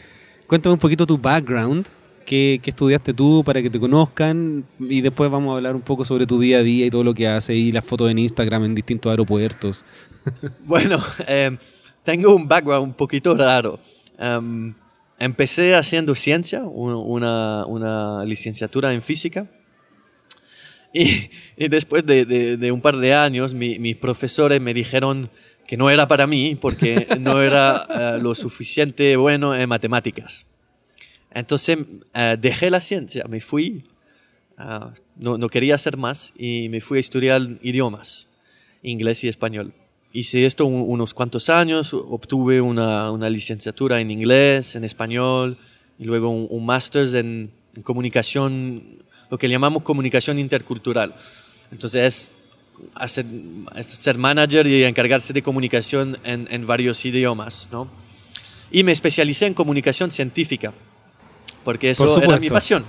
Cuéntame 0.46 0.74
un 0.74 0.80
poquito 0.80 1.06
tu 1.06 1.16
background 1.16 1.86
¿Qué, 2.24 2.60
estudiaste 2.64 3.14
tú 3.14 3.42
para 3.44 3.62
que 3.62 3.70
te 3.70 3.78
conozcan? 3.78 4.64
Y 4.78 5.00
después 5.00 5.30
vamos 5.30 5.52
a 5.52 5.56
hablar 5.56 5.74
un 5.74 5.82
poco 5.82 6.04
sobre 6.04 6.26
tu 6.26 6.38
día 6.38 6.58
a 6.58 6.62
día 6.62 6.86
y 6.86 6.90
todo 6.90 7.04
lo 7.04 7.14
que 7.14 7.28
haces 7.28 7.56
y 7.56 7.72
las 7.72 7.84
fotos 7.84 8.10
en 8.10 8.18
Instagram 8.18 8.64
en 8.64 8.74
distintos 8.74 9.10
aeropuertos. 9.10 9.84
bueno, 10.64 11.02
em, 11.26 11.58
tengo 12.04 12.34
un 12.34 12.48
background 12.48 12.88
un 12.88 12.94
poquito 12.94 13.34
raro. 13.34 13.78
Em, 14.18 14.74
empecé 15.18 15.74
haciendo 15.74 16.14
ciencia, 16.14 16.62
una, 16.62 17.66
una, 17.66 18.24
licenciatura 18.24 18.92
en 18.92 19.02
física. 19.02 19.46
Y, 20.94 21.30
y 21.56 21.68
después 21.68 22.04
de, 22.04 22.24
de- 22.26 22.56
de 22.56 22.72
un 22.72 22.80
par 22.80 22.96
de 22.98 23.14
años, 23.14 23.54
mi- 23.54 23.78
mis 23.78 23.96
profesores 23.96 24.60
me 24.60 24.74
dijeron 24.74 25.30
que 25.66 25.76
no 25.76 25.88
era 25.90 26.06
para 26.06 26.26
mí 26.26 26.54
porque 26.60 27.06
no 27.20 27.40
era 27.40 27.86
eh, 27.88 28.18
lo 28.22 28.34
suficiente 28.34 29.16
bueno 29.16 29.54
en 29.54 29.68
matemáticas. 29.68 30.44
Entonces 31.32 31.78
eh, 32.14 32.36
dejé 32.38 32.68
la 32.70 32.80
ciencia, 32.80 33.24
me 33.28 33.40
fui, 33.40 33.82
ah, 34.58 34.92
no, 35.16 35.38
no 35.38 35.48
quería 35.48 35.76
hacer 35.76 35.96
más 35.96 36.32
y 36.36 36.68
me 36.68 36.80
fui 36.80 36.98
a 36.98 37.00
estudiar 37.00 37.40
idiomas, 37.62 38.28
inglés 38.82 39.24
y 39.24 39.28
español. 39.28 39.72
Hice 40.12 40.44
esto 40.44 40.66
un- 40.66 40.84
unos 40.86 41.14
cuantos 41.14 41.48
años, 41.48 41.94
obtuve 41.94 42.60
una, 42.60 43.10
una 43.10 43.30
licenciatura 43.30 43.98
en 44.00 44.10
inglés, 44.10 44.76
en 44.76 44.84
español 44.84 45.56
y 45.98 46.04
luego 46.04 46.28
un, 46.28 46.46
un 46.50 46.66
máster 46.66 47.06
en, 47.16 47.50
en 47.74 47.82
comunicación, 47.82 49.01
lo 49.32 49.38
que 49.38 49.48
llamamos 49.48 49.82
comunicación 49.82 50.38
intercultural. 50.38 51.14
Entonces 51.70 52.02
es 52.04 52.30
hacer, 52.94 53.24
es 53.74 53.86
ser 53.86 54.18
manager 54.18 54.66
y 54.66 54.84
encargarse 54.84 55.32
de 55.32 55.42
comunicación 55.42 56.18
en, 56.22 56.46
en 56.50 56.66
varios 56.66 57.02
idiomas, 57.06 57.70
¿no? 57.72 57.88
Y 58.70 58.84
me 58.84 58.92
especialicé 58.92 59.46
en 59.46 59.54
comunicación 59.54 60.10
científica, 60.10 60.74
porque 61.64 61.88
eso 61.92 62.20
era 62.22 62.38
mi 62.38 62.50
pasión. 62.50 62.84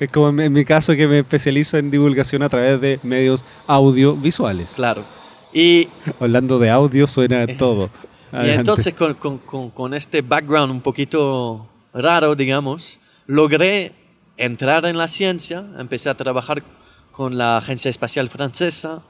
Es 0.00 0.08
como 0.10 0.28
en, 0.42 0.52
mi 0.52 0.64
caso 0.64 0.96
que 0.96 1.06
me 1.06 1.20
especializo 1.20 1.78
en 1.78 1.92
divulgación 1.92 2.42
a 2.42 2.48
través 2.48 2.80
de 2.80 2.98
medios 3.04 3.44
audiovisuales. 3.68 4.72
Claro. 4.74 5.04
Y, 5.52 5.88
Hablando 6.18 6.58
de 6.58 6.70
audio 6.70 7.06
suena 7.06 7.46
todo. 7.56 7.88
y 8.32 8.36
Adelante. 8.36 8.60
entonces 8.60 8.94
con, 8.94 9.14
con- 9.14 9.38
con- 9.38 9.70
con 9.70 9.94
este 9.94 10.22
background 10.22 10.72
un 10.72 10.80
poquito 10.80 11.68
raro, 11.92 12.34
digamos, 12.34 12.98
logré 13.28 13.92
entrar 14.36 14.84
en 14.86 14.98
la 14.98 15.08
ciencia, 15.08 15.64
empecé 15.78 16.08
a 16.10 16.14
trabajar 16.14 16.62
con 17.12 17.38
la 17.38 17.56
Agencia 17.58 17.88
Espacial 17.88 18.28
Francesa 18.28 19.02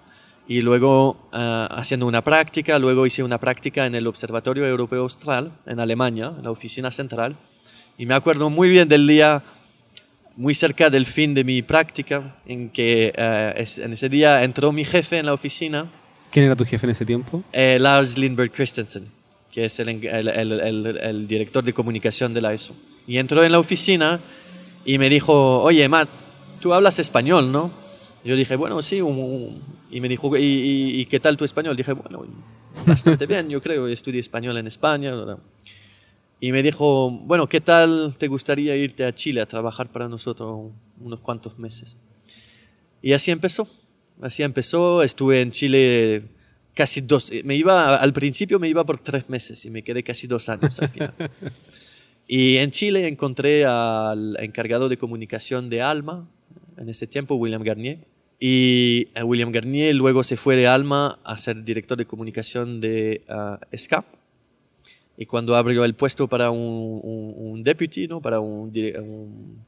y 0.46 0.60
luego 0.60 1.28
ah, 1.32 1.68
haciendo 1.72 2.06
una 2.06 2.22
práctica, 2.22 2.78
luego 2.78 3.06
hice 3.06 3.22
una 3.22 3.38
práctica 3.38 3.86
en 3.86 3.94
el 3.94 4.06
Observatorio 4.06 4.66
Europeo 4.66 5.00
Austral, 5.02 5.52
en 5.66 5.80
Alemania, 5.80 6.32
en 6.36 6.44
la 6.44 6.50
oficina 6.50 6.90
central, 6.90 7.34
y 7.96 8.04
me 8.06 8.14
acuerdo 8.14 8.50
muy 8.50 8.68
bien 8.68 8.88
del 8.88 9.06
día 9.06 9.42
muy 10.36 10.54
cerca 10.54 10.90
del 10.90 11.06
fin 11.06 11.32
de 11.32 11.44
mi 11.44 11.62
práctica, 11.62 12.36
en 12.44 12.68
que 12.68 13.12
eh, 13.16 13.54
es- 13.56 13.78
en 13.78 13.92
ese 13.92 14.08
día 14.08 14.42
entró 14.42 14.72
mi 14.72 14.84
jefe 14.84 15.18
en 15.18 15.26
la 15.26 15.32
oficina, 15.32 15.90
¿Quién 16.30 16.46
era 16.46 16.56
tu 16.56 16.64
jefe 16.64 16.84
en 16.86 16.90
ese 16.90 17.06
tiempo? 17.06 17.44
eh, 17.52 17.78
Lars 17.80 18.18
Lindberg 18.18 18.50
Christensen, 18.50 19.06
que 19.52 19.66
es 19.66 19.78
el- 19.78 19.88
el- 20.04 20.28
el- 20.60 20.96
el 21.00 21.26
director 21.28 21.62
de 21.62 21.72
comunicación 21.72 22.34
de 22.34 22.40
la 22.40 22.52
ESO. 22.52 22.74
Y 23.06 23.18
entró 23.18 23.44
en 23.44 23.52
la 23.52 23.60
oficina 23.60 24.18
y 24.85 24.99
me 24.99 25.09
dijo, 25.09 25.62
oye, 25.62 25.89
Matt, 25.89 26.09
tú 26.61 26.74
hablas 26.74 26.99
español, 26.99 27.51
¿no? 27.53 27.70
Yo 28.24 28.37
dije, 28.37 28.57
bueno, 28.57 28.80
sí. 28.82 29.01
un- 29.01 29.18
un-". 29.18 29.62
Y 29.91 30.01
me 30.01 30.09
dijo, 30.09 30.37
¿y, 30.37 30.43
y- 30.43 31.01
y 31.01 31.07
qué 31.07 31.20
tal 31.20 31.37
tu 31.37 31.45
español? 31.45 31.76
Dije, 31.76 31.93
bueno, 31.93 32.24
bastante 32.87 33.26
bien, 33.26 33.49
yo 33.49 33.61
creo. 33.61 33.87
Estudié 33.87 34.20
español 34.20 34.57
en 34.57 34.66
España. 34.66 35.14
Y 36.41 36.53
me 36.53 36.62
dijo, 36.62 37.11
bueno, 37.11 37.49
¿qué 37.49 37.61
tal 37.61 38.14
te 38.18 38.28
gustaría 38.28 38.76
irte 38.76 39.05
a 39.05 39.14
Chile 39.14 39.41
a 39.41 39.47
trabajar 39.47 39.89
para 39.89 40.09
nosotros 40.09 40.72
unos 41.01 41.20
cuantos 41.20 41.59
meses? 41.59 41.97
Y 43.03 43.12
así 43.12 43.30
empezó. 43.30 43.68
Así 44.20 44.43
empezó. 44.43 45.03
Estuve 45.03 45.41
en 45.41 45.51
Chile 45.51 46.24
casi 46.74 47.01
dos. 47.03 47.30
Me 47.45 47.55
iba, 47.57 47.97
al 47.97 48.12
principio 48.12 48.59
me 48.59 48.68
iba 48.68 48.85
por 48.85 48.99
tres 48.99 49.28
meses 49.30 49.64
y 49.64 49.70
me 49.70 49.82
quedé 49.82 50.03
casi 50.03 50.26
dos 50.26 50.49
años 50.49 50.78
al 50.80 50.89
final. 50.89 51.14
y 52.26 52.56
en 52.56 52.70
Chile 52.70 53.06
encontré 53.08 53.64
al 53.64 54.36
encargado 54.40 54.88
de 54.88 54.96
comunicación 54.96 55.68
de 55.70 55.82
Alma, 55.82 56.28
en 56.76 56.88
ese 56.88 57.06
tiempo, 57.06 57.34
William 57.36 57.62
Garnier. 57.62 57.98
Y 58.40 59.08
eh, 59.14 59.22
William 59.22 59.52
Garnier 59.52 59.94
luego 59.94 60.22
se 60.24 60.36
fue 60.36 60.56
de 60.56 60.66
Alma 60.66 61.18
a 61.24 61.38
ser 61.38 61.62
director 61.64 61.96
de 61.96 62.04
comunicación 62.06 62.80
de 62.80 63.22
ah, 63.28 63.60
SCAP. 63.76 64.04
Y 65.16 65.26
cuando 65.26 65.54
abrió 65.54 65.84
el 65.84 65.94
puesto 65.94 66.28
para 66.28 66.50
un, 66.50 67.00
un, 67.02 67.34
un 67.36 67.62
deputy, 67.62 68.08
¿no? 68.08 68.20
para 68.20 68.40
un, 68.40 68.72
un- 68.74 69.64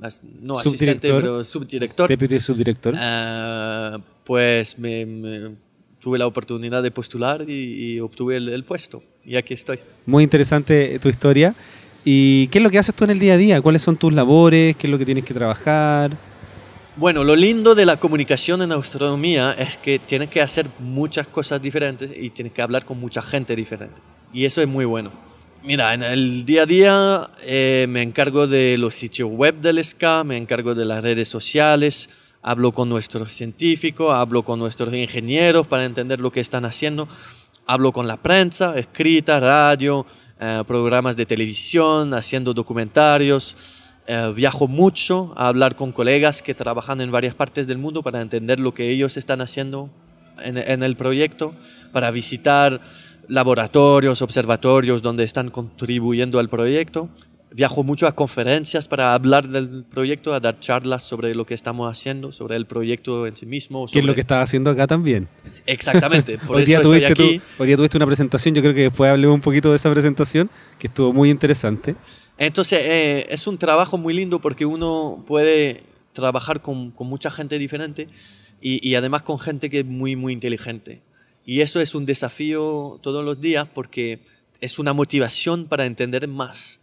as- 0.00 0.22
no 0.40 0.58
asistente, 0.58 1.08
Subdirector. 1.08 1.20
pero 1.22 1.44
subdirector, 1.44 2.08
Deputy 2.08 2.40
subdirector. 2.40 2.94
Ah, 2.96 3.98
pues 4.24 4.78
me, 4.78 5.04
me- 5.04 5.56
tuve 6.00 6.18
la 6.18 6.26
oportunidad 6.26 6.82
de 6.82 6.90
postular 6.90 7.44
y, 7.48 7.94
y 7.94 8.00
obtuve 8.00 8.36
el, 8.36 8.48
el 8.48 8.64
puesto. 8.64 9.02
Y 9.24 9.36
aquí 9.36 9.54
estoy. 9.54 9.78
Muy 10.06 10.24
interesante 10.24 10.98
tu 10.98 11.08
historia. 11.08 11.54
¿Y 12.04 12.46
qué 12.48 12.58
es 12.58 12.62
lo 12.62 12.70
que 12.70 12.78
haces 12.78 12.94
tú 12.94 13.04
en 13.04 13.10
el 13.10 13.18
día 13.18 13.34
a 13.34 13.36
día? 13.36 13.60
¿Cuáles 13.60 13.82
son 13.82 13.96
tus 13.96 14.12
labores? 14.12 14.76
¿Qué 14.76 14.86
es 14.86 14.90
lo 14.90 14.98
que 14.98 15.04
tienes 15.04 15.24
que 15.24 15.34
trabajar? 15.34 16.16
Bueno, 16.96 17.22
lo 17.22 17.36
lindo 17.36 17.74
de 17.74 17.86
la 17.86 17.98
comunicación 17.98 18.60
en 18.62 18.72
astronomía 18.72 19.52
es 19.52 19.76
que 19.76 19.98
tienes 19.98 20.30
que 20.30 20.40
hacer 20.40 20.66
muchas 20.80 21.28
cosas 21.28 21.62
diferentes 21.62 22.10
y 22.16 22.30
tienes 22.30 22.52
que 22.52 22.62
hablar 22.62 22.84
con 22.84 22.98
mucha 22.98 23.22
gente 23.22 23.54
diferente. 23.54 24.00
Y 24.32 24.46
eso 24.46 24.60
es 24.62 24.66
muy 24.66 24.84
bueno. 24.84 25.12
Mira, 25.62 25.94
en 25.94 26.02
el 26.02 26.44
día 26.44 26.62
a 26.62 26.66
día 26.66 27.30
eh, 27.44 27.86
me 27.88 28.02
encargo 28.02 28.46
de 28.46 28.78
los 28.78 28.94
sitios 28.94 29.30
web 29.30 29.60
del 29.60 29.84
SCA, 29.84 30.24
me 30.24 30.36
encargo 30.36 30.74
de 30.74 30.84
las 30.84 31.04
redes 31.04 31.28
sociales, 31.28 32.08
hablo 32.48 32.72
con 32.72 32.88
nuestros 32.88 33.30
científicos, 33.30 34.14
hablo 34.14 34.42
con 34.42 34.58
nuestros 34.58 34.94
ingenieros 34.94 35.66
para 35.66 35.84
entender 35.84 36.18
lo 36.18 36.32
que 36.32 36.40
están 36.40 36.64
haciendo, 36.64 37.06
hablo 37.66 37.92
con 37.92 38.06
la 38.06 38.16
prensa, 38.16 38.78
escrita, 38.78 39.38
radio, 39.38 40.06
eh, 40.40 40.64
programas 40.66 41.14
de 41.14 41.26
televisión, 41.26 42.14
haciendo 42.14 42.54
documentarios. 42.54 43.54
Eh, 44.06 44.32
viajo 44.34 44.66
mucho 44.66 45.34
a 45.36 45.48
hablar 45.48 45.76
con 45.76 45.92
colegas 45.92 46.40
que 46.40 46.54
trabajan 46.54 47.02
en 47.02 47.10
varias 47.10 47.34
partes 47.34 47.66
del 47.66 47.76
mundo 47.76 48.02
para 48.02 48.22
entender 48.22 48.58
lo 48.58 48.72
que 48.72 48.88
ellos 48.88 49.18
están 49.18 49.42
haciendo 49.42 49.90
en, 50.42 50.56
en 50.56 50.82
el 50.82 50.96
proyecto, 50.96 51.54
para 51.92 52.10
visitar 52.10 52.80
laboratorios, 53.28 54.22
observatorios 54.22 55.02
donde 55.02 55.24
están 55.24 55.50
contribuyendo 55.50 56.38
al 56.38 56.48
proyecto. 56.48 57.10
Viajo 57.50 57.82
mucho 57.82 58.06
a 58.06 58.12
conferencias 58.14 58.88
para 58.88 59.14
hablar 59.14 59.48
del 59.48 59.84
proyecto, 59.84 60.34
a 60.34 60.40
dar 60.40 60.58
charlas 60.60 61.02
sobre 61.02 61.34
lo 61.34 61.46
que 61.46 61.54
estamos 61.54 61.90
haciendo, 61.90 62.30
sobre 62.30 62.56
el 62.56 62.66
proyecto 62.66 63.26
en 63.26 63.36
sí 63.36 63.46
mismo. 63.46 63.86
¿Qué 63.86 64.00
es 64.00 64.04
lo 64.04 64.10
sobre- 64.10 64.14
que 64.16 64.20
estás 64.20 64.44
haciendo 64.44 64.70
acá 64.70 64.86
también? 64.86 65.28
Exactamente, 65.66 66.36
por 66.38 66.56
hoy, 66.56 66.62
eso 66.64 66.68
día 66.68 66.78
estoy 66.78 67.04
aquí. 67.04 67.40
hoy 67.58 67.66
día 67.66 67.76
tuviste 67.76 67.96
una 67.96 68.06
presentación, 68.06 68.54
yo 68.54 68.60
creo 68.62 68.74
que 68.74 68.82
después 68.82 69.10
hablemos 69.10 69.34
un 69.34 69.40
poquito 69.40 69.70
de 69.70 69.76
esa 69.76 69.90
presentación, 69.90 70.50
que 70.78 70.88
estuvo 70.88 71.12
muy 71.12 71.30
interesante. 71.30 71.94
Entonces, 72.36 72.80
eh, 72.82 73.26
es 73.30 73.46
un 73.46 73.56
trabajo 73.58 73.96
muy 73.98 74.12
lindo 74.14 74.40
porque 74.40 74.66
uno 74.66 75.24
puede 75.26 75.82
trabajar 76.12 76.60
con, 76.62 76.90
con 76.90 77.06
mucha 77.06 77.30
gente 77.30 77.58
diferente 77.58 78.08
y, 78.60 78.86
y 78.86 78.94
además 78.94 79.22
con 79.22 79.38
gente 79.38 79.70
que 79.70 79.80
es 79.80 79.86
muy, 79.86 80.16
muy 80.16 80.32
inteligente. 80.32 81.00
Y 81.46 81.62
eso 81.62 81.80
es 81.80 81.94
un 81.94 82.04
desafío 82.04 82.98
todos 83.02 83.24
los 83.24 83.40
días 83.40 83.68
porque 83.72 84.20
es 84.60 84.78
una 84.78 84.92
motivación 84.92 85.64
para 85.64 85.86
entender 85.86 86.28
más. 86.28 86.77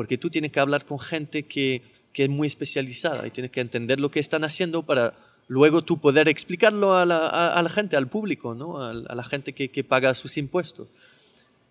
Porque 0.00 0.16
tú 0.16 0.30
tienes 0.30 0.50
que 0.50 0.60
hablar 0.60 0.86
con 0.86 0.98
gente 0.98 1.42
que, 1.42 1.82
que 2.14 2.24
es 2.24 2.30
muy 2.30 2.46
especializada 2.48 3.26
y 3.26 3.30
tienes 3.30 3.50
que 3.50 3.60
entender 3.60 4.00
lo 4.00 4.10
que 4.10 4.18
están 4.18 4.44
haciendo 4.44 4.82
para 4.82 5.12
luego 5.46 5.82
tú 5.82 5.98
poder 6.00 6.26
explicarlo 6.26 6.96
a 6.96 7.04
la, 7.04 7.18
a- 7.26 7.52
a 7.58 7.62
la 7.62 7.68
gente, 7.68 7.96
al 7.98 8.08
público, 8.08 8.54
¿no? 8.54 8.78
a, 8.82 8.92
a 8.92 9.14
la 9.14 9.22
gente 9.24 9.52
que, 9.52 9.68
que 9.68 9.84
paga 9.84 10.14
sus 10.14 10.38
impuestos. 10.38 10.88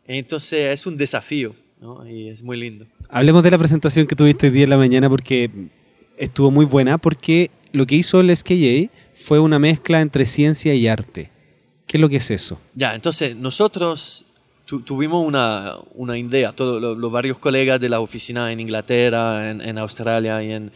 Entonces, 0.05 0.73
es 0.79 0.85
un 0.85 0.95
desafío 0.95 1.55
¿no? 1.81 2.07
y 2.07 2.29
es 2.29 2.43
muy 2.43 2.57
lindo. 2.57 2.85
Hablemos 3.09 3.41
de 3.41 3.49
la 3.51 3.57
presentación 3.57 4.05
que 4.05 4.15
tuviste 4.15 4.45
hoy 4.47 4.53
día 4.53 4.65
en 4.65 4.69
la 4.69 4.77
mañana 4.77 5.09
porque 5.09 5.49
estuvo 6.17 6.51
muy 6.51 6.65
buena, 6.65 6.97
porque 6.99 7.49
lo 7.71 7.87
que 7.87 7.95
hizo 7.95 8.19
el 8.19 8.35
SKJ 8.35 8.89
fue 9.15 9.39
una 9.39 9.57
mezcla 9.57 10.01
entre 10.01 10.27
ciencia 10.27 10.75
y 10.75 10.87
arte. 10.87 11.31
¿Qué 11.87 11.97
es 11.97 12.01
lo 12.01 12.09
que 12.09 12.17
es 12.17 12.29
eso? 12.29 12.59
Ya, 12.75 12.93
entonces 12.93 13.35
nosotros 13.35 14.25
tu- 14.69 14.81
tuvimos 14.81 15.25
una, 15.25 15.77
una 15.95 16.15
idea, 16.15 16.51
todos 16.51 16.79
lo- 16.79 16.93
los 16.93 17.11
varios 17.11 17.39
colegas 17.39 17.79
de 17.79 17.89
la 17.89 18.01
oficina 18.01 18.51
en 18.51 18.59
Inglaterra, 18.59 19.49
en, 19.49 19.61
en 19.61 19.79
Australia 19.79 20.43
y 20.43 20.51
en, 20.51 20.71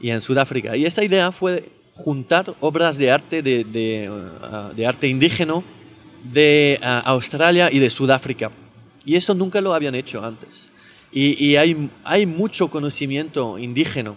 y 0.00 0.08
en 0.08 0.22
Sudáfrica. 0.22 0.74
Y 0.78 0.86
esa 0.86 1.04
idea 1.04 1.30
fue 1.30 1.68
juntar 1.92 2.54
obras 2.60 2.96
de 2.96 3.10
arte, 3.10 3.42
de, 3.42 3.64
de, 3.64 4.10
uh, 4.10 4.74
de 4.74 4.86
arte 4.86 5.08
indígena 5.08 5.62
de 6.32 6.80
uh, 6.80 7.10
Australia 7.10 7.70
y 7.70 7.80
de 7.80 7.90
Sudáfrica. 7.90 8.50
Y 9.04 9.14
eso 9.14 9.34
nunca 9.34 9.60
lo 9.60 9.74
habían 9.74 9.94
hecho 9.94 10.24
antes. 10.24 10.72
Y, 11.12 11.36
y 11.44 11.56
hay, 11.56 11.90
hay 12.02 12.24
mucho 12.24 12.70
conocimiento 12.70 13.58
indígena 13.58 14.14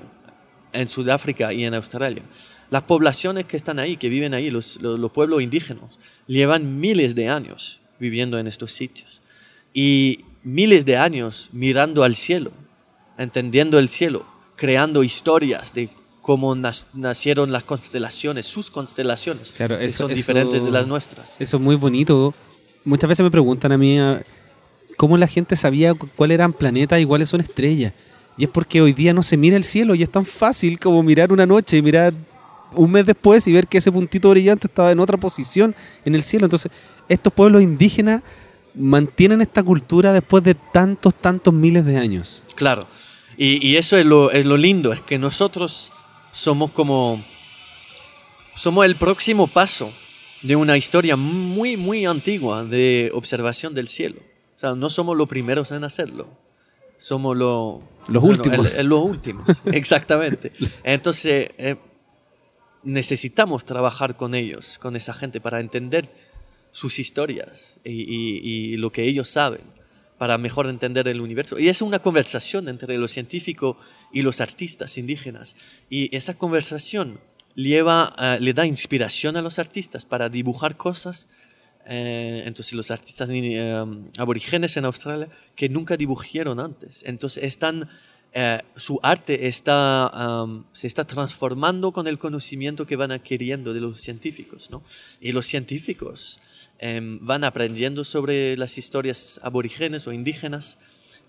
en 0.72 0.88
Sudáfrica 0.88 1.52
y 1.52 1.66
en 1.66 1.74
Australia. 1.74 2.24
Las 2.70 2.84
poblaciones 2.84 3.44
que 3.46 3.58
están 3.58 3.78
ahí, 3.78 3.98
que 3.98 4.08
viven 4.08 4.34
ahí, 4.34 4.50
los, 4.50 4.82
los, 4.82 4.98
los 4.98 5.12
pueblos 5.12 5.42
indígenas, 5.42 6.00
llevan 6.28 6.80
miles 6.80 7.14
de 7.14 7.28
años 7.28 7.82
viviendo 8.00 8.40
en 8.40 8.48
estos 8.48 8.72
sitios. 8.72 9.17
Y 9.80 10.26
miles 10.44 10.86
de 10.86 10.98
años 10.98 11.50
mirando 11.52 12.04
al 12.04 12.16
cielo, 12.16 12.52
entendiendo 13.16 13.78
el 13.78 13.90
cielo, 13.90 14.26
creando 14.56 15.04
historias 15.04 15.72
de 15.72 15.90
cómo 16.24 16.56
nacieron 16.56 17.52
las 17.52 17.64
constelaciones, 17.64 18.48
sus 18.48 18.72
constelaciones, 18.72 19.54
Claro, 19.56 19.78
que 19.78 19.92
son 19.92 20.08
eso- 20.10 20.16
diferentes 20.16 20.66
de 20.66 20.72
las 20.72 20.88
nuestras. 20.88 21.40
Eso 21.40 21.58
es 21.58 21.64
muy 21.64 21.76
bonito. 21.76 22.34
Muchas 22.86 23.08
veces 23.08 23.24
me 23.24 23.30
preguntan 23.30 23.72
a 23.72 23.78
mí 23.78 24.00
cómo 24.98 25.16
la 25.16 25.28
gente 25.28 25.56
sabía 25.56 25.94
cu- 25.94 26.10
cuáles 26.16 26.34
eran 26.36 26.54
planetas 26.54 27.00
y 27.00 27.06
cuáles 27.06 27.30
son 27.30 27.42
estrellas. 27.42 27.94
Y 28.36 28.46
es 28.46 28.50
porque 28.50 28.82
hoy 28.82 28.94
día 28.94 29.14
no 29.14 29.22
se 29.22 29.38
mira 29.38 29.58
el 29.58 29.64
cielo 29.64 29.94
y 29.94 30.02
es 30.02 30.10
tan 30.12 30.26
fácil 30.26 30.80
como 30.80 31.04
mirar 31.04 31.32
una 31.32 31.46
noche 31.46 31.78
y 31.78 31.84
mirar 31.84 32.16
un 32.74 32.90
mes 32.92 33.06
después 33.06 33.46
y 33.48 33.54
ver 33.54 33.68
que 33.68 33.78
ese 33.78 33.92
puntito 33.92 34.32
brillante 34.32 34.66
estaba 34.66 34.90
en 34.92 35.00
otra 35.00 35.18
posición 35.18 35.76
en 36.04 36.16
el 36.16 36.24
cielo. 36.24 36.48
Entonces, 36.48 36.72
estos 37.08 37.32
pueblos 37.32 37.62
indígenas 37.62 38.24
mantienen 38.78 39.42
esta 39.42 39.64
cultura 39.64 40.14
después 40.14 40.44
de 40.44 40.56
tantos, 40.56 41.14
tantos 41.16 41.54
miles 41.54 41.86
de 41.86 41.98
años. 41.98 42.44
Claro. 42.56 42.88
Y, 43.38 43.76
eso 43.76 43.98
es 43.98 44.06
lo, 44.06 44.32
es 44.32 44.46
lo 44.46 44.58
lindo, 44.58 44.92
es 44.94 45.02
que 45.02 45.20
nosotros 45.20 45.92
somos 46.32 46.72
como... 46.72 47.24
Somos 48.56 48.86
el 48.86 48.96
próximo 48.96 49.46
paso 49.46 49.92
de 50.42 50.56
una 50.56 50.78
historia 50.78 51.16
muy, 51.16 51.78
muy 51.78 52.06
antigua 52.06 52.64
de 52.64 53.12
observación 53.14 53.76
del 53.76 53.88
cielo. 53.88 54.20
O 54.56 54.60
sea, 54.60 54.74
no 54.74 54.90
somos 54.90 55.16
los 55.16 55.30
primeros 55.30 55.72
en 55.72 55.84
hacerlo. 55.84 56.28
Somos 56.98 57.38
los 57.38 57.84
últimos. 58.24 58.76
los 58.84 59.04
últimos, 59.06 59.46
exactamente. 59.66 60.52
Entonces, 60.84 61.50
eh, 61.60 61.76
necesitamos 62.82 63.66
trabajar 63.66 64.18
con 64.18 64.34
ellos, 64.34 64.80
con 64.80 64.96
esa 64.96 65.14
gente, 65.14 65.40
para 65.40 65.60
entender 65.60 66.10
sus 66.78 67.00
historias 67.00 67.80
y, 67.84 68.78
lo 68.78 68.92
que 68.92 69.04
ellos 69.04 69.28
saben, 69.28 69.62
para 70.20 70.38
mejor 70.38 70.68
entender 70.68 71.08
el 71.08 71.22
universo. 71.22 71.58
Y 71.58 71.70
es 71.70 71.82
una 71.82 72.00
conversación 72.00 72.70
entre 72.70 72.98
los 72.98 73.12
científicos 73.12 73.78
y 74.14 74.22
los 74.22 74.42
artistas 74.42 74.98
indígenas. 74.98 75.56
Y 75.90 76.16
esa 76.16 76.36
conversación 76.38 77.20
lleva, 77.56 78.16
eh, 78.20 78.38
le 78.40 78.54
da 78.54 78.66
inspiración 78.66 79.38
a 79.38 79.42
los 79.42 79.58
artistas 79.58 80.06
para 80.06 80.30
dibujar 80.30 80.78
cosas 80.78 81.30
eh, 81.90 82.44
entonces 82.46 82.74
los 82.74 82.92
artistas 82.92 83.30
eh, 83.32 83.86
aborígenes 84.18 84.76
en 84.76 84.84
Australia 84.84 85.30
que 85.56 85.70
nunca 85.70 85.96
dibujaron 85.96 86.60
antes. 86.60 87.04
Entonces 87.06 87.46
están, 87.46 87.90
eh, 88.34 88.62
su 88.76 89.00
arte 89.02 89.48
está, 89.48 90.46
se 90.74 90.88
está 90.88 91.06
transformando 91.06 91.94
con 91.94 92.08
el 92.08 92.20
conocimiento 92.20 92.86
que 92.86 92.98
van 92.98 93.12
adquiriendo 93.12 93.74
de 93.74 93.80
los 93.80 94.02
científicos. 94.02 94.70
¿no? 94.70 94.84
Y 95.22 95.32
los 95.32 95.46
científicos 95.46 96.40
em, 96.80 97.20
van 97.22 97.44
aprendiendo 97.44 98.04
sobre 98.04 98.56
las 98.58 98.78
historias 98.78 99.40
aborígenes 99.44 100.08
o 100.08 100.14
indígenas 100.14 100.78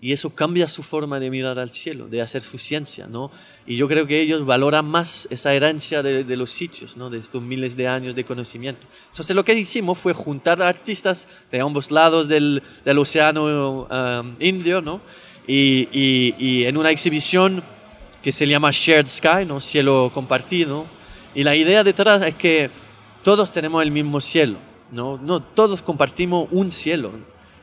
y 0.01 0.13
eso 0.13 0.29
cambia 0.29 0.67
su 0.69 0.81
forma 0.81 1.19
de 1.19 1.29
mirar 1.29 1.59
al 1.59 1.71
cielo, 1.71 2.07
de 2.07 2.21
hacer 2.21 2.41
su 2.41 2.57
ciencia, 2.57 3.07
¿no? 3.07 3.31
Y 3.67 3.75
yo 3.75 3.87
creo 3.89 4.07
que 4.07 4.21
ellos 4.21 4.45
valoran 4.45 4.85
más 4.85 5.27
esa 5.29 5.53
herencia 5.53 6.01
de, 6.01 6.37
los 6.37 6.51
sitios, 6.51 6.95
¿no? 6.95 7.09
De 7.09 7.17
estos 7.17 7.43
miles 7.43 7.75
de 7.75 7.87
años 7.89 8.15
de 8.15 8.23
conocimiento. 8.23 8.87
Entonces 9.09 9.35
lo 9.35 9.43
que 9.43 9.53
hicimos 9.53 9.97
fue 9.97 10.13
juntar 10.13 10.61
artistas 10.61 11.27
de 11.51 11.59
ambos 11.59 11.91
lados 11.91 12.29
del, 12.29 12.63
del 12.85 12.97
océano 12.97 13.87
um, 13.91 14.35
Indio, 14.39 14.81
¿no? 14.81 15.01
Y, 15.45 15.89
y, 15.91 16.65
en 16.65 16.77
una 16.77 16.91
exhibición 16.91 17.63
que 18.21 18.31
se 18.31 18.47
llama 18.47 18.69
Shared 18.71 19.07
Sky, 19.07 19.45
¿no? 19.45 19.59
Cielo 19.59 20.11
compartido. 20.13 20.85
Y 21.35 21.43
la 21.43 21.55
idea 21.55 21.83
detrás 21.83 22.21
es 22.21 22.35
que 22.35 22.69
todos 23.23 23.51
tenemos 23.51 23.83
el 23.83 23.91
mismo 23.91 24.21
cielo, 24.21 24.57
¿no? 24.91 25.17
No 25.17 25.41
todos 25.41 25.81
compartimos 25.81 26.47
un 26.51 26.71
cielo 26.71 27.11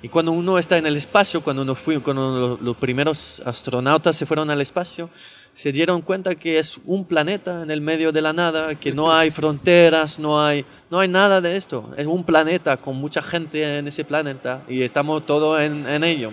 y 0.03 0.09
cuando 0.09 0.33
uno 0.33 0.59
está 0.59 0.77
en 0.77 0.87
el 0.87 0.97
espacio, 0.97 1.43
cuando, 1.43 1.63
uno 1.63 1.75
fue, 1.75 2.01
cuando 2.01 2.59
los 2.61 2.77
primeros 2.77 3.43
astronautas 3.45 4.15
se 4.15 4.27
fueron 4.27 4.51
al 4.51 4.61
espacio, 4.61 5.09
se 5.55 5.73
dieron 5.73 6.03
cuenta 6.03 6.35
que 6.35 6.59
es 6.59 6.79
un 6.85 7.05
planeta 7.05 7.63
en 7.63 7.71
el 7.71 7.81
medio 7.81 8.13
de 8.13 8.21
la 8.21 8.33
nada, 8.33 8.75
que 8.75 8.93
no 8.93 9.13
hay 9.13 9.31
fronteras, 9.33 10.19
no 10.19 10.41
hay, 10.41 10.67
no 10.91 11.01
hay 11.01 11.09
nada 11.09 11.41
de 11.41 11.57
esto. 11.57 11.91
Es 11.97 12.07
un 12.07 12.25
planeta 12.25 12.77
con 12.77 12.97
mucha 12.97 13.23
gente 13.23 13.79
en 13.79 13.89
ese 13.89 14.05
planeta 14.05 14.63
y 14.69 14.83
estamos 14.83 15.25
todos 15.25 15.61
en, 15.61 15.89
en 15.89 16.05
ello. 16.05 16.31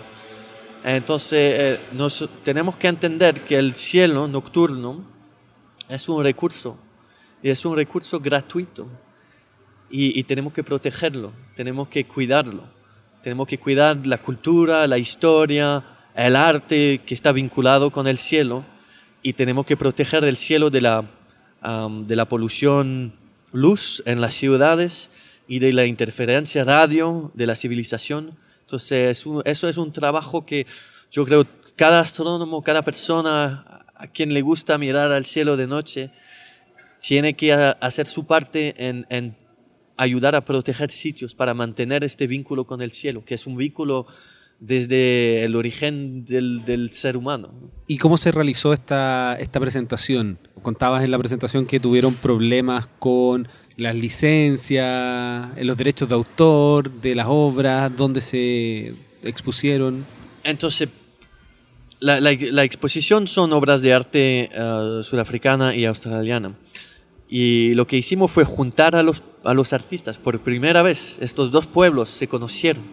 Entonces, 0.83 1.55
eh, 1.57 1.79
nos, 1.93 2.29
tenemos 2.43 2.75
que 2.75 2.89
entender 2.89 3.41
que 3.41 3.55
el 3.55 3.75
cielo 3.75 4.27
nocturno 4.27 5.03
es 5.87 6.09
un 6.09 6.21
recurso 6.21 6.77
y 7.41 7.49
es 7.49 7.63
un 7.65 7.77
recurso 7.77 8.19
gratuito 8.19 8.87
y, 9.93 10.19
y 10.19 10.23
tenemos 10.23 10.51
que 10.51 10.63
protegerlo, 10.63 11.31
tenemos 11.55 11.87
que 11.87 12.03
cuidarlo. 12.03 12.73
Tenemos 13.23 13.47
que 13.47 13.57
cuidar 13.57 14.05
la 14.05 14.17
cultura, 14.17 14.85
la 14.85 14.97
historia, 14.97 15.81
el 16.13 16.35
arte 16.35 16.99
que 17.05 17.13
está 17.13 17.31
vinculado 17.31 17.89
con 17.89 18.05
el 18.05 18.17
cielo 18.17 18.65
y 19.21 19.31
tenemos 19.31 19.65
que 19.65 19.77
proteger 19.77 20.25
el 20.25 20.35
cielo 20.35 20.69
de 20.69 20.81
la, 20.81 21.05
de 22.05 22.15
la 22.17 22.25
polución 22.25 23.13
luz 23.53 24.03
en 24.05 24.19
las 24.19 24.33
ciudades 24.33 25.09
y 25.47 25.59
de 25.59 25.71
la 25.71 25.85
interferencia 25.85 26.65
radio 26.65 27.31
de 27.33 27.47
la 27.47 27.55
civilización. 27.55 28.37
Entonces, 28.59 29.25
eso 29.45 29.69
es 29.69 29.77
un 29.77 29.93
trabajo 29.93 30.45
que 30.45 30.67
yo 31.09 31.23
creo 31.23 31.45
cada 31.77 32.01
astrónomo, 32.01 32.61
cada 32.61 32.81
persona 32.81 33.85
a 33.95 34.07
quien 34.07 34.33
le 34.33 34.41
gusta 34.41 34.77
mirar 34.77 35.13
al 35.13 35.23
cielo 35.23 35.55
de 35.55 35.67
noche, 35.67 36.09
tiene 36.99 37.35
que 37.35 37.53
hacer 37.53 38.05
su 38.05 38.25
parte 38.25 38.73
en, 38.77 39.05
en 39.09 39.37
ayudar 39.97 40.35
a 40.35 40.45
proteger 40.45 40.91
sitios 40.91 41.35
para 41.35 41.53
mantener 41.53 42.03
este 42.03 42.27
vínculo 42.27 42.65
con 42.65 42.81
el 42.81 42.91
cielo, 42.91 43.23
que 43.23 43.35
es 43.35 43.47
un 43.47 43.57
vínculo 43.57 44.07
desde 44.59 45.43
el 45.43 45.55
origen 45.55 46.23
del, 46.25 46.89
ser 46.93 47.17
humano. 47.17 47.53
¿Y 47.87 47.97
cómo 47.97 48.17
se 48.17 48.31
realizó 48.31 48.73
esta, 48.73 49.35
esta 49.39 49.59
presentación? 49.59 50.39
Contabas 50.61 51.03
en 51.03 51.11
la 51.11 51.19
presentación 51.19 51.65
que 51.65 51.79
tuvieron 51.79 52.15
problemas 52.15 52.87
con 52.99 53.47
las 53.75 53.95
licencias, 53.95 55.49
los 55.57 55.77
derechos 55.77 56.07
de 56.07 56.15
autor 56.15 56.91
de 57.01 57.15
las 57.15 57.27
obras, 57.29 57.91
dónde 57.95 58.21
se 58.21 58.95
expusieron. 59.21 60.05
Entonces, 60.43 60.89
la, 61.99 62.63
exposición 62.63 63.27
son 63.27 63.53
obras 63.53 63.81
de 63.81 63.93
arte 63.93 64.49
uh, 64.53 65.03
sudafricana 65.03 65.75
y 65.75 65.85
australiana. 65.85 66.53
Y 67.29 67.73
lo 67.73 67.87
que 67.87 67.97
hicimos 67.97 68.31
fue 68.31 68.45
juntar 68.45 68.95
a 68.95 69.03
los, 69.03 69.23
a 69.43 69.53
los 69.53 69.73
artistas. 69.73 70.17
Por 70.17 70.39
primera 70.39 70.81
vez, 70.81 71.17
estos 71.21 71.51
dos 71.51 71.65
pueblos 71.65 72.09
se 72.09 72.27
conocieron 72.27 72.83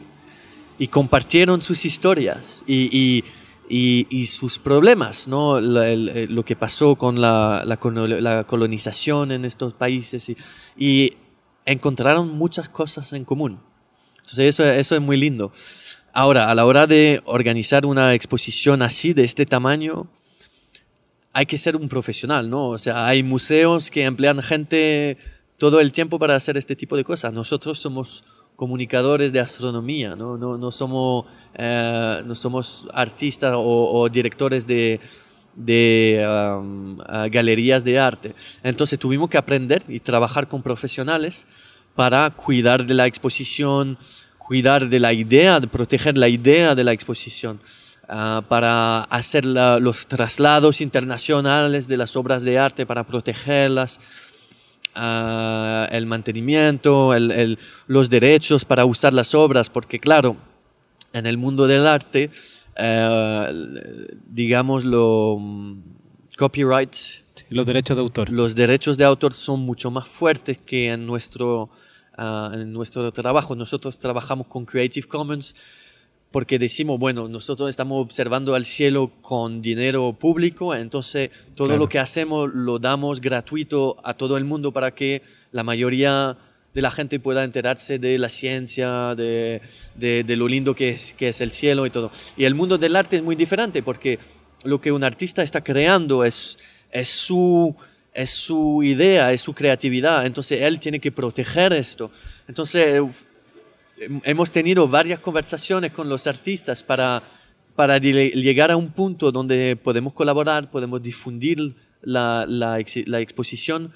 y 0.78 0.89
compartieron 0.89 1.61
sus 1.61 1.85
historias 1.85 2.64
y, 2.66 3.22
y, 3.68 4.26
sus 4.26 4.59
problemas, 4.59 5.28
¿no? 5.28 5.61
lo 5.61 6.45
que 6.45 6.57
pasó 6.57 6.97
con 6.97 7.20
la, 7.20 7.64
la, 7.66 8.45
colonización 8.45 9.31
en 9.31 9.45
estos 9.45 9.74
países 9.74 10.33
y, 10.76 11.16
encontraron 11.66 12.37
muchas 12.37 12.68
cosas 12.70 13.12
en 13.12 13.24
común. 13.24 13.61
Entonces 14.16 14.47
eso, 14.47 14.64
eso 14.64 14.95
es 14.95 15.01
muy 15.01 15.18
lindo. 15.18 15.53
Ahora, 16.12 16.51
a 16.51 16.55
la 16.55 16.64
hora 16.64 16.87
de 16.87 17.20
organizar 17.26 17.85
una 17.87 18.14
exposición 18.14 18.83
así, 18.83 19.12
de 19.12 19.24
este 19.24 19.45
tamaño, 19.45 20.09
hay 21.33 21.47
que 21.47 21.59
ser 21.59 21.76
un 21.76 21.89
profesional, 21.89 22.51
¿no? 22.51 22.68
O 22.68 22.78
sea, 22.78 23.07
hay 23.07 23.22
museos 23.22 23.91
que 23.91 24.05
emplean 24.05 24.43
gente 24.43 25.16
todo 25.59 25.81
el 25.81 25.93
tiempo 25.93 26.18
para 26.18 26.35
hacer 26.35 26.57
este 26.57 26.74
tipo 26.74 26.97
de 26.97 27.05
cosas. 27.05 27.33
Nosotros 27.33 27.78
somos 27.78 28.24
comunicadores 28.57 29.33
de 29.33 29.41
astronomía, 29.41 30.16
no, 30.16 30.37
no, 30.37 30.70
somos, 30.70 31.24
eh, 31.55 32.22
no 32.26 32.35
somos 32.35 32.87
artistas 32.93 33.55
o, 33.57 34.09
directores 34.11 34.66
de, 34.66 35.01
galerías 37.31 37.85
de 37.85 37.99
arte. 37.99 38.35
Entonces 38.62 38.99
tuvimos 38.99 39.31
que 39.31 39.39
aprender 39.39 39.83
y 39.89 40.01
trabajar 40.01 40.47
con 40.49 40.62
profesionales 40.62 41.47
para 41.95 42.28
cuidar 42.31 42.85
de 42.85 42.95
la 42.95 43.07
exposición, 43.07 43.97
cuidar 44.37 44.89
de 44.89 44.99
la 44.99 45.12
idea, 45.12 45.59
de 45.61 45.66
proteger 45.66 46.18
la 46.18 46.28
idea 46.28 46.74
de 46.74 46.85
la 46.85 46.93
exposición. 46.93 47.61
Ah, 48.13 48.43
para 48.49 49.03
hacer 49.03 49.45
los 49.45 50.09
traslados 50.09 50.81
internacionales 50.81 51.87
de 51.87 51.97
las 51.97 52.17
obras 52.17 52.43
de 52.43 52.59
arte, 52.59 52.85
para 52.85 53.07
protegerlas, 53.07 54.01
uh, 54.97 55.87
el 55.93 56.07
mantenimiento, 56.07 57.15
el, 57.15 57.57
los 57.87 58.11
derechos 58.11 58.65
para 58.65 58.85
usar 58.85 59.13
las 59.13 59.33
obras, 59.33 59.71
porque 59.71 60.01
claro, 60.01 60.37
en 61.13 61.25
el 61.25 61.39
mundo 61.39 61.69
del 61.69 61.87
arte, 61.87 62.31
uh, 62.81 63.55
digamos, 64.27 64.85
lo 64.85 65.37
mm, 65.39 65.83
copyright, 66.37 66.97
los 67.51 67.65
derechos 67.65 67.97
de 67.97 68.01
autor. 68.01 68.31
Los 68.31 68.57
derechos 68.57 68.99
de 68.99 69.05
autor 69.05 69.35
son 69.35 69.61
mucho 69.61 69.93
más 69.93 70.09
fuertes 70.09 70.59
que 70.59 70.91
en 70.91 71.07
nuestro, 71.07 71.71
en 72.19 72.73
nuestro 72.73 73.13
trabajo. 73.13 73.55
Nosotros 73.55 74.01
trabajamos 74.01 74.49
con 74.49 74.65
Creative 74.65 75.07
Commons 75.07 75.55
porque 76.31 76.59
decimos, 76.59 76.99
bueno, 76.99 77.28
nosotros 77.28 77.68
estamos 77.70 78.01
observando 78.01 78.55
al 78.55 78.64
cielo 78.64 79.11
con 79.20 79.61
dinero 79.61 80.12
público, 80.12 80.74
entonces 80.74 81.31
todo 81.57 81.76
lo 81.76 81.89
que 81.89 81.99
hacemos 81.99 82.51
lo 82.55 82.78
damos 82.78 83.20
gratuito 83.20 83.97
a 84.05 84.14
todo 84.14 84.37
el 84.37 84.45
mundo 84.45 84.72
para 84.72 84.95
que 84.95 85.22
la 85.51 85.64
mayoría 85.64 86.39
de 86.72 86.83
la 86.83 86.93
gente 86.93 87.18
pueda 87.18 87.43
enterarse 87.43 87.99
de 87.99 88.16
la 88.18 88.28
ciencia, 88.28 89.16
de, 89.16 89.61
de, 89.97 90.37
lo 90.37 90.47
lindo 90.47 90.74
que 90.74 90.91
es, 90.91 91.14
que 91.14 91.28
es 91.28 91.41
el 91.41 91.51
cielo 91.51 91.85
y 91.85 91.91
todo. 91.91 92.12
Y 92.37 92.45
el 92.45 92.55
mundo 92.55 92.78
del 92.78 92.95
arte 92.95 93.16
es 93.16 93.22
muy 93.24 93.35
diferente 93.35 93.83
porque 93.83 94.20
lo 94.62 94.81
que 94.81 94.93
un 94.93 95.03
artista 95.03 95.43
está 95.43 95.64
creando 95.64 96.24
es, 96.24 96.59
es 96.93 97.09
su 97.09 97.74
es 98.12 98.31
su 98.31 98.83
idea, 98.83 99.33
es 99.33 99.41
su 99.41 99.55
creatividad, 99.55 100.26
entonces 100.26 100.62
él 100.62 100.81
tiene 100.81 100.99
que 100.99 101.12
proteger 101.12 101.72
esto. 101.72 102.11
Entonces 102.49 103.01
hemos 104.25 104.51
tenido 104.51 104.89
varias 104.89 105.21
conversaciones 105.21 105.93
con 105.93 106.09
los 106.09 106.27
artistas 106.27 106.83
para, 106.83 107.23
para 107.75 107.99
llegar 107.99 108.71
a 108.71 108.77
un 108.77 108.91
punto 108.91 109.33
donde 109.33 109.77
podemos 109.77 110.13
colaborar, 110.13 110.71
podemos 110.71 111.03
difundir 111.03 111.75
la, 112.03 112.47
la, 112.47 113.21
exposición 113.21 113.93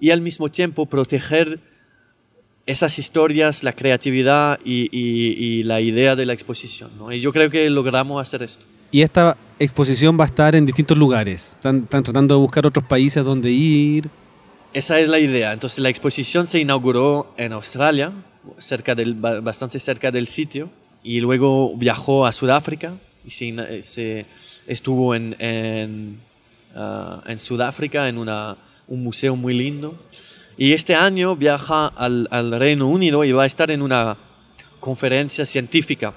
y 0.00 0.10
al 0.10 0.20
mismo 0.20 0.50
tiempo 0.50 0.86
proteger 0.86 1.60
esas 2.66 2.98
historias, 2.98 3.62
la 3.62 3.72
creatividad 3.72 4.58
y, 4.64 5.62
la 5.64 5.80
idea 5.80 6.16
de 6.16 6.26
la 6.26 6.32
exposición. 6.32 6.90
Y 7.10 7.20
yo 7.20 7.32
creo 7.32 7.50
que 7.50 7.68
logramos 7.70 8.20
hacer 8.20 8.42
esto. 8.42 8.66
Y 8.90 9.02
esta 9.02 9.36
exposición 9.58 10.18
va 10.18 10.24
a 10.24 10.28
estar 10.28 10.54
en 10.54 10.66
distintos 10.66 10.96
lugares. 10.96 11.56
Están, 11.56 11.86
tratando 11.86 12.34
de 12.36 12.40
buscar 12.40 12.66
otros 12.66 12.84
países 12.84 13.24
donde 13.24 13.50
ir. 13.50 14.08
Esa 14.72 15.00
es 15.00 15.08
la 15.08 15.18
idea. 15.18 15.52
Entonces 15.52 15.78
la 15.78 15.88
exposición 15.88 16.46
se 16.46 16.60
inauguró 16.60 17.32
en 17.36 17.52
Australia, 17.52 18.12
cerca 18.58 18.94
del, 18.94 19.14
bastante 19.14 19.78
cerca 19.78 20.10
del 20.10 20.28
sitio, 20.28 20.70
y 21.02 21.20
luego 21.20 21.76
viajó 21.76 22.26
a 22.26 22.32
Sudáfrica 22.32 22.94
y 23.24 23.30
se, 23.30 24.26
estuvo 24.66 25.14
en, 25.14 25.36
en, 25.38 26.18
ah, 26.74 27.22
en 27.26 27.38
Sudáfrica 27.38 28.08
en 28.08 28.18
una, 28.18 28.56
un 28.88 29.04
museo 29.04 29.36
muy 29.36 29.54
lindo. 29.54 29.94
Y 30.58 30.72
este 30.72 30.94
año 30.94 31.36
viaja 31.36 31.86
al, 31.86 32.52
Reino 32.58 32.88
Unido 32.88 33.24
y 33.24 33.32
va 33.32 33.44
a 33.44 33.46
estar 33.46 33.70
en 33.70 33.82
una 33.82 34.16
conferencia 34.80 35.44
científica 35.44 36.12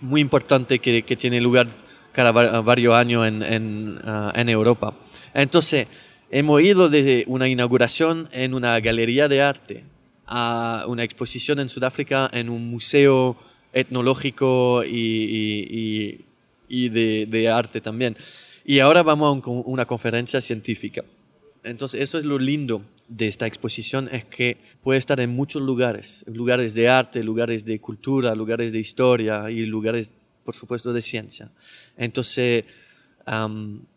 muy 0.00 0.20
importante 0.20 0.78
que, 0.78 1.02
tiene 1.16 1.40
lugar 1.40 1.66
cada 2.12 2.30
varios 2.32 2.94
años 2.94 3.26
en, 3.26 4.00
ah, 4.04 4.32
en, 4.34 4.48
Europa. 4.48 4.94
Entonces, 5.34 5.86
hemos 6.30 6.62
ido 6.62 6.88
desde 6.88 7.24
una 7.26 7.48
inauguración 7.48 8.28
en 8.32 8.54
una 8.54 8.78
galería 8.80 9.28
de 9.28 9.42
arte 9.42 9.84
a 10.26 10.84
una 10.88 11.04
exposición 11.04 11.58
en 11.60 11.68
Sudáfrica 11.68 12.30
en 12.32 12.48
un 12.48 12.68
museo 12.70 13.36
etnológico 13.72 14.84
y, 14.84 16.24
y, 16.68 16.88
de, 16.88 17.48
arte 17.48 17.80
también. 17.80 18.16
Y 18.64 18.78
ahora 18.78 19.02
vamos 19.02 19.42
a 19.44 19.50
una 19.50 19.84
conferencia 19.84 20.40
científica. 20.40 21.04
Entonces, 21.62 22.00
eso 22.00 22.18
es 22.18 22.24
lo 22.24 22.38
lindo 22.38 22.82
de 23.08 23.28
esta 23.28 23.46
exposición 23.46 24.08
es 24.10 24.24
que 24.24 24.56
puede 24.82 24.98
estar 24.98 25.20
en 25.20 25.30
muchos 25.30 25.60
lugares, 25.60 26.24
lugares 26.26 26.74
de 26.74 26.88
arte, 26.88 27.22
lugares 27.22 27.64
de 27.64 27.78
cultura, 27.78 28.34
lugares 28.34 28.72
de 28.72 28.78
historia 28.78 29.50
y 29.50 29.66
lugares, 29.66 30.12
por 30.44 30.54
supuesto, 30.54 30.92
de 30.92 31.02
ciencia. 31.02 31.50
Entonces, 31.96 32.64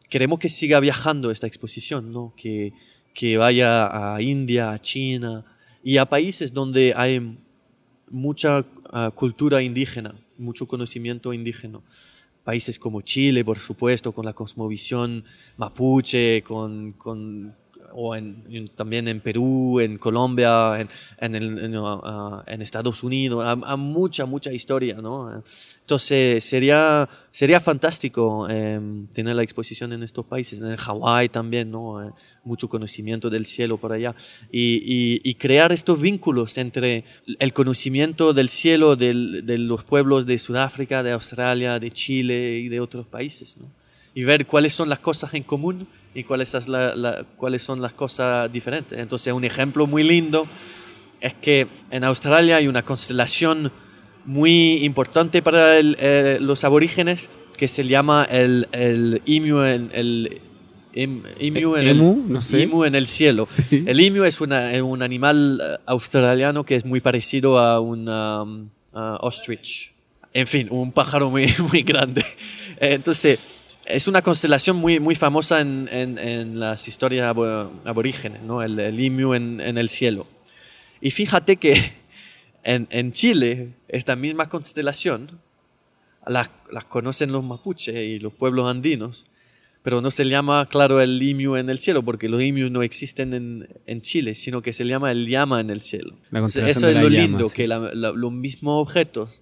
queremos 0.10 0.40
que 0.40 0.50
siga 0.50 0.80
viajando 0.80 1.32
esta 1.32 1.48
exposición, 1.48 2.12
¿no? 2.12 2.34
que, 2.36 2.74
que 3.14 3.38
vaya 3.38 4.16
a 4.16 4.22
India, 4.22 4.72
a 4.72 4.82
China 4.82 5.46
y 5.88 6.00
a 6.00 6.06
países 6.06 6.52
donde 6.54 6.94
hay 6.98 7.40
mucha 8.10 8.66
ah, 8.92 9.10
cultura 9.16 9.62
indígena, 9.62 10.16
mucho 10.38 10.68
conocimiento 10.68 11.32
indígena. 11.32 11.80
Países 12.44 12.78
como 12.78 13.00
Chile, 13.00 13.46
por 13.46 13.58
supuesto, 13.58 14.12
con 14.12 14.26
la 14.26 14.34
cosmovisión 14.34 15.24
mapuche, 15.56 16.44
con, 16.44 16.92
con 16.92 17.56
o 17.94 18.16
en, 18.16 18.70
también 18.76 19.08
en 19.08 19.20
Perú, 19.22 19.80
en 19.80 19.98
Colombia, 19.98 20.80
en, 20.80 20.90
en, 21.20 21.36
el, 21.36 21.78
uh, 21.78 22.42
en 22.46 22.62
Estados 22.62 23.04
Unidos, 23.04 23.44
a, 23.46 23.76
mucha, 23.76 24.26
mucha 24.26 24.52
historia, 24.52 24.96
¿no? 24.96 25.44
Entonces 25.82 26.44
sería, 26.44 27.08
sería 27.32 27.60
fantástico 27.60 28.48
em, 28.50 29.08
tener 29.08 29.36
la 29.36 29.44
exposición 29.44 29.94
en 29.94 30.04
estos 30.04 30.26
países, 30.26 30.60
en 30.60 30.76
Hawái 30.76 31.30
también, 31.30 31.72
¿no? 31.72 32.04
Eh, 32.04 32.12
mucho 32.44 32.70
conocimiento 32.70 33.30
del 33.30 33.46
cielo 33.46 33.78
por 33.78 33.92
allá, 33.94 34.16
y, 34.52 35.20
y, 35.24 35.34
crear 35.36 35.72
estos 35.72 36.00
vínculos 36.00 36.58
entre 36.58 37.04
el 37.40 37.54
conocimiento 37.54 38.34
del 38.34 38.50
cielo 38.50 38.96
del, 38.96 39.46
de 39.46 39.58
los 39.58 39.84
pueblos 39.84 40.26
de 40.26 40.38
Sudáfrica, 40.38 41.04
de 41.04 41.12
Australia, 41.12 41.80
de 41.80 41.92
Chile 41.92 42.60
y 42.60 42.70
de 42.70 42.80
otros 42.80 43.08
países, 43.08 43.58
¿no? 43.58 43.68
y 44.18 44.24
ver 44.24 44.48
cuáles 44.48 44.74
son 44.74 44.90
las 44.90 44.98
cosas 44.98 45.36
en 45.36 45.44
común 45.44 45.88
y 46.18 46.24
cuáles, 46.24 46.58
cuáles 47.36 47.62
son 47.62 47.80
las 47.80 47.94
cosas 47.94 48.52
diferentes. 48.52 48.98
Entonces, 48.98 49.32
un 49.32 49.44
ejemplo 49.44 49.86
muy 49.86 50.02
lindo 50.02 50.48
es 51.22 51.36
que 51.36 51.68
en 51.92 52.04
Australia 52.04 52.56
hay 52.56 52.68
una 52.68 52.84
constelación 52.84 53.72
muy 54.26 54.84
importante 54.84 55.44
para 55.44 55.78
eh, 55.80 56.40
los 56.42 56.64
aborígenes 56.64 57.30
que 57.56 57.68
se 57.68 57.88
llama 57.88 58.28
el, 58.32 58.68
el 58.72 59.22
Imu, 59.26 59.62
el, 59.62 59.92
el 59.94 60.42
Imu, 61.40 61.76
en, 61.76 61.88
el, 61.88 62.32
no 62.32 62.42
sé. 62.42 62.64
en 62.64 62.96
el 62.96 63.06
cielo. 63.06 63.48
El 63.86 64.02
Imu 64.02 64.24
es 64.24 64.42
un 64.42 65.04
animal 65.04 65.62
eh, 65.62 65.78
australiano 65.86 66.64
que 66.64 66.78
es 66.78 66.86
muy 66.86 67.00
parecido 67.00 67.60
a 67.60 67.80
un 67.80 68.10
um, 68.10 68.70
ostrich. 69.22 69.94
En 70.34 70.48
fin, 70.48 70.68
un 70.72 70.92
pájaro 70.92 71.30
muy, 71.30 71.54
muy 71.72 71.84
grande. 71.84 72.26
Entonces, 72.80 73.40
es 73.88 74.08
una 74.08 74.22
constelación 74.22 74.78
muy, 74.78 75.00
muy 75.00 75.16
famosa 75.16 75.62
en, 75.62 75.88
en, 75.92 76.60
las 76.60 76.88
historias 76.88 77.34
aborígenes, 77.86 78.42
¿no? 78.44 78.62
el, 78.62 78.80
el 78.80 79.00
en, 79.00 79.62
en, 79.62 79.78
el 79.78 79.90
cielo. 79.90 80.28
Y 81.00 81.12
fíjate 81.12 81.58
que 81.58 81.94
en, 82.64 83.12
Chile, 83.12 83.74
esta 83.88 84.16
misma 84.16 84.50
constelación 84.50 85.40
las, 86.26 86.52
las, 86.72 86.86
conocen 86.86 87.32
los 87.32 87.44
mapuches 87.44 87.96
y 87.96 88.20
los 88.20 88.34
pueblos 88.34 88.70
andinos, 88.70 89.26
pero 89.84 90.02
no 90.02 90.12
se 90.12 90.26
llama, 90.26 90.68
claro, 90.70 91.00
el 91.00 91.18
limio 91.18 91.56
en 91.56 91.70
el 91.70 91.80
cielo, 91.80 92.04
porque 92.04 92.28
los 92.28 92.40
limios 92.40 92.70
no 92.70 92.84
existen 92.84 93.34
en, 93.34 93.70
en, 93.86 94.02
Chile, 94.02 94.36
sino 94.36 94.62
que 94.62 94.74
se 94.74 94.84
llama 94.84 95.12
el 95.12 95.28
llama 95.28 95.62
en 95.62 95.70
el 95.70 95.82
cielo. 95.82 96.18
Eso 96.34 96.90
es 96.90 96.96
lo 96.96 97.08
lindo, 97.08 97.50
que 97.50 97.68
los 97.68 98.32
mismos 98.34 98.82
objetos 98.82 99.42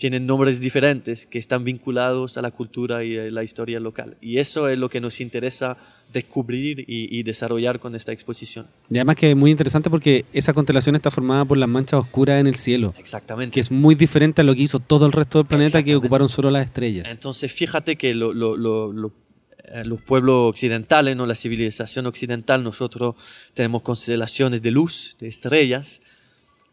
tienen 0.00 0.26
nombres 0.26 0.62
diferentes 0.62 1.26
que 1.26 1.38
están 1.38 1.62
vinculados 1.62 2.38
a 2.38 2.42
la 2.42 2.50
cultura 2.50 3.04
y 3.04 3.18
a 3.18 3.30
la 3.30 3.42
historia 3.42 3.78
local. 3.78 4.16
Y 4.22 4.38
eso 4.38 4.66
es 4.66 4.78
lo 4.78 4.88
que 4.88 4.98
nos 4.98 5.20
interesa 5.20 5.76
descubrir 6.10 6.86
y, 6.88 7.22
desarrollar 7.22 7.78
con 7.78 7.94
esta 7.94 8.10
exposición. 8.10 8.66
Y 8.88 8.96
además 8.96 9.16
que 9.16 9.32
es 9.32 9.36
muy 9.36 9.50
interesante 9.50 9.90
porque 9.90 10.24
esa 10.32 10.54
constelación 10.54 10.96
está 10.96 11.10
formada 11.10 11.44
por 11.44 11.58
las 11.58 11.68
manchas 11.68 12.00
oscuras 12.00 12.40
en 12.40 12.46
el 12.46 12.54
cielo. 12.54 12.94
Exactamente. 12.96 13.52
Que 13.52 13.60
es 13.60 13.70
muy 13.70 13.94
diferente 13.94 14.40
a 14.40 14.44
lo 14.44 14.54
que 14.54 14.62
hizo 14.62 14.80
todo 14.80 15.04
el 15.04 15.12
resto 15.12 15.36
del 15.36 15.46
planeta 15.46 15.82
que 15.82 15.94
ocuparon 15.94 16.30
solo 16.30 16.50
las 16.50 16.64
estrellas. 16.64 17.06
Entonces 17.10 17.52
fíjate 17.52 17.96
que 17.96 18.14
lo, 18.14 18.32
eh, 18.32 19.84
los 19.84 20.00
pueblos 20.00 20.48
occidentales, 20.48 21.14
¿no? 21.14 21.26
la 21.26 21.34
civilización 21.34 22.06
occidental, 22.06 22.64
nosotros 22.64 23.16
tenemos 23.52 23.82
constelaciones 23.82 24.62
de 24.62 24.70
luz, 24.70 25.18
de 25.20 25.28
estrellas, 25.28 26.00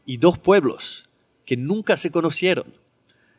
y 0.05 0.15
dos 0.15 0.38
pueblos 0.38 1.09
que 1.43 1.57
nunca 1.57 1.97
se 1.97 2.09
conocieron 2.09 2.86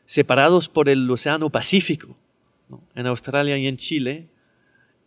separados 0.08 0.70
por 0.70 0.88
el 0.88 1.08
Océano 1.10 1.50
Pacífico, 1.50 2.16
en 2.94 3.06
Australia 3.06 3.58
y 3.58 3.66
en 3.66 3.76
Chile, 3.76 4.26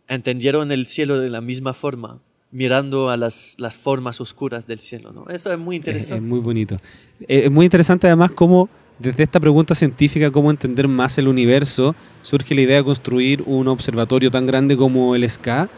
entendieron 0.06 0.70
el 0.70 0.86
cielo 0.86 1.18
de 1.18 1.28
la 1.28 1.40
misma 1.40 1.74
forma, 1.74 2.20
mirando 2.52 3.10
a 3.10 3.16
las, 3.16 3.56
las 3.58 3.74
formas 3.74 4.20
oscuras 4.20 4.68
del 4.68 4.78
cielo. 4.78 5.12
¿no? 5.12 5.26
Eso 5.28 5.52
es 5.52 5.58
muy 5.58 5.74
interesante. 5.74 6.24
Es, 6.24 6.30
muy 6.30 6.38
bonito. 6.38 6.76
Eh, 7.22 7.42
es 7.46 7.50
muy 7.50 7.66
interesante 7.66 8.06
además 8.06 8.30
cómo 8.30 8.68
desde 9.00 9.24
esta 9.24 9.40
pregunta 9.40 9.74
científica, 9.74 10.30
cómo 10.30 10.52
entender 10.52 10.86
más 10.86 11.18
el 11.18 11.26
universo, 11.26 11.96
surge 12.22 12.54
la 12.54 12.60
idea 12.60 12.76
de 12.76 12.84
construir 12.84 13.42
un 13.44 13.66
observatorio 13.66 14.30
tan 14.30 14.46
grande 14.46 14.76
como 14.76 15.16
el 15.16 15.28
SCA 15.28 15.68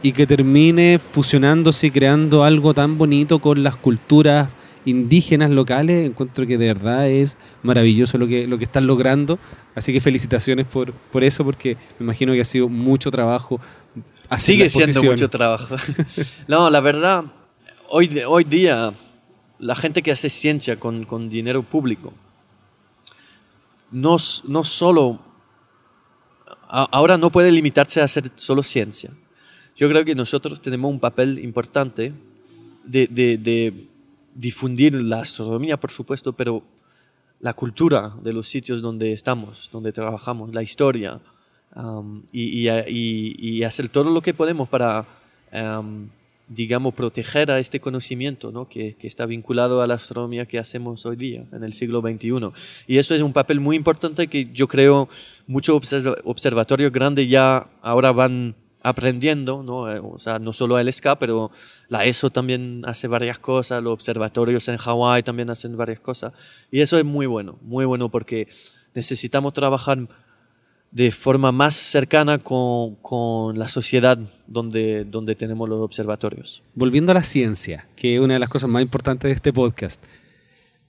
y 0.00 0.12
que 0.12 0.26
termine 0.26 0.98
fusionándose 0.98 1.88
y 1.88 1.90
creando 1.90 2.42
algo 2.42 2.72
tan 2.72 2.96
bonito 2.96 3.38
con 3.38 3.62
las 3.62 3.76
culturas 3.76 4.48
indígenas 4.86 5.50
locales, 5.50 6.06
encuentro 6.06 6.46
que 6.46 6.56
de 6.56 6.68
verdad 6.68 7.08
es 7.08 7.36
maravilloso 7.62 8.16
lo 8.16 8.26
que, 8.26 8.46
lo 8.46 8.56
que 8.56 8.64
están 8.64 8.86
logrando. 8.86 9.38
Así 9.74 9.92
que 9.92 10.00
felicitaciones 10.00 10.66
por, 10.66 10.92
por 10.92 11.22
eso, 11.22 11.44
porque 11.44 11.76
me 11.98 12.04
imagino 12.04 12.32
que 12.32 12.40
ha 12.40 12.44
sido 12.44 12.68
mucho 12.68 13.10
trabajo. 13.10 13.60
Sigue 14.38 14.68
siendo 14.70 15.02
mucho 15.02 15.28
trabajo. 15.28 15.76
no, 16.48 16.70
la 16.70 16.80
verdad, 16.80 17.24
hoy, 17.88 18.20
hoy 18.26 18.44
día 18.44 18.94
la 19.58 19.74
gente 19.74 20.02
que 20.02 20.12
hace 20.12 20.30
ciencia 20.30 20.78
con, 20.78 21.04
con 21.04 21.28
dinero 21.28 21.62
público, 21.62 22.12
no, 23.90 24.16
no 24.44 24.64
solo, 24.64 25.20
ahora 26.68 27.18
no 27.18 27.30
puede 27.30 27.50
limitarse 27.50 28.00
a 28.00 28.04
hacer 28.04 28.30
solo 28.36 28.62
ciencia. 28.62 29.10
Yo 29.76 29.88
creo 29.88 30.04
que 30.04 30.14
nosotros 30.14 30.60
tenemos 30.60 30.90
un 30.90 31.00
papel 31.00 31.38
importante 31.38 32.12
de, 32.84 33.06
de, 33.08 33.36
de 33.36 33.88
difundir 34.36 34.94
la 34.94 35.20
astronomía, 35.20 35.78
por 35.78 35.90
supuesto, 35.90 36.32
pero 36.32 36.62
la 37.40 37.54
cultura 37.54 38.14
de 38.22 38.32
los 38.32 38.48
sitios 38.48 38.82
donde 38.82 39.12
estamos, 39.12 39.68
donde 39.72 39.92
trabajamos, 39.92 40.52
la 40.54 40.62
historia, 40.62 41.20
um, 41.74 42.22
y, 42.32 42.68
y, 42.68 43.62
hacer 43.62 43.88
todo 43.88 44.10
lo 44.10 44.22
que 44.22 44.34
podemos 44.34 44.68
para, 44.68 45.06
um, 45.52 46.08
digamos, 46.48 46.94
proteger 46.94 47.50
a 47.50 47.58
este 47.58 47.80
conocimiento 47.80 48.52
¿no? 48.52 48.68
que, 48.68 48.94
que, 48.94 49.06
está 49.06 49.26
vinculado 49.26 49.82
a 49.82 49.86
la 49.86 49.94
astronomía 49.94 50.46
que 50.46 50.58
hacemos 50.58 51.04
hoy 51.04 51.16
día, 51.16 51.44
en 51.52 51.62
el 51.62 51.72
siglo 51.72 52.00
XXI. 52.00 52.50
Y 52.86 52.98
eso 52.98 53.14
es 53.14 53.22
un 53.22 53.32
papel 53.32 53.60
muy 53.60 53.76
importante 53.76 54.28
que 54.28 54.46
yo 54.46 54.68
creo 54.68 55.08
muchos 55.46 55.80
observatorios 56.24 56.92
grandes 56.92 57.28
ya 57.28 57.68
ahora 57.82 58.12
van 58.12 58.54
aprendiendo, 58.86 59.64
¿no? 59.64 59.90
Eh, 59.90 60.00
o 60.00 60.18
sea, 60.18 60.38
no 60.38 60.52
solo 60.52 60.78
el 60.78 60.92
SCA, 60.92 61.18
pero 61.18 61.50
la 61.88 62.04
ESO 62.04 62.30
también 62.30 62.82
hace 62.86 63.08
varias 63.08 63.38
cosas, 63.40 63.82
los 63.82 63.92
observatorios 63.92 64.68
en 64.68 64.76
Hawái 64.76 65.24
también 65.24 65.50
hacen 65.50 65.76
varias 65.76 65.98
cosas. 65.98 66.32
Y 66.70 66.80
eso 66.80 66.96
es 66.96 67.04
muy 67.04 67.26
bueno, 67.26 67.58
muy 67.62 67.84
bueno 67.84 68.08
porque 68.08 68.46
necesitamos 68.94 69.52
trabajar 69.54 70.06
de 70.92 71.10
forma 71.10 71.50
más 71.50 71.74
cercana 71.74 72.38
con, 72.38 72.94
con, 72.96 73.58
la 73.58 73.68
sociedad 73.68 74.18
donde, 74.46 75.04
donde 75.04 75.34
tenemos 75.34 75.68
los 75.68 75.80
observatorios. 75.80 76.62
Volviendo 76.74 77.10
a 77.10 77.16
la 77.16 77.24
ciencia, 77.24 77.88
que 77.96 78.14
es 78.14 78.20
una 78.20 78.34
de 78.34 78.40
las 78.40 78.48
cosas 78.48 78.70
más 78.70 78.82
importantes 78.82 79.28
de 79.28 79.34
este 79.34 79.52
podcast. 79.52 80.00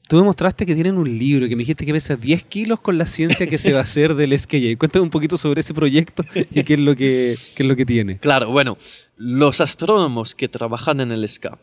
Tú 0.07 0.15
me 0.15 0.23
mostraste 0.23 0.65
que 0.65 0.73
tienen 0.73 0.97
un 0.97 1.17
libro 1.17 1.49
que 1.49 1.55
me 1.57 1.63
dijiste 1.63 1.85
que 1.85 1.91
pesa 1.91 2.15
10 2.15 2.45
kilos 2.45 2.79
con 2.79 2.97
la 2.97 3.05
ciencia 3.05 3.45
que 3.45 3.57
se 3.57 3.73
va 3.73 3.79
a 3.79 3.83
hacer 3.83 4.15
del 4.15 4.37
SKJ. 4.37 4.77
Cuéntame 4.77 5.03
un 5.03 5.09
poquito 5.09 5.37
sobre 5.37 5.59
ese 5.59 5.73
proyecto 5.73 6.23
y 6.33 6.63
qué 6.63 6.75
es 6.75 6.79
lo 6.79 6.95
que, 6.95 7.35
qué 7.55 7.63
es 7.63 7.67
lo 7.69 7.75
que 7.75 7.85
tiene. 7.85 8.17
Claro, 8.19 8.49
bueno, 8.49 8.77
los 9.17 9.59
astrónomos 9.59 10.33
que 10.33 10.47
trabajan 10.47 11.01
en 11.01 11.11
el 11.11 11.27
SK 11.27 11.57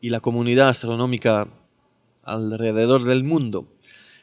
y 0.00 0.08
la 0.08 0.20
comunidad 0.20 0.70
astronómica 0.70 1.46
alrededor 2.24 3.04
del 3.04 3.22
mundo 3.22 3.66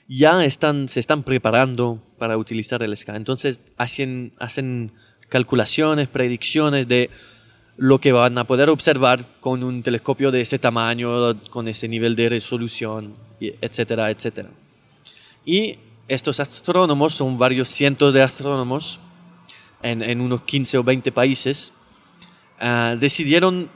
ya 0.08 0.44
están, 0.44 0.90
se 0.90 1.00
están 1.00 1.22
preparando 1.22 2.02
para 2.18 2.40
utilizar 2.40 2.82
el 2.82 2.98
SK. 2.98 3.10
Entonces 3.10 3.62
hacen, 3.78 4.34
hacen 4.40 4.92
calculaciones, 5.30 6.08
predicciones 6.08 6.88
de 6.88 7.12
lo 7.78 8.00
que 8.00 8.12
van 8.12 8.38
a 8.40 8.46
poder 8.46 8.70
observar 8.70 9.24
con 9.40 9.64
un 9.64 9.84
telescopio 9.84 10.32
de 10.32 10.42
ese 10.42 10.58
tamaño, 10.58 11.40
con 11.52 11.68
ese 11.68 11.88
nivel 11.88 12.16
de 12.16 12.30
resolución, 12.30 13.14
etcétera, 13.40 14.10
etcétera. 14.10 14.50
Y 15.46 15.78
estos 16.08 16.40
astrónomos, 16.40 17.14
son 17.14 17.38
varios 17.38 17.70
cientos 17.70 18.14
de 18.14 18.22
astrónomos 18.22 19.00
en, 19.82 20.22
unos 20.22 20.44
15 20.44 20.78
o 20.80 20.84
20 20.84 21.12
países, 21.12 21.74
uh, 22.62 22.98
decidieron 22.98 23.70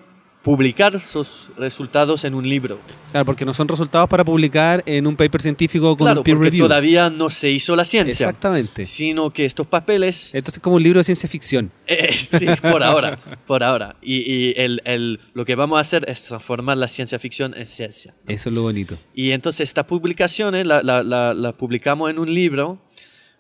publicar 0.49 0.99
sus 0.99 1.51
resultados 1.59 2.23
en 2.23 2.33
un 2.33 2.49
libro. 2.49 2.79
Claro, 3.11 3.23
porque 3.23 3.45
no 3.45 3.53
son 3.53 3.67
resultados 3.67 4.09
para 4.09 4.25
publicar 4.25 4.81
en 4.87 5.05
un 5.05 5.15
paper 5.15 5.43
científico 5.43 5.95
con 5.95 6.07
claro, 6.07 6.21
un 6.21 6.23
peer 6.23 6.37
porque 6.37 6.49
review. 6.49 6.65
todavía 6.65 7.11
no 7.11 7.29
se 7.29 7.51
hizo 7.51 7.75
la 7.75 7.85
ciencia. 7.85 8.25
Exactamente. 8.25 8.83
Sino 8.87 9.29
que 9.29 9.45
estos 9.45 9.67
papeles... 9.67 10.33
Entonces 10.33 10.57
es 10.57 10.63
como 10.63 10.77
un 10.77 10.81
libro 10.81 10.99
de 11.01 11.03
ciencia 11.03 11.29
ficción. 11.29 11.71
Eh, 11.85 12.11
sí, 12.13 12.47
por 12.63 12.81
ahora, 12.81 13.19
por 13.45 13.63
ahora. 13.63 13.95
Y, 14.01 14.21
y 14.21 14.53
el, 14.57 14.81
el, 14.85 15.19
lo 15.35 15.45
que 15.45 15.53
vamos 15.53 15.77
a 15.77 15.81
hacer 15.81 16.03
es 16.09 16.23
transformar 16.25 16.77
la 16.77 16.87
ciencia 16.87 17.19
ficción 17.19 17.53
en 17.55 17.67
ciencia. 17.67 18.15
¿no? 18.25 18.33
Eso 18.33 18.49
es 18.49 18.55
lo 18.55 18.63
bonito. 18.63 18.97
Y 19.13 19.29
entonces 19.33 19.69
esta 19.69 19.85
publicación 19.85 20.55
la, 20.67 20.81
la, 20.81 21.03
la, 21.03 21.35
la 21.35 21.51
publicamos 21.53 22.09
en 22.09 22.17
un 22.17 22.33
libro, 22.33 22.81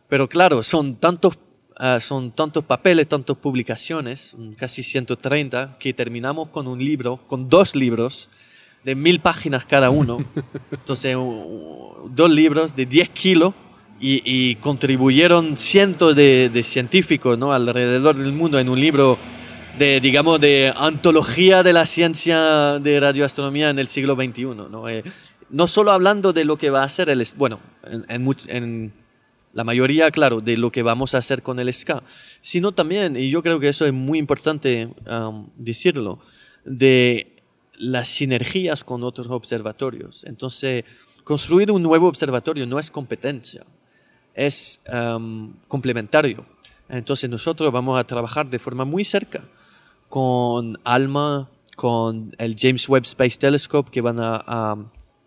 pero 0.07 0.29
claro, 0.29 0.61
son 0.61 0.97
tantos 0.97 1.39
Uh, 1.79 2.01
son 2.01 2.31
tantos 2.31 2.65
papeles, 2.65 3.07
tantas 3.07 3.37
publicaciones, 3.37 4.35
casi 4.57 4.83
130, 4.83 5.77
que 5.79 5.93
terminamos 5.93 6.49
con 6.49 6.67
un 6.67 6.83
libro, 6.83 7.21
con 7.25 7.47
dos 7.47 7.73
libros 7.73 8.29
de 8.83 8.95
mil 8.95 9.21
páginas 9.21 9.63
cada 9.63 9.89
uno. 9.89 10.17
Entonces, 10.71 11.15
dos 11.15 12.29
libros 12.29 12.75
de 12.75 12.85
10 12.85 13.09
kilos 13.09 13.53
y, 13.99 14.21
y 14.25 14.55
contribuyeron 14.55 15.55
cientos 15.55 16.17
de, 16.17 16.49
de, 16.49 16.63
científicos 16.63 17.37
¿no? 17.37 17.53
alrededor 17.53 18.17
del 18.17 18.33
mundo 18.33 18.59
en 18.59 18.67
un 18.67 18.79
libro 18.79 19.17
de, 19.77 20.01
digamos, 20.01 20.41
de 20.41 20.73
antología 20.75 21.63
de 21.63 21.73
la 21.73 21.85
ciencia 21.85 22.79
de 22.79 22.99
radioastronomía 22.99 23.69
en 23.69 23.79
el 23.79 23.87
siglo 23.87 24.15
XXI. 24.15 24.43
¿no? 24.69 24.89
Eh, 24.89 25.03
no 25.49 25.65
solo 25.67 25.91
hablando 25.91 26.33
de 26.33 26.43
lo 26.43 26.57
que 26.57 26.69
va 26.69 26.81
a 26.81 26.85
hacer 26.85 27.09
el... 27.09 27.25
Bueno, 27.37 27.61
en, 27.83 28.05
en, 28.09 28.35
en 28.47 28.93
la 29.53 29.63
mayoría, 29.63 30.11
claro, 30.11 30.41
de 30.41 30.57
lo 30.57 30.71
que 30.71 30.83
vamos 30.83 31.15
a 31.15 31.19
hacer 31.19 31.41
con 31.41 31.59
el 31.59 31.73
SK, 31.73 32.03
sino 32.41 32.71
también, 32.71 33.15
y 33.15 33.29
yo 33.29 33.41
creo 33.41 33.59
que 33.59 33.69
eso 33.69 33.85
es 33.85 33.93
muy 33.93 34.19
importante 34.19 34.89
um, 35.09 35.47
decirlo, 35.57 36.19
de 36.65 37.41
las 37.77 38.09
sinergias 38.09 38.83
con 38.83 39.03
otros 39.03 39.27
observatorios. 39.27 40.23
Entonces, 40.25 40.83
construir 41.23 41.71
un 41.71 41.81
nuevo 41.81 42.07
observatorio 42.07 42.65
no 42.67 42.79
es 42.79 42.91
competencia, 42.91 43.65
es 44.35 44.79
um, 44.91 45.53
complementario. 45.67 46.45
Entonces, 46.87 47.29
nosotros 47.29 47.71
vamos 47.71 47.99
a 47.99 48.03
trabajar 48.03 48.49
de 48.49 48.59
forma 48.59 48.85
muy 48.85 49.03
cerca 49.03 49.43
con 50.09 50.79
ALMA, 50.83 51.49
con 51.75 52.35
el 52.37 52.55
James 52.57 52.87
Webb 52.89 53.03
Space 53.03 53.37
Telescope 53.37 53.89
que 53.89 54.01
van 54.01 54.17
a, 54.19 54.75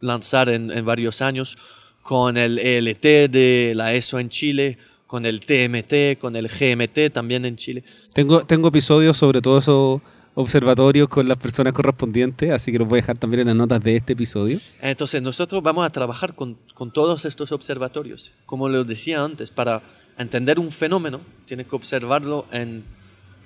lanzar 0.00 0.48
en 0.48 0.84
varios 0.84 1.22
años, 1.22 1.56
con 2.03 2.36
el 2.36 2.59
ELT 2.59 3.30
de 3.30 3.72
la 3.74 3.94
ESO 3.94 4.18
en 4.18 4.28
Chile, 4.28 4.78
con 5.07 5.26
el 5.26 5.40
TMT, 5.40 6.18
con 6.18 6.36
el 6.36 6.48
GMT 6.48 7.12
también 7.12 7.44
en 7.44 7.57
Chile. 7.57 7.84
Tengo, 8.12 8.44
tengo 8.44 8.68
episodios 8.68 9.16
sobre 9.16 9.40
todos 9.40 9.64
esos 9.64 10.00
observatorios 10.34 11.09
con 11.09 11.28
las 11.28 11.36
personas 11.36 11.72
correspondientes, 11.72 12.50
así 12.50 12.72
que 12.72 12.78
los 12.78 12.88
voy 12.88 12.98
a 12.98 13.03
dejar 13.03 13.18
también 13.18 13.42
en 13.42 13.48
las 13.48 13.57
notas 13.57 13.82
de 13.82 13.96
este 13.96 14.14
episodio. 14.14 14.59
Entonces 14.80 15.20
nosotros 15.20 15.62
vamos 15.62 15.84
a 15.84 15.90
trabajar 15.90 16.34
con, 16.34 16.57
con 16.74 16.90
todos 16.90 17.24
estos 17.24 17.53
observatorios. 17.53 18.32
Como 18.46 18.68
les 18.68 18.86
decía 18.86 19.22
antes, 19.22 19.50
para 19.50 19.82
entender 20.16 20.59
un 20.59 20.72
fenómeno 20.72 21.20
tienes 21.44 21.66
que 21.66 21.76
observarlo 21.76 22.46
en, 22.50 22.84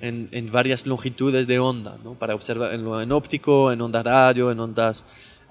en, 0.00 0.28
en 0.30 0.52
varias 0.52 0.86
longitudes 0.86 1.46
de 1.46 1.58
onda, 1.58 1.96
¿no? 2.04 2.14
para 2.14 2.34
observar 2.34 2.74
en, 2.74 2.86
en 2.86 3.12
óptico, 3.12 3.72
en 3.72 3.80
ondas 3.80 4.04
radio, 4.04 4.52
en 4.52 4.60
ondas 4.60 5.04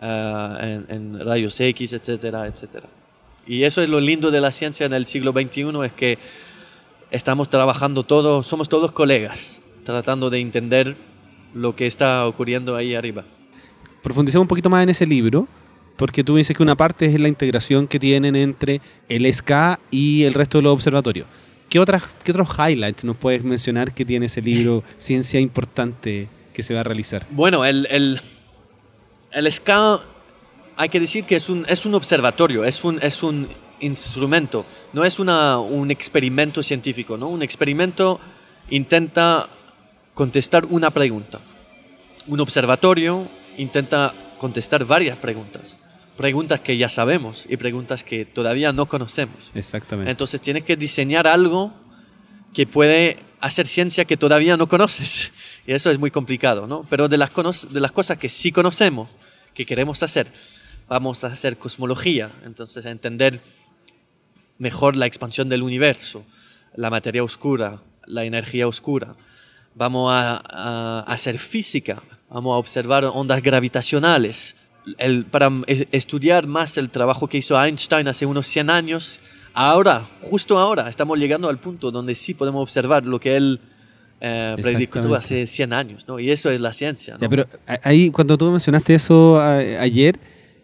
Uh, 0.06 0.58
en, 0.60 0.86
en, 0.90 1.26
rayos 1.26 1.60
X, 1.60 1.94
etcétera, 1.94 2.46
etcétera. 2.46 2.88
Y 3.48 3.64
eso 3.64 3.82
es 3.82 3.90
lo 3.90 4.00
lindo 4.00 4.30
de 4.30 4.40
la 4.40 4.52
ciencia 4.52 4.86
en 4.86 4.94
el 4.94 5.08
siglo 5.08 5.32
XXI, 5.32 5.66
es 5.84 5.94
que 5.94 6.20
estamos 7.10 7.50
trabajando 7.50 8.04
todos, 8.04 8.46
somos 8.46 8.70
todos 8.70 8.92
colegas, 8.92 9.64
tratando 9.84 10.30
de 10.30 10.42
entender 10.42 10.96
lo 11.56 11.76
que 11.76 11.88
está 11.88 12.28
ocurriendo 12.28 12.76
ahí 12.76 12.94
arriba. 12.94 13.24
Profundicemos 14.04 14.44
un 14.44 14.48
poquito 14.48 14.70
más 14.70 14.84
en 14.84 14.90
ese 14.90 15.08
libro, 15.08 15.48
porque 15.96 16.24
tú 16.24 16.36
dices 16.36 16.56
que 16.56 16.62
una 16.62 16.76
parte 16.76 17.08
es 17.08 17.20
la 17.20 17.28
integración 17.28 17.88
que 17.88 18.00
tienen 18.00 18.36
entre 18.36 18.82
el 19.10 19.26
SK 19.34 19.80
y 19.90 20.22
el 20.24 20.36
resto 20.36 20.60
de 20.60 20.66
los 20.66 20.74
observatorios. 20.74 21.26
¿Qué, 21.68 21.80
otras, 21.80 22.04
¿Qué 22.24 22.32
otros 22.32 22.50
highlights 22.60 23.04
nos 23.06 23.18
puedes 23.18 23.44
mencionar 23.44 23.92
que 23.92 24.06
tiene 24.06 24.28
ese 24.28 24.44
libro, 24.44 24.84
Ciencia 24.98 25.40
Importante, 25.40 26.28
que 26.54 26.62
se 26.62 26.76
va 26.76 26.82
a 26.82 26.84
realizar? 26.84 27.26
Bueno, 27.32 27.66
el, 27.66 27.88
el 27.90 28.22
el 29.36 29.52
SCA 29.52 30.00
hay 30.78 30.90
que 30.90 31.00
decir 31.00 31.26
que 31.26 31.36
es 31.36 31.50
un, 31.50 31.66
es 31.68 31.86
un 31.86 31.94
observatorio, 31.94 32.64
es 32.64 32.84
un, 32.84 33.00
es 33.02 33.22
un 33.22 33.48
instrumento, 33.82 34.66
no 34.94 35.04
es 35.04 35.20
una, 35.20 35.60
un 35.60 35.92
experimento 35.92 36.64
científico. 36.64 37.18
¿no? 37.18 37.28
Un 37.28 37.44
experimento 37.44 38.20
intenta 38.70 39.48
contestar 40.14 40.66
una 40.66 40.90
pregunta. 40.90 41.40
Un 42.28 42.40
observatorio 42.40 43.28
intenta 43.58 44.14
contestar 44.40 44.86
varias 44.86 45.18
preguntas. 45.18 45.78
Preguntas 46.18 46.62
que 46.62 46.78
ya 46.78 46.88
sabemos 46.88 47.46
y 47.50 47.58
preguntas 47.58 48.06
que 48.06 48.26
todavía 48.26 48.72
no 48.72 48.86
conocemos. 48.88 49.52
Exactamente. 49.54 50.12
Entonces 50.12 50.40
tienes 50.40 50.64
que 50.64 50.78
diseñar 50.78 51.28
algo 51.28 51.74
que 52.54 52.66
puede 52.66 53.18
hacer 53.42 53.68
ciencia 53.68 54.06
que 54.06 54.16
todavía 54.18 54.58
no 54.58 54.68
conoces. 54.68 55.32
Y 55.68 55.74
eso 55.74 55.90
es 55.90 55.98
muy 55.98 56.12
complicado, 56.12 56.68
¿no? 56.68 56.84
Pero 56.92 57.08
de 57.08 57.18
las, 57.18 57.32
de 57.74 57.80
las 57.80 57.92
cosas 57.92 58.20
que 58.20 58.30
sí 58.30 58.52
conocemos, 58.52 59.10
que 59.56 59.66
queremos 59.66 60.04
hacer, 60.04 60.28
vamos 60.88 61.24
a 61.24 61.28
hacer 61.28 61.58
cosmología, 61.58 62.32
entonces 62.46 62.86
a 62.86 62.92
entender 62.92 63.42
mejor 64.60 64.96
la 64.96 65.08
expansión 65.08 65.50
del 65.50 65.64
universo, 65.64 66.24
la 66.76 66.90
materia 66.90 67.24
oscura, 67.24 67.82
la 68.06 68.26
energía 68.26 68.68
oscura. 68.68 69.16
Vamos 69.74 70.12
a, 70.14 70.42
a, 70.46 71.00
a 71.00 71.14
hacer 71.14 71.40
física, 71.40 72.04
vamos 72.30 72.54
a 72.54 72.58
observar 72.58 73.06
ondas 73.06 73.42
gravitacionales. 73.42 74.56
El, 74.98 75.26
para 75.26 75.50
estudiar 75.68 76.46
más 76.46 76.78
el 76.78 76.92
trabajo 76.92 77.28
que 77.28 77.40
hizo 77.40 77.60
Einstein 77.60 78.08
hace 78.08 78.26
unos 78.26 78.46
100 78.46 78.70
años, 78.70 79.20
ahora, 79.54 80.08
justo 80.22 80.60
ahora, 80.60 80.90
estamos 80.90 81.18
llegando 81.18 81.50
al 81.50 81.60
punto 81.60 81.90
donde 81.92 82.14
sí 82.14 82.34
podemos 82.34 82.62
observar 82.62 83.06
lo 83.06 83.20
que 83.20 83.36
él 83.36 83.60
eh, 84.22 84.56
predicó 84.62 85.00
hace 85.16 85.46
100 85.46 85.74
años, 85.74 86.08
¿no? 86.08 86.20
Y 86.20 86.32
eso 86.32 86.50
es 86.50 86.60
la 86.60 86.74
ciencia, 86.74 87.16
¿no? 87.16 87.22
Ya, 87.22 87.30
pero 87.30 87.46
ahí, 87.84 88.10
cuando 88.12 88.38
tú 88.38 88.50
mencionaste 88.52 88.96
eso 88.96 89.40
a, 89.40 89.58
ayer, 89.58 90.20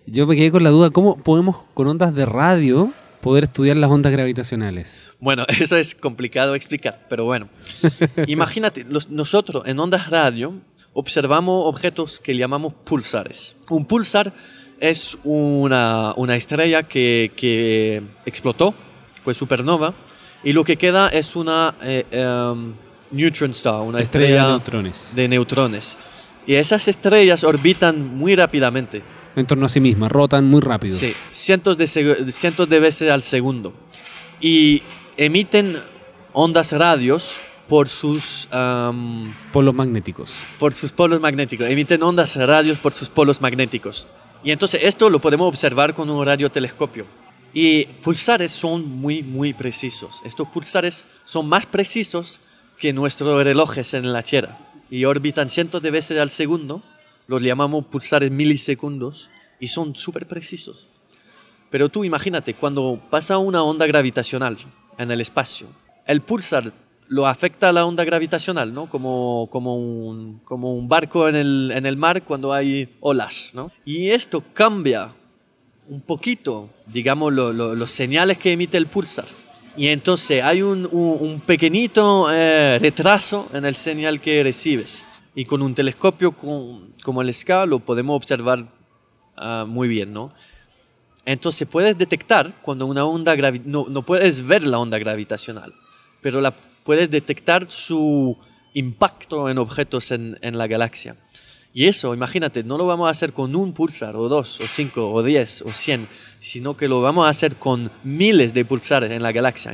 yo 0.06 0.26
me 0.28 0.36
quedé 0.36 0.52
con 0.52 0.64
la 0.64 0.70
duda, 0.70 0.90
¿cómo 0.90 1.18
podemos 1.18 1.58
con 1.74 1.88
ondas 1.88 2.14
de 2.16 2.26
radio 2.26 2.92
poder 3.22 3.46
estudiar 3.46 3.78
las 3.78 3.90
ondas 3.90 4.12
gravitacionales? 4.12 5.02
Bueno, 5.20 5.46
eso 5.60 5.78
es 5.78 5.96
complicado 5.96 6.52
de 6.52 6.58
explicar, 6.58 7.06
pero 7.10 7.26
bueno. 7.26 7.50
Imagínate, 8.28 8.84
los, 8.84 9.10
nosotros 9.10 9.64
en 9.66 9.80
ondas 9.80 10.10
radio 10.10 10.54
observamos 10.94 11.64
objetos 11.68 12.20
que 12.20 12.36
llamamos 12.36 12.74
pulsares. 12.84 13.56
Un 13.70 13.86
pulsar 13.86 14.34
es 14.80 15.18
una, 15.24 16.14
una 16.18 16.36
estrella 16.36 16.84
que, 16.84 17.32
que, 17.36 18.02
explotó, 18.26 18.74
fue 19.22 19.34
supernova, 19.34 19.94
y 20.44 20.54
lo 20.54 20.64
que 20.64 20.76
queda 20.76 21.08
es 21.10 21.36
una 21.36 21.76
eh, 21.84 22.04
um, 22.52 22.74
neutron 23.12 23.52
star, 23.52 23.82
una 23.82 24.00
estrella, 24.00 24.26
estrella 24.28 24.44
de, 24.44 24.52
neutrones. 24.52 25.12
de 25.16 25.28
neutrones. 25.28 25.98
Y 26.48 26.56
esas 26.56 26.88
estrellas 26.88 27.44
orbitan 27.44 28.18
muy 28.18 28.36
rápidamente. 28.36 29.04
En 29.36 29.46
torno 29.46 29.66
a 29.66 29.70
sí 29.70 29.80
mismas, 29.80 30.12
rotan 30.12 30.46
muy 30.46 30.62
rápido. 30.62 30.98
Sí, 30.98 31.14
cientos 31.32 31.78
de, 31.78 31.88
cientos 31.88 32.68
de 32.68 32.80
veces 32.80 33.10
al 33.12 33.24
segundo. 33.24 33.74
Y 34.42 34.82
emiten 35.18 35.76
ondas 36.34 36.74
radios 36.74 37.38
por 37.68 37.88
sus 37.88 38.50
um, 38.52 39.34
polos 39.54 39.74
magnéticos. 39.74 40.40
Por 40.60 40.74
sus 40.74 40.92
polos 40.92 41.22
magnéticos. 41.22 41.68
Emiten 41.70 42.04
ondas 42.04 42.36
radios 42.36 42.78
por 42.80 42.94
sus 42.94 43.08
polos 43.08 43.40
magnéticos. 43.40 44.08
Y 44.44 44.52
entonces 44.52 44.82
esto 44.84 45.10
lo 45.10 45.20
podemos 45.20 45.48
observar 45.48 45.94
con 45.94 46.10
un 46.10 46.26
radiotelescopio. 46.26 47.06
Y 47.54 47.86
pulsares 47.86 48.52
son 48.52 48.90
muy, 48.90 49.24
muy 49.24 49.54
precisos. 49.54 50.22
Estos 50.26 50.48
pulsares 50.50 51.08
son 51.24 51.48
más 51.48 51.66
precisos 51.66 52.42
que 52.82 52.94
nuestros 52.94 53.44
relojes 53.44 53.94
en 53.94 54.12
la 54.12 54.24
Tierra 54.24 54.58
y 54.90 55.06
orbitan 55.06 55.50
cientos 55.50 55.84
de 55.84 55.92
veces 55.92 56.20
al 56.20 56.32
segundo. 56.32 56.82
Los 57.28 57.44
llamamos 57.44 57.86
pulsares 57.86 58.32
milisegundos 58.32 59.30
y 59.60 59.68
son 59.68 59.96
súper 59.96 60.26
precisos. 60.28 60.88
Pero 61.70 61.90
tú 61.90 62.04
imagínate, 62.04 62.56
cuando 62.56 63.00
pasa 63.12 63.38
una 63.38 63.62
onda 63.62 63.86
gravitacional 63.86 64.58
en 64.98 65.12
el 65.12 65.22
espacio, 65.22 65.68
el 66.08 66.22
pulsar 66.22 66.74
lo 67.08 67.28
afecta 67.28 67.70
a 67.70 67.72
la 67.72 67.86
onda 67.86 68.04
gravitacional, 68.04 68.74
¿no? 68.74 68.90
Como, 68.90 69.48
como, 69.52 69.78
un, 69.78 70.40
como 70.44 70.74
un 70.74 70.90
barco 70.90 71.30
en 71.30 71.36
el, 71.36 71.72
en 71.76 71.86
el 71.86 71.98
mar 71.98 72.24
cuando 72.24 72.52
hay 72.52 72.90
olas, 73.00 73.52
¿no? 73.54 73.72
Y 73.86 74.10
esto 74.10 74.44
cambia 74.54 75.14
un 75.88 76.02
poquito, 76.02 76.72
digamos, 76.88 77.32
los 77.32 77.92
señales 77.92 78.40
que 78.40 78.54
emite 78.54 78.78
el 78.78 78.88
pulsar. 78.88 79.26
Y 79.78 79.88
entonces 79.88 80.44
hay 80.44 80.62
un, 80.62 80.88
un, 80.92 81.40
pequeñito 81.42 82.32
eh, 82.32 82.78
retraso 82.80 83.50
en 83.54 83.66
el 83.66 83.76
señal 83.76 84.20
que 84.20 84.44
recibes. 84.44 85.06
Y 85.34 85.46
con 85.46 85.62
un 85.62 85.74
telescopio 85.74 86.34
como 86.34 87.22
el 87.22 87.34
SCA 87.34 87.66
lo 87.66 87.80
podemos 87.80 88.18
observar 88.18 88.68
ah, 89.38 89.66
muy 89.68 89.88
bien, 89.88 90.12
¿no? 90.12 90.34
Entonces 91.26 91.68
puedes 91.68 91.98
detectar 91.98 92.62
cuando 92.62 92.86
una 92.86 93.06
onda 93.06 93.36
no, 93.64 93.86
no 93.90 94.02
puedes 94.02 94.46
ver 94.46 94.64
la 94.64 94.80
onda 94.80 94.98
gravitacional, 94.98 95.74
pero 96.20 96.42
la 96.42 96.52
puedes 96.52 97.10
detectar 97.10 97.70
su 97.70 98.38
impacto 98.74 99.50
en 99.50 99.58
objetos 99.58 100.12
en, 100.12 100.38
en, 100.42 100.58
la 100.58 100.68
galaxia. 100.68 101.16
Y 101.74 101.86
eso, 101.86 102.14
imagínate, 102.14 102.64
no 102.64 102.78
lo 102.78 102.86
vamos 102.86 103.08
a 103.08 103.12
hacer 103.12 103.32
con 103.32 103.56
un 103.56 103.72
pulsar, 103.72 104.16
o 104.18 104.28
dos, 104.28 104.60
o 104.60 104.68
cinco, 104.68 105.12
o 105.12 105.24
diez, 105.24 105.62
o 105.62 105.72
cien, 105.72 106.08
sino 106.40 106.76
que 106.76 106.90
lo 106.90 107.02
vamos 107.02 107.26
a 107.26 107.30
hacer 107.30 107.56
con 107.56 107.90
miles 108.04 108.54
de 108.54 108.66
pulsares 108.66 109.12
en 109.12 109.24
la 109.24 109.32
galaxia, 109.32 109.72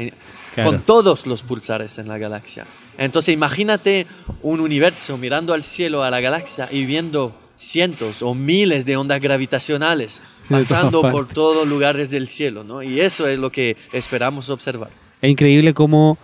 con 0.64 0.82
todos 0.82 1.26
los 1.26 1.42
pulsares 1.42 1.98
en 1.98 2.08
la 2.08 2.20
galaxia. 2.20 2.68
Entonces 3.00 3.34
imagínate 3.34 4.06
un 4.44 4.60
universo 4.60 5.18
mirando 5.18 5.54
al 5.54 5.64
cielo, 5.64 6.04
a 6.04 6.12
la 6.12 6.20
galaxia, 6.20 6.70
y 6.72 6.86
viendo 6.86 7.36
cientos 7.58 8.22
o 8.22 8.36
miles 8.36 8.86
de 8.86 8.96
ondas 8.98 9.20
gravitacionales 9.20 10.22
pasando 10.50 11.02
por 11.02 11.28
todos 11.28 11.68
lugares 11.68 12.12
del 12.12 12.28
cielo, 12.28 12.64
¿no? 12.64 12.84
Y 12.84 13.02
eso 13.02 13.28
es 13.28 13.40
lo 13.40 13.52
que 13.52 13.76
esperamos 13.92 14.52
observar. 14.52 14.90
Es 15.22 15.32
increíble 15.32 15.74
cómo 15.74 16.20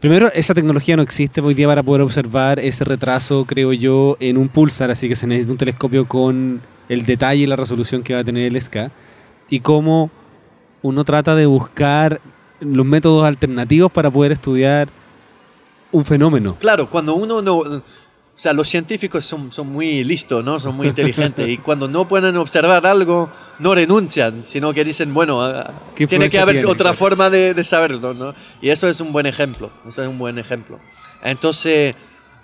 Primero, 0.00 0.30
esa 0.32 0.54
tecnología 0.54 0.96
no 0.96 1.02
existe 1.02 1.40
hoy 1.40 1.54
día 1.54 1.66
para 1.66 1.82
poder 1.82 2.02
observar 2.02 2.60
ese 2.60 2.84
retraso, 2.84 3.44
creo 3.44 3.72
yo, 3.72 4.16
en 4.20 4.36
un 4.36 4.48
pulsar, 4.48 4.92
así 4.92 5.08
que 5.08 5.16
se 5.16 5.26
necesita 5.26 5.50
un 5.50 5.58
telescopio 5.58 6.06
con 6.06 6.62
el 6.88 7.04
detalle 7.04 7.42
y 7.42 7.46
la 7.46 7.56
resolución 7.56 8.04
que 8.04 8.14
va 8.14 8.20
a 8.20 8.24
tener 8.24 8.44
el 8.44 8.62
SK. 8.62 8.92
Y 9.50 9.58
cómo 9.58 10.08
uno 10.82 11.02
trata 11.02 11.34
de 11.34 11.46
buscar 11.46 12.20
los 12.60 12.86
métodos 12.86 13.24
alternativos 13.24 13.90
para 13.90 14.08
poder 14.08 14.30
estudiar 14.30 14.88
un 15.90 16.04
fenómeno. 16.04 16.54
Claro, 16.60 16.88
cuando 16.88 17.16
uno 17.16 17.42
no, 17.42 17.62
o 18.38 18.40
sea, 18.40 18.52
los 18.52 18.68
científicos 18.68 19.24
son, 19.24 19.50
son 19.50 19.66
muy 19.66 20.04
listos, 20.04 20.44
¿no? 20.44 20.60
Son 20.60 20.76
muy 20.76 20.86
inteligentes. 20.86 21.48
y 21.48 21.58
cuando 21.58 21.88
no 21.88 22.06
pueden 22.06 22.36
observar 22.36 22.86
algo, 22.86 23.28
no 23.58 23.74
renuncian, 23.74 24.44
sino 24.44 24.72
que 24.72 24.84
dicen, 24.84 25.12
bueno, 25.12 25.42
ah, 25.42 25.74
tiene 25.96 26.30
que 26.30 26.38
haber 26.38 26.64
otra 26.66 26.94
forma 26.94 27.30
de, 27.30 27.52
de, 27.52 27.64
saberlo, 27.64 28.14
¿no? 28.14 28.34
Y 28.62 28.70
eso 28.70 28.88
es 28.88 29.00
un 29.00 29.12
buen 29.12 29.26
ejemplo. 29.26 29.72
Eso 29.88 30.02
es 30.02 30.08
un 30.08 30.18
buen 30.20 30.38
ejemplo. 30.38 30.78
Entonces, 31.20 31.96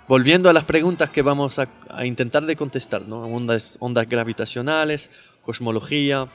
volviendo 0.09 0.49
a 0.49 0.53
las 0.53 0.65
preguntas 0.65 1.09
que 1.11 1.21
vamos 1.21 1.59
a, 1.59 1.67
a 1.89 2.05
intentar 2.05 2.45
de 2.45 2.57
contestar, 2.57 3.03
¿no? 3.03 3.21
Ondas, 3.21 3.77
ondas 3.79 4.09
gravitacionales, 4.09 5.09
cosmología, 5.43 6.27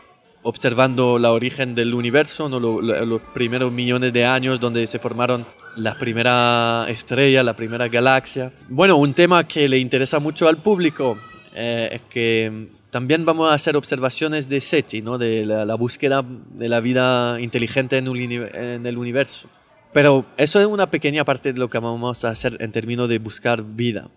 observando 0.43 1.18
la 1.18 1.32
origen 1.32 1.74
del 1.74 1.95
universo, 1.95 2.49
los 2.49 3.20
primeros 3.34 3.72
millones 3.72 4.12
de 4.12 4.24
años 4.24 4.61
donde 4.61 4.86
se 4.86 4.99
formaron 4.99 5.47
la 5.76 5.99
primera 5.99 6.86
estrella, 6.88 7.43
la 7.43 7.55
primera 7.55 7.88
galaxia. 7.88 8.53
Bueno, 8.68 8.97
un 8.97 9.12
tema 9.12 9.47
que 9.47 9.68
le 9.68 9.78
interesa 9.78 10.18
mucho 10.18 10.49
al 10.49 10.57
público 10.57 11.18
eh, 11.55 11.91
es 11.93 12.03
que 12.11 12.68
también 12.91 13.24
vamos 13.24 13.51
a 13.51 13.55
hacer 13.55 13.76
observaciones 13.76 14.49
de 14.49 14.61
SETI, 14.61 15.03
¿no? 15.03 15.18
de 15.18 15.45
la, 15.45 15.74
búsqueda 15.74 16.24
de 16.24 16.68
la 16.68 16.80
vida 16.80 17.41
inteligente 17.41 17.99
en, 17.99 18.09
en 18.09 18.86
el 18.86 18.99
universo. 18.99 19.49
Pero 19.93 20.26
eso 20.36 20.61
es 20.61 20.66
una 20.66 20.91
pequeña 20.91 21.24
parte 21.24 21.53
de 21.53 21.59
lo 21.59 21.68
que 21.68 21.78
vamos 21.78 22.24
a 22.24 22.30
hacer 22.30 22.57
en 22.61 22.72
términos 22.72 23.09
de 23.09 23.18
buscar 23.18 23.62
vida. 23.62 24.09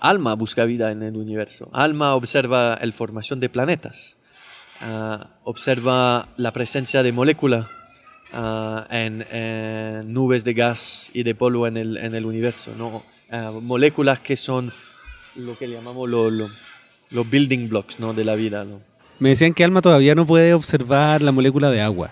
ALMA 0.00 0.34
busca 0.34 0.64
vida 0.64 0.90
en 0.90 1.02
el 1.02 1.16
universo. 1.16 1.68
ALMA 1.72 2.14
observa 2.14 2.78
la 2.82 2.92
formación 2.92 3.38
de 3.38 3.48
planetas. 3.48 4.16
Ah, 4.84 5.28
observa 5.44 6.26
la 6.36 6.52
presencia 6.52 7.04
de 7.04 7.12
moléculas 7.12 7.68
ah, 8.32 8.84
en, 8.90 10.12
nubes 10.12 10.44
de 10.44 10.54
gas 10.54 11.08
y 11.14 11.22
de 11.22 11.36
polvo 11.36 11.68
en 11.68 11.76
el, 11.76 11.96
en 11.98 12.16
el 12.16 12.26
universo. 12.26 12.72
¿no? 12.76 13.00
Ah, 13.30 13.52
moléculas 13.62 14.18
que 14.18 14.36
son 14.36 14.72
lo 15.36 15.56
que 15.56 15.68
llamamos 15.68 16.10
los 16.10 17.30
building 17.30 17.68
blocks 17.68 18.00
¿no? 18.00 18.12
de 18.12 18.24
la 18.24 18.34
vida. 18.34 18.64
¿no? 18.64 18.80
Me 19.20 19.28
decían 19.28 19.54
que 19.54 19.62
Alma 19.62 19.82
todavía 19.82 20.16
no 20.16 20.26
puede 20.26 20.52
observar 20.52 21.22
la 21.22 21.30
molécula 21.30 21.70
de 21.70 21.80
agua, 21.80 22.10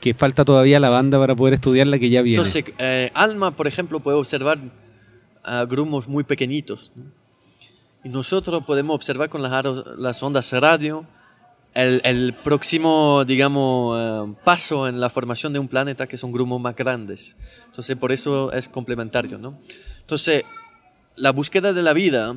que 0.00 0.14
falta 0.14 0.44
todavía 0.44 0.78
la 0.78 0.90
banda 0.90 1.18
para 1.18 1.34
poder 1.34 1.54
estudiar 1.54 1.88
la 1.88 1.98
que 1.98 2.10
ya 2.10 2.22
viene. 2.22 2.40
Entonces, 2.40 2.64
eh, 2.78 3.10
Alma, 3.14 3.50
por 3.50 3.66
ejemplo, 3.66 3.98
puede 3.98 4.16
observar 4.16 4.60
grumos 5.68 6.06
muy 6.06 6.22
pequeñitos. 6.22 6.92
Y 8.04 8.08
nosotros 8.08 8.62
podemos 8.64 8.94
observar 8.94 9.28
con 9.28 9.42
las, 9.42 9.64
las 9.98 10.22
ondas 10.22 10.52
radio 10.52 11.06
el, 11.74 12.34
próximo, 12.34 13.24
digamos, 13.24 13.98
eh, 13.98 14.34
paso 14.44 14.86
en 14.88 15.00
la 15.00 15.10
formación 15.10 15.52
de 15.52 15.58
un 15.58 15.68
planeta, 15.68 16.06
que 16.06 16.16
son 16.16 16.32
grumos 16.32 16.60
más 16.60 16.76
grandes. 16.76 17.36
Entonces, 17.66 17.96
por 17.96 18.12
eso 18.12 18.52
es 18.52 18.68
complementario, 18.68 19.38
¿no? 19.38 19.58
Entonces, 20.00 20.44
la 21.16 21.32
búsqueda 21.32 21.72
de 21.72 21.82
la 21.82 21.92
vida 21.92 22.36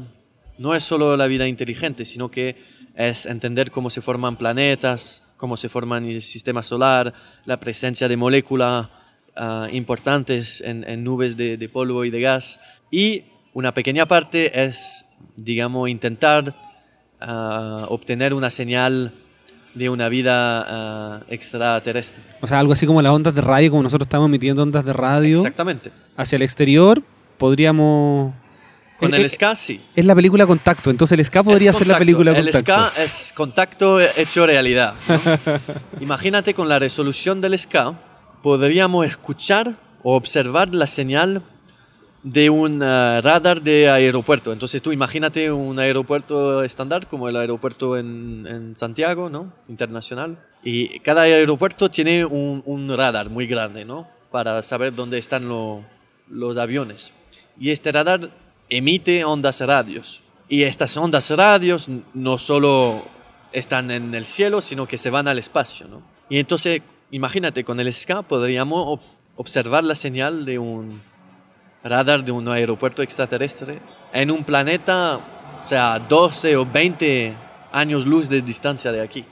no 0.57 0.73
es 0.73 0.83
solo 0.83 1.15
la 1.17 1.27
vida 1.27 1.47
inteligente, 1.47 2.03
sino 2.05 2.31
que 2.31 2.55
es 2.95 3.27
entender 3.27 3.69
cómo 3.69 3.91
se 3.91 4.01
forman 4.01 4.37
planetas, 4.37 5.21
cómo 5.37 5.55
se 5.55 5.69
forman 5.69 6.05
el 6.05 6.21
sistema 6.21 6.63
solar, 6.63 7.13
la 7.45 7.59
presencia 7.59 8.07
de 8.07 8.17
moléculas 8.17 8.87
ah, 9.35 9.67
importantes 9.71 10.61
en, 10.65 11.03
nubes 11.03 11.37
de, 11.37 11.69
polvo 11.69 12.05
y 12.05 12.09
de 12.09 12.21
gas. 12.21 12.59
Y 12.89 13.25
una 13.53 13.73
pequeña 13.75 14.07
parte 14.07 14.63
es, 14.63 15.05
digamos, 15.35 15.89
intentar 15.89 16.55
ah, 17.21 17.85
obtener 17.89 18.33
una 18.33 18.49
señal 18.49 19.13
de 19.77 19.89
una 19.89 20.09
vida 20.09 20.65
ah, 20.67 21.19
extraterrestre. 21.29 22.23
O 22.41 22.47
sea, 22.47 22.59
algo 22.59 22.73
así 22.73 22.85
como 22.85 23.01
las 23.01 23.11
ondas 23.11 23.35
de 23.35 23.41
radio, 23.41 23.71
como 23.71 23.83
nosotros 23.83 24.07
estamos 24.07 24.27
emitiendo 24.27 24.63
ondas 24.63 24.83
de 24.83 24.93
radio. 24.93 25.37
Exactamente. 25.37 25.91
Hacia 26.15 26.35
el 26.35 26.41
exterior, 26.41 27.01
podríamos... 27.37 28.33
Con 28.99 29.13
el 29.13 29.29
SK, 29.29 29.43
sí. 29.55 29.79
Es 29.95 30.05
la 30.05 30.15
película 30.15 30.47
Contacto, 30.47 30.89
entonces 30.89 31.19
el 31.19 31.23
SK 31.23 31.43
podría 31.43 31.71
ser 31.71 31.85
la 31.85 31.99
película 31.99 32.33
Contacto. 32.33 32.73
El 32.73 32.89
SK 32.89 32.99
es 32.99 33.31
contacto 33.35 33.99
hecho 33.99 34.47
realidad. 34.47 34.95
Imagínate 36.01 36.55
con 36.55 36.67
la 36.67 36.79
resolución 36.79 37.39
del 37.39 37.59
SK, 37.59 37.93
podríamos 38.41 39.05
escuchar 39.05 39.75
o 40.01 40.15
observar 40.15 40.73
la 40.73 40.87
señal 40.87 41.43
de 42.31 42.49
un 42.49 42.81
eh, 42.83 43.21
radar 43.21 43.61
de 43.61 43.89
aeropuerto. 43.89 44.51
Entonces 44.51 44.81
tú 44.81 44.91
imagínate 44.91 45.49
un 45.49 45.79
aeropuerto 45.79 46.61
estándar 46.61 47.07
como 47.07 47.29
el 47.29 47.37
aeropuerto 47.37 47.97
en, 47.97 48.45
en, 48.47 48.75
Santiago, 48.75 49.29
¿no? 49.29 49.53
Internacional. 49.69 50.37
Y 50.61 50.99
cada 50.99 51.21
aeropuerto 51.21 51.89
tiene 51.89 52.25
un, 52.25 52.61
un 52.65 52.89
radar 52.97 53.29
muy 53.29 53.47
grande, 53.47 53.85
¿no? 53.85 54.09
Para 54.29 54.61
saber 54.61 54.93
dónde 54.93 55.17
están 55.17 55.47
los 55.47 56.57
aviones. 56.57 57.13
Y 57.57 57.71
este 57.71 57.93
radar 57.93 58.29
emite 58.69 59.23
ondas 59.23 59.61
radios. 59.61 60.21
Y 60.49 60.63
estas 60.63 60.97
ondas 60.97 61.29
radios 61.31 61.87
no 62.13 62.37
solo 62.37 63.05
están 63.53 63.89
en 63.89 64.13
el 64.13 64.25
cielo, 64.25 64.61
sino 64.61 64.85
que 64.85 64.97
se 64.97 65.09
van 65.09 65.29
al 65.29 65.39
espacio, 65.39 65.87
¿no? 65.87 66.01
Y 66.29 66.39
entonces, 66.39 66.81
imagínate, 67.09 67.63
con 67.63 67.79
el 67.79 67.93
SCA 67.93 68.21
podríamos 68.21 68.99
observar 69.37 69.85
la 69.85 69.95
señal 69.95 70.43
de 70.43 70.59
un 70.59 71.01
radar 71.87 72.23
de 72.23 72.31
un 72.31 72.47
aeropuerto 72.47 73.01
extraterrestre 73.01 73.79
en 74.13 74.31
un 74.31 74.43
planeta, 74.43 75.19
o 75.55 75.59
sea, 75.59 75.99
12 75.99 76.57
o 76.57 76.65
20 76.65 77.33
años 77.71 78.05
luz 78.05 78.29
de 78.29 78.41
distancia 78.41 78.91
de 78.91 79.01
aquí. 79.01 79.25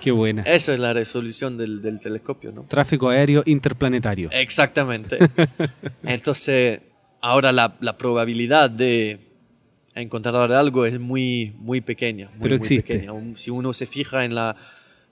Qué 0.00 0.10
buena. 0.10 0.42
Esa 0.42 0.74
es 0.74 0.78
la 0.78 0.92
resolución 0.92 1.56
del, 1.56 1.80
del 1.80 1.98
telescopio, 1.98 2.52
¿no? 2.52 2.64
Tráfico 2.64 3.08
aéreo 3.08 3.42
interplanetario. 3.46 4.28
Exactamente. 4.32 5.18
Entonces, 6.02 6.80
ahora 7.20 7.52
la, 7.52 7.74
la, 7.80 7.96
probabilidad 7.96 8.68
de 8.68 9.18
encontrar 9.94 10.52
algo 10.52 10.84
es 10.84 11.00
muy, 11.00 11.54
muy 11.58 11.80
pequeña. 11.80 12.28
Muy, 12.34 12.40
Pero 12.42 12.56
existe. 12.56 12.94
pequeña. 12.94 13.12
Si 13.34 13.50
uno 13.50 13.72
se 13.72 13.86
fija 13.86 14.24
en 14.26 14.34
la, 14.34 14.56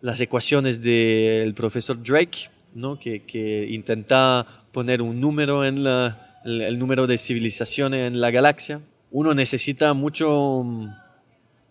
las 0.02 0.20
ecuaciones 0.20 0.82
del 0.82 1.54
profesor 1.54 2.02
Drake, 2.02 2.50
¿no? 2.74 2.98
que, 2.98 3.22
que 3.22 3.66
intenta 3.70 4.46
poner 4.72 5.00
un 5.00 5.20
número 5.20 5.64
en 5.64 5.84
la, 5.84 6.31
el, 6.44 6.78
número 6.78 7.06
de 7.06 7.18
civilizaciones 7.18 8.08
en 8.08 8.20
la 8.20 8.30
galaxia, 8.30 8.80
uno 9.10 9.34
necesita 9.34 9.92
mucho, 9.94 10.64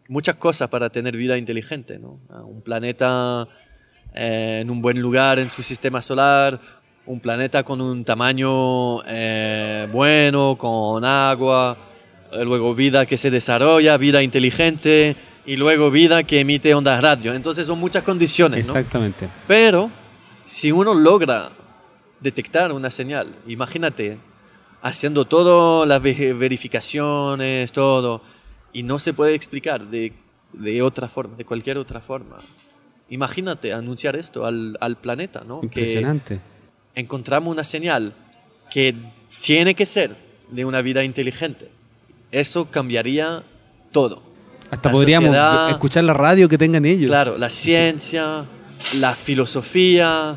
muchas 0.07 0.36
cosas 0.36 0.69
para 0.69 0.89
tener 0.89 1.17
vida 1.17 1.38
inteligente. 1.38 1.99
¿no? 1.99 2.19
Un 2.45 2.61
planeta 2.61 3.47
eh, 4.13 4.59
en 4.61 4.69
un 4.69 4.82
buen 4.82 5.01
lugar 5.01 5.39
en 5.39 5.49
su 5.51 5.61
sistema 5.61 6.01
solar, 6.01 6.59
un 7.05 7.19
planeta 7.19 7.63
con 7.63 7.82
un 7.82 8.03
tamaño 8.03 9.03
eh, 9.07 9.88
bueno, 9.91 10.55
con 10.57 11.03
agua, 11.03 11.78
eh, 12.32 12.43
luego 12.43 12.76
vida 12.76 13.05
que 13.05 13.17
se 13.17 13.32
desarrolla, 13.32 13.97
vida 13.97 14.22
inteligente 14.22 15.15
y 15.45 15.55
luego 15.55 15.89
vida 15.89 16.24
que 16.24 16.41
emite 16.41 16.74
ondas 16.74 17.01
radio. 17.01 17.34
Entonces 17.34 17.67
son 17.67 17.80
muchas 17.80 18.03
condiciones. 18.03 18.67
¿no? 18.67 18.78
Exactamente. 18.78 19.28
Pero 19.47 19.89
si 20.45 20.72
uno 20.72 20.93
logra 20.93 21.49
detectar 22.19 22.72
una 22.72 22.91
señal, 22.91 23.36
imagínate, 23.47 24.19
haciendo 24.82 25.26
todas 25.26 25.88
las 25.88 26.02
ve- 26.02 26.34
verificaciones, 26.34 27.72
todo, 27.72 28.22
y 28.74 28.84
no 28.84 29.00
se 29.00 29.14
puede 29.14 29.36
explicar 29.36 29.86
de, 29.88 30.14
de 30.54 30.82
otra 30.82 31.08
forma, 31.08 31.36
de 31.36 31.46
cualquier 31.46 31.78
otra 31.78 32.02
forma. 32.02 32.38
Imagínate 33.10 33.74
anunciar 33.74 34.16
esto 34.16 34.46
al, 34.46 34.78
al 34.80 34.98
planeta, 34.98 35.44
¿no? 35.46 35.60
Que 35.62 35.66
Impresionante. 35.66 36.40
encontramos 36.96 37.52
una 37.52 37.64
señal 37.64 38.14
que 38.72 38.96
tiene 39.42 39.76
que 39.76 39.86
ser 39.86 40.16
de 40.50 40.64
una 40.66 40.82
vida 40.82 41.04
inteligente. 41.04 41.70
Eso 42.32 42.66
cambiaría 42.72 43.44
todo. 43.92 44.24
Hasta 44.70 44.88
La 44.90 44.94
podríamos 44.94 45.28
sociedad- 45.28 45.70
escuchar 45.70 46.04
la 46.06 46.14
radio 46.14 46.48
que 46.48 46.58
tengan 46.58 46.86
ellos. 46.86 47.08
Claro, 47.10 47.38
la 47.38 47.50
ciencia, 47.50 48.46
la 48.96 49.14
filosofía, 49.16 50.36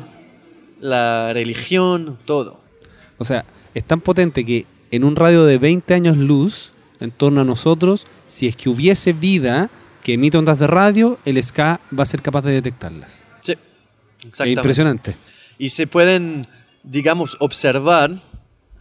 la 0.81 1.31
religión, 1.33 2.17
todo. 2.25 2.59
O 3.17 3.23
sea, 3.23 3.45
es 3.75 3.83
tan 3.83 4.01
potente 4.01 4.43
que 4.43 4.65
en 4.89 5.03
un 5.03 5.15
radio 5.15 5.45
de 5.45 5.59
20 5.59 5.93
años 5.93 6.17
luz 6.17 6.71
en 6.99 7.11
torno 7.11 7.41
a 7.41 7.43
nosotros, 7.43 8.07
si 8.27 8.47
es 8.47 8.55
que 8.55 8.69
hubiese 8.69 9.13
vida 9.13 9.69
que 10.01 10.13
emite 10.13 10.37
ondas 10.37 10.57
de 10.57 10.67
radio, 10.67 11.19
el 11.25 11.41
SK 11.43 11.59
va 11.59 12.03
a 12.03 12.05
ser 12.05 12.21
capaz 12.21 12.41
de 12.43 12.53
detectarlas. 12.53 13.25
Sí, 13.41 13.51
Es 13.51 14.25
exactamente. 14.25 14.59
impresionante. 14.61 15.15
Y 15.57 15.69
se 15.69 15.87
pueden, 15.87 16.47
digamos, 16.83 17.35
observar, 17.39 18.11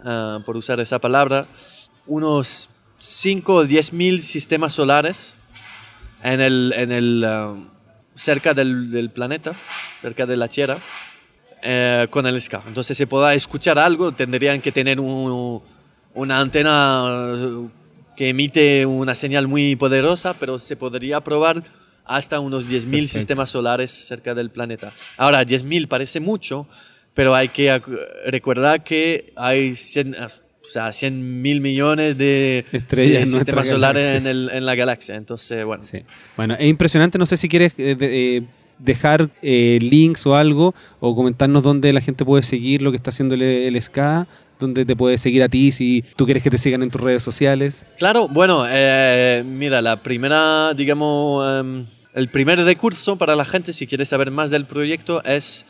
ah, 0.05 0.41
por 0.47 0.57
usar 0.57 0.79
esa 0.81 1.01
palabra, 1.01 1.47
unos 2.07 2.71
5 2.99 3.55
o 3.55 3.65
10 3.65 3.93
mil 3.95 4.23
sistemas 4.23 4.75
solares 4.75 5.35
en 6.23 6.41
el, 6.41 6.73
en 6.77 6.93
el, 6.93 7.25
ah, 7.27 7.57
cerca 8.15 8.55
del, 8.55 8.91
del 8.93 9.11
planeta, 9.11 9.55
cerca 10.03 10.27
de 10.27 10.37
la 10.37 10.49
Tierra, 10.49 10.79
eh, 11.67 12.07
con 12.11 12.27
el 12.27 12.39
SK. 12.41 12.61
Entonces 12.69 12.97
se 12.97 13.07
pueda 13.07 13.33
escuchar 13.35 13.79
algo, 13.79 14.13
tendrían 14.13 14.61
que 14.61 14.71
tener 14.71 15.01
un- 15.01 15.63
una 16.15 16.39
antena 16.39 17.33
eh, 17.35 17.69
que 18.17 18.29
emite 18.29 18.87
una 18.87 19.15
señal 19.15 19.49
muy 19.49 19.75
poderosa, 19.75 20.35
pero 20.39 20.59
se 20.59 20.77
podría 20.77 21.21
probar 21.21 21.63
hasta 22.05 22.39
unos 22.39 22.69
10.000 22.69 22.91
Perfecto. 22.91 23.19
sistemas 23.19 23.51
solares 23.51 23.91
cerca 23.91 24.35
del 24.35 24.51
planeta. 24.51 24.93
Ahora, 25.17 25.43
10.000 25.45 25.89
parece 25.89 26.21
mucho, 26.21 26.67
pero 27.15 27.35
hay 27.35 27.49
que 27.49 27.81
recordar 28.27 28.85
que 28.85 29.33
hay 29.37 29.75
100, 29.75 30.15
o 30.23 30.29
sea, 30.67 30.93
100 30.93 31.41
mil 31.43 31.61
millones 31.63 32.19
de, 32.19 32.65
Estrellas 32.73 33.23
de 33.23 33.39
sistemas 33.39 33.69
solares 33.69 34.17
en, 34.17 34.27
el- 34.27 34.51
en 34.53 34.67
la 34.67 34.75
galaxia. 34.75 35.15
Entonces, 35.17 35.65
bueno, 35.65 35.83
Sí. 35.83 35.99
Bueno, 36.37 36.55
es 36.59 36.67
impresionante. 36.69 37.19
No 37.19 37.27
sé 37.27 37.37
si 37.39 37.49
quieres 37.49 37.73
eh, 37.79 37.95
de- 37.97 38.37
eh, 38.37 38.43
dejar 38.79 39.31
eh, 39.43 39.79
links 39.81 40.27
o 40.27 40.37
algo, 40.37 40.75
o 41.01 41.15
comentarnos 41.15 41.63
dónde 41.63 41.93
la 41.93 42.01
gente 42.01 42.25
puede 42.25 42.43
seguir 42.43 42.83
lo 42.83 42.91
que 42.91 42.97
está 42.97 43.11
haciendo 43.11 43.35
el, 43.35 43.43
el 43.43 43.81
SK, 43.81 44.27
dónde 44.59 44.85
te 44.85 44.97
puede 44.97 45.19
seguir 45.19 45.43
a 45.43 45.49
ti, 45.49 45.71
si 45.73 46.05
tú 46.17 46.25
quieres 46.25 46.43
que 46.43 46.51
te 46.51 46.59
sigan 46.59 46.83
en 46.83 46.91
tus 46.91 47.01
redes 47.01 47.23
sociales. 47.23 47.87
Claro, 47.99 48.29
bueno, 48.29 48.65
eh, 48.69 49.43
mira, 49.45 49.81
la 49.83 50.03
primera, 50.03 50.75
digamos, 50.75 51.61
em, 51.61 51.85
el 52.15 52.29
primer 52.29 52.59
recurso 52.61 53.17
para 53.17 53.37
la 53.37 53.45
gente, 53.45 53.73
si 53.73 53.87
quiere 53.87 54.07
saber 54.07 54.31
más 54.31 54.51
del 54.51 54.67
proyecto, 54.67 55.23
es 55.25 55.67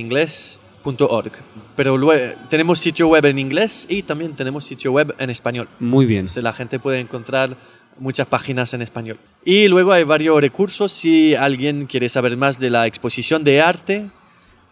inglés.org. 0.84 1.32
Pero 1.76 1.96
luego 1.96 2.34
tenemos 2.48 2.78
sitio 2.78 3.08
web 3.08 3.24
en 3.26 3.38
inglés 3.38 3.86
y 3.88 4.02
también 4.02 4.34
tenemos 4.34 4.64
sitio 4.64 4.92
web 4.92 5.14
en 5.18 5.30
español. 5.30 5.68
Muy 5.80 6.06
bien. 6.06 6.20
Entonces 6.20 6.42
la 6.42 6.52
gente 6.52 6.78
puede 6.78 7.00
encontrar 7.00 7.56
muchas 7.98 8.26
páginas 8.26 8.74
en 8.74 8.82
español. 8.82 9.18
Y 9.44 9.68
luego 9.68 9.92
hay 9.92 10.04
varios 10.04 10.40
recursos 10.40 10.92
si 10.92 11.34
alguien 11.34 11.86
quiere 11.86 12.08
saber 12.08 12.36
más 12.36 12.58
de 12.58 12.70
la 12.70 12.86
exposición 12.86 13.44
de 13.44 13.60
arte. 13.60 14.10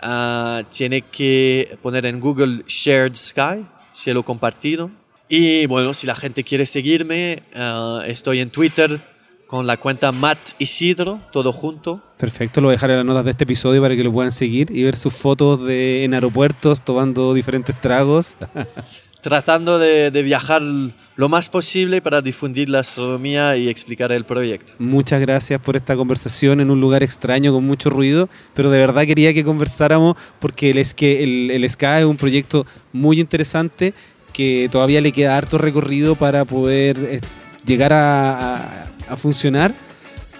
ah, 0.00 0.62
tiene 0.70 1.02
que 1.02 1.78
poner 1.80 2.06
en 2.06 2.18
Google 2.18 2.64
Shared 2.66 3.14
Sky, 3.14 3.64
cielo 3.92 4.24
compartido. 4.24 4.90
Y 5.28 5.66
bueno, 5.66 5.94
si 5.94 6.06
la 6.06 6.16
gente 6.16 6.42
quiere 6.44 6.66
seguirme, 6.66 7.42
ah, 7.54 8.02
estoy 8.06 8.40
en 8.40 8.50
Twitter 8.50 9.11
con 9.53 9.66
la 9.66 9.76
cuenta 9.76 10.12
Matt 10.12 10.38
Isidro, 10.59 11.20
todo 11.30 11.53
junto. 11.53 12.00
Perfecto, 12.16 12.62
lo 12.62 12.68
voy 12.68 12.72
a 12.72 12.76
dejar 12.76 12.90
en 12.92 12.96
las 12.96 13.05
notas 13.05 13.26
de 13.26 13.32
este 13.32 13.44
episodio 13.44 13.82
para 13.82 13.94
que 13.94 14.03
lo 14.03 14.11
puedan 14.11 14.32
seguir 14.32 14.70
y 14.74 14.82
ver 14.82 14.96
sus 14.96 15.12
fotos 15.12 15.62
de, 15.62 16.05
en 16.05 16.14
aeropuertos 16.14 16.80
tomando 16.80 17.34
diferentes 17.34 17.78
tragos. 17.78 18.34
Tratando 19.20 19.78
de, 19.78 20.11
de 20.11 20.22
viajar 20.22 20.62
lo 20.62 21.28
más 21.28 21.50
posible 21.50 22.00
para 22.00 22.22
difundir 22.22 22.70
la 22.70 22.78
astronomía 22.78 23.55
y 23.59 23.68
explicar 23.68 24.11
el 24.11 24.24
proyecto. 24.24 24.72
Muchas 24.78 25.20
gracias 25.20 25.61
por 25.61 25.76
esta 25.76 25.96
conversación 25.96 26.61
en 26.61 26.70
un 26.70 26.80
lugar 26.80 27.03
extraño 27.03 27.53
con 27.53 27.62
mucho 27.62 27.90
ruido, 27.90 28.30
pero 28.55 28.70
de 28.70 28.78
verdad 28.78 29.05
quería 29.05 29.34
que 29.34 29.44
conversáramos 29.44 30.16
porque 30.40 30.70
el, 30.70 30.78
es 30.78 30.94
que 30.94 31.22
el, 31.24 31.50
el 31.50 31.68
SKA 31.68 31.98
es 32.00 32.05
un 32.07 32.16
proyecto 32.16 32.64
muy 32.94 33.20
interesante 33.20 33.92
que 34.32 34.70
todavía 34.72 35.03
le 35.03 35.12
queda 35.12 35.36
harto 35.36 35.59
recorrido 35.59 36.14
para 36.16 36.46
poder 36.46 36.96
eh, 36.98 37.20
llegar 37.66 37.92
a, 37.92 38.57
a- 38.86 38.91
a 39.12 39.16
funcionar, 39.16 39.72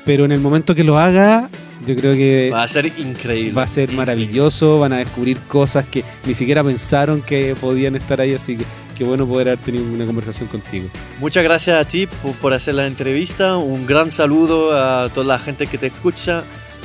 pero 0.04 0.24
en 0.24 0.32
el 0.32 0.40
momento 0.40 0.74
que 0.74 0.84
lo 0.84 0.98
haga, 0.98 1.48
yo 1.86 1.96
creo 1.96 2.14
que 2.14 2.50
Va 2.52 2.62
a 2.62 2.68
ser 2.68 2.86
increíble. 2.98 3.52
va 3.52 3.62
a 3.64 3.68
ser 3.68 3.90
maravilloso, 3.92 4.78
van 4.78 4.92
a 4.92 4.98
descubrir 4.98 5.38
cosas 5.48 5.84
que 5.86 6.04
ni 6.26 6.34
siquiera 6.34 6.62
pensaron 6.62 7.22
que 7.22 7.54
podían 7.60 7.96
estar 7.96 8.20
ahí, 8.20 8.34
así 8.34 8.56
que 8.56 8.64
qué 8.96 9.04
bueno 9.04 9.26
poder 9.26 9.48
haber 9.48 9.58
tenido 9.60 9.84
una 9.84 10.06
conversación 10.06 10.48
contigo. 10.48 10.88
Muchas 11.20 11.42
gracias 11.42 11.76
a 11.80 11.84
ti 11.86 12.06
por, 12.06 12.32
por 12.34 12.52
hacer 12.52 12.74
la 12.74 12.86
entrevista. 12.86 13.56
Un 13.56 13.86
gran 13.86 14.10
saludo 14.10 14.76
a 14.78 15.08
toda 15.08 15.26
la 15.26 15.38
gente 15.38 15.66
que 15.66 15.78
te 15.78 15.86
escucha, 15.88 16.44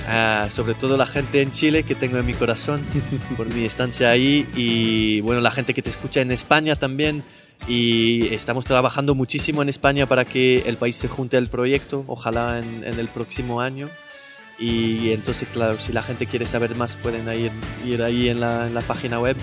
a- 0.10 0.48
sobre 0.50 0.74
todo 0.74 0.98
la 0.98 1.06
gente 1.06 1.42
en 1.42 1.52
Chile 1.52 1.84
que 1.84 1.94
tengo 1.94 2.18
en 2.18 2.26
mi 2.26 2.34
corazón 2.34 2.82
por 3.38 3.54
mi 3.54 3.66
estancia 3.66 4.10
ahí 4.10 4.48
y 4.56 5.22
bueno, 5.22 5.42
la 5.42 5.52
gente 5.52 5.74
que 5.74 5.82
te 5.82 5.90
escucha 5.90 6.22
en 6.22 6.32
España 6.32 6.76
también. 6.76 7.24
Y 7.68 8.34
estamos 8.34 8.66
trabajando 8.66 9.16
muchísimo 9.16 9.62
en 9.62 9.70
España 9.70 10.06
para 10.06 10.26
que 10.26 10.64
el 10.68 10.78
país 10.78 10.96
se 10.96 11.08
junte 11.08 11.38
al 11.38 11.48
proyecto, 11.48 12.04
ojalá 12.08 12.60
en, 12.60 12.84
en 12.84 13.00
el 13.00 13.08
próximo 13.08 13.62
año. 13.62 13.90
Y 14.60 15.12
entonces, 15.12 15.48
claro, 15.52 15.78
si 15.80 15.94
la 15.94 16.02
gente 16.02 16.26
quiere 16.26 16.46
saber 16.46 16.76
más, 16.76 16.96
pueden 16.98 17.28
ir, 17.34 17.52
ir 17.86 18.02
ahí 18.02 18.30
en 18.30 18.40
la, 18.40 18.68
en 18.68 18.74
la 18.74 18.82
página 18.82 19.20
web. 19.20 19.38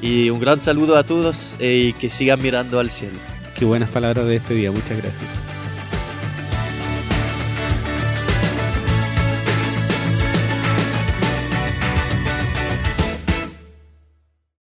Y 0.00 0.30
un 0.30 0.40
gran 0.40 0.60
saludo 0.60 0.96
a 0.96 1.04
todos 1.04 1.56
eh, 1.60 1.88
y 1.88 1.92
que 1.94 2.10
sigan 2.10 2.40
mirando 2.40 2.78
al 2.78 2.90
cielo. 2.90 3.18
Qué 3.54 3.64
buenas 3.64 3.90
palabras 3.90 4.26
de 4.26 4.36
este 4.36 4.54
día, 4.54 4.70
muchas 4.70 4.98
gracias. 4.98 5.43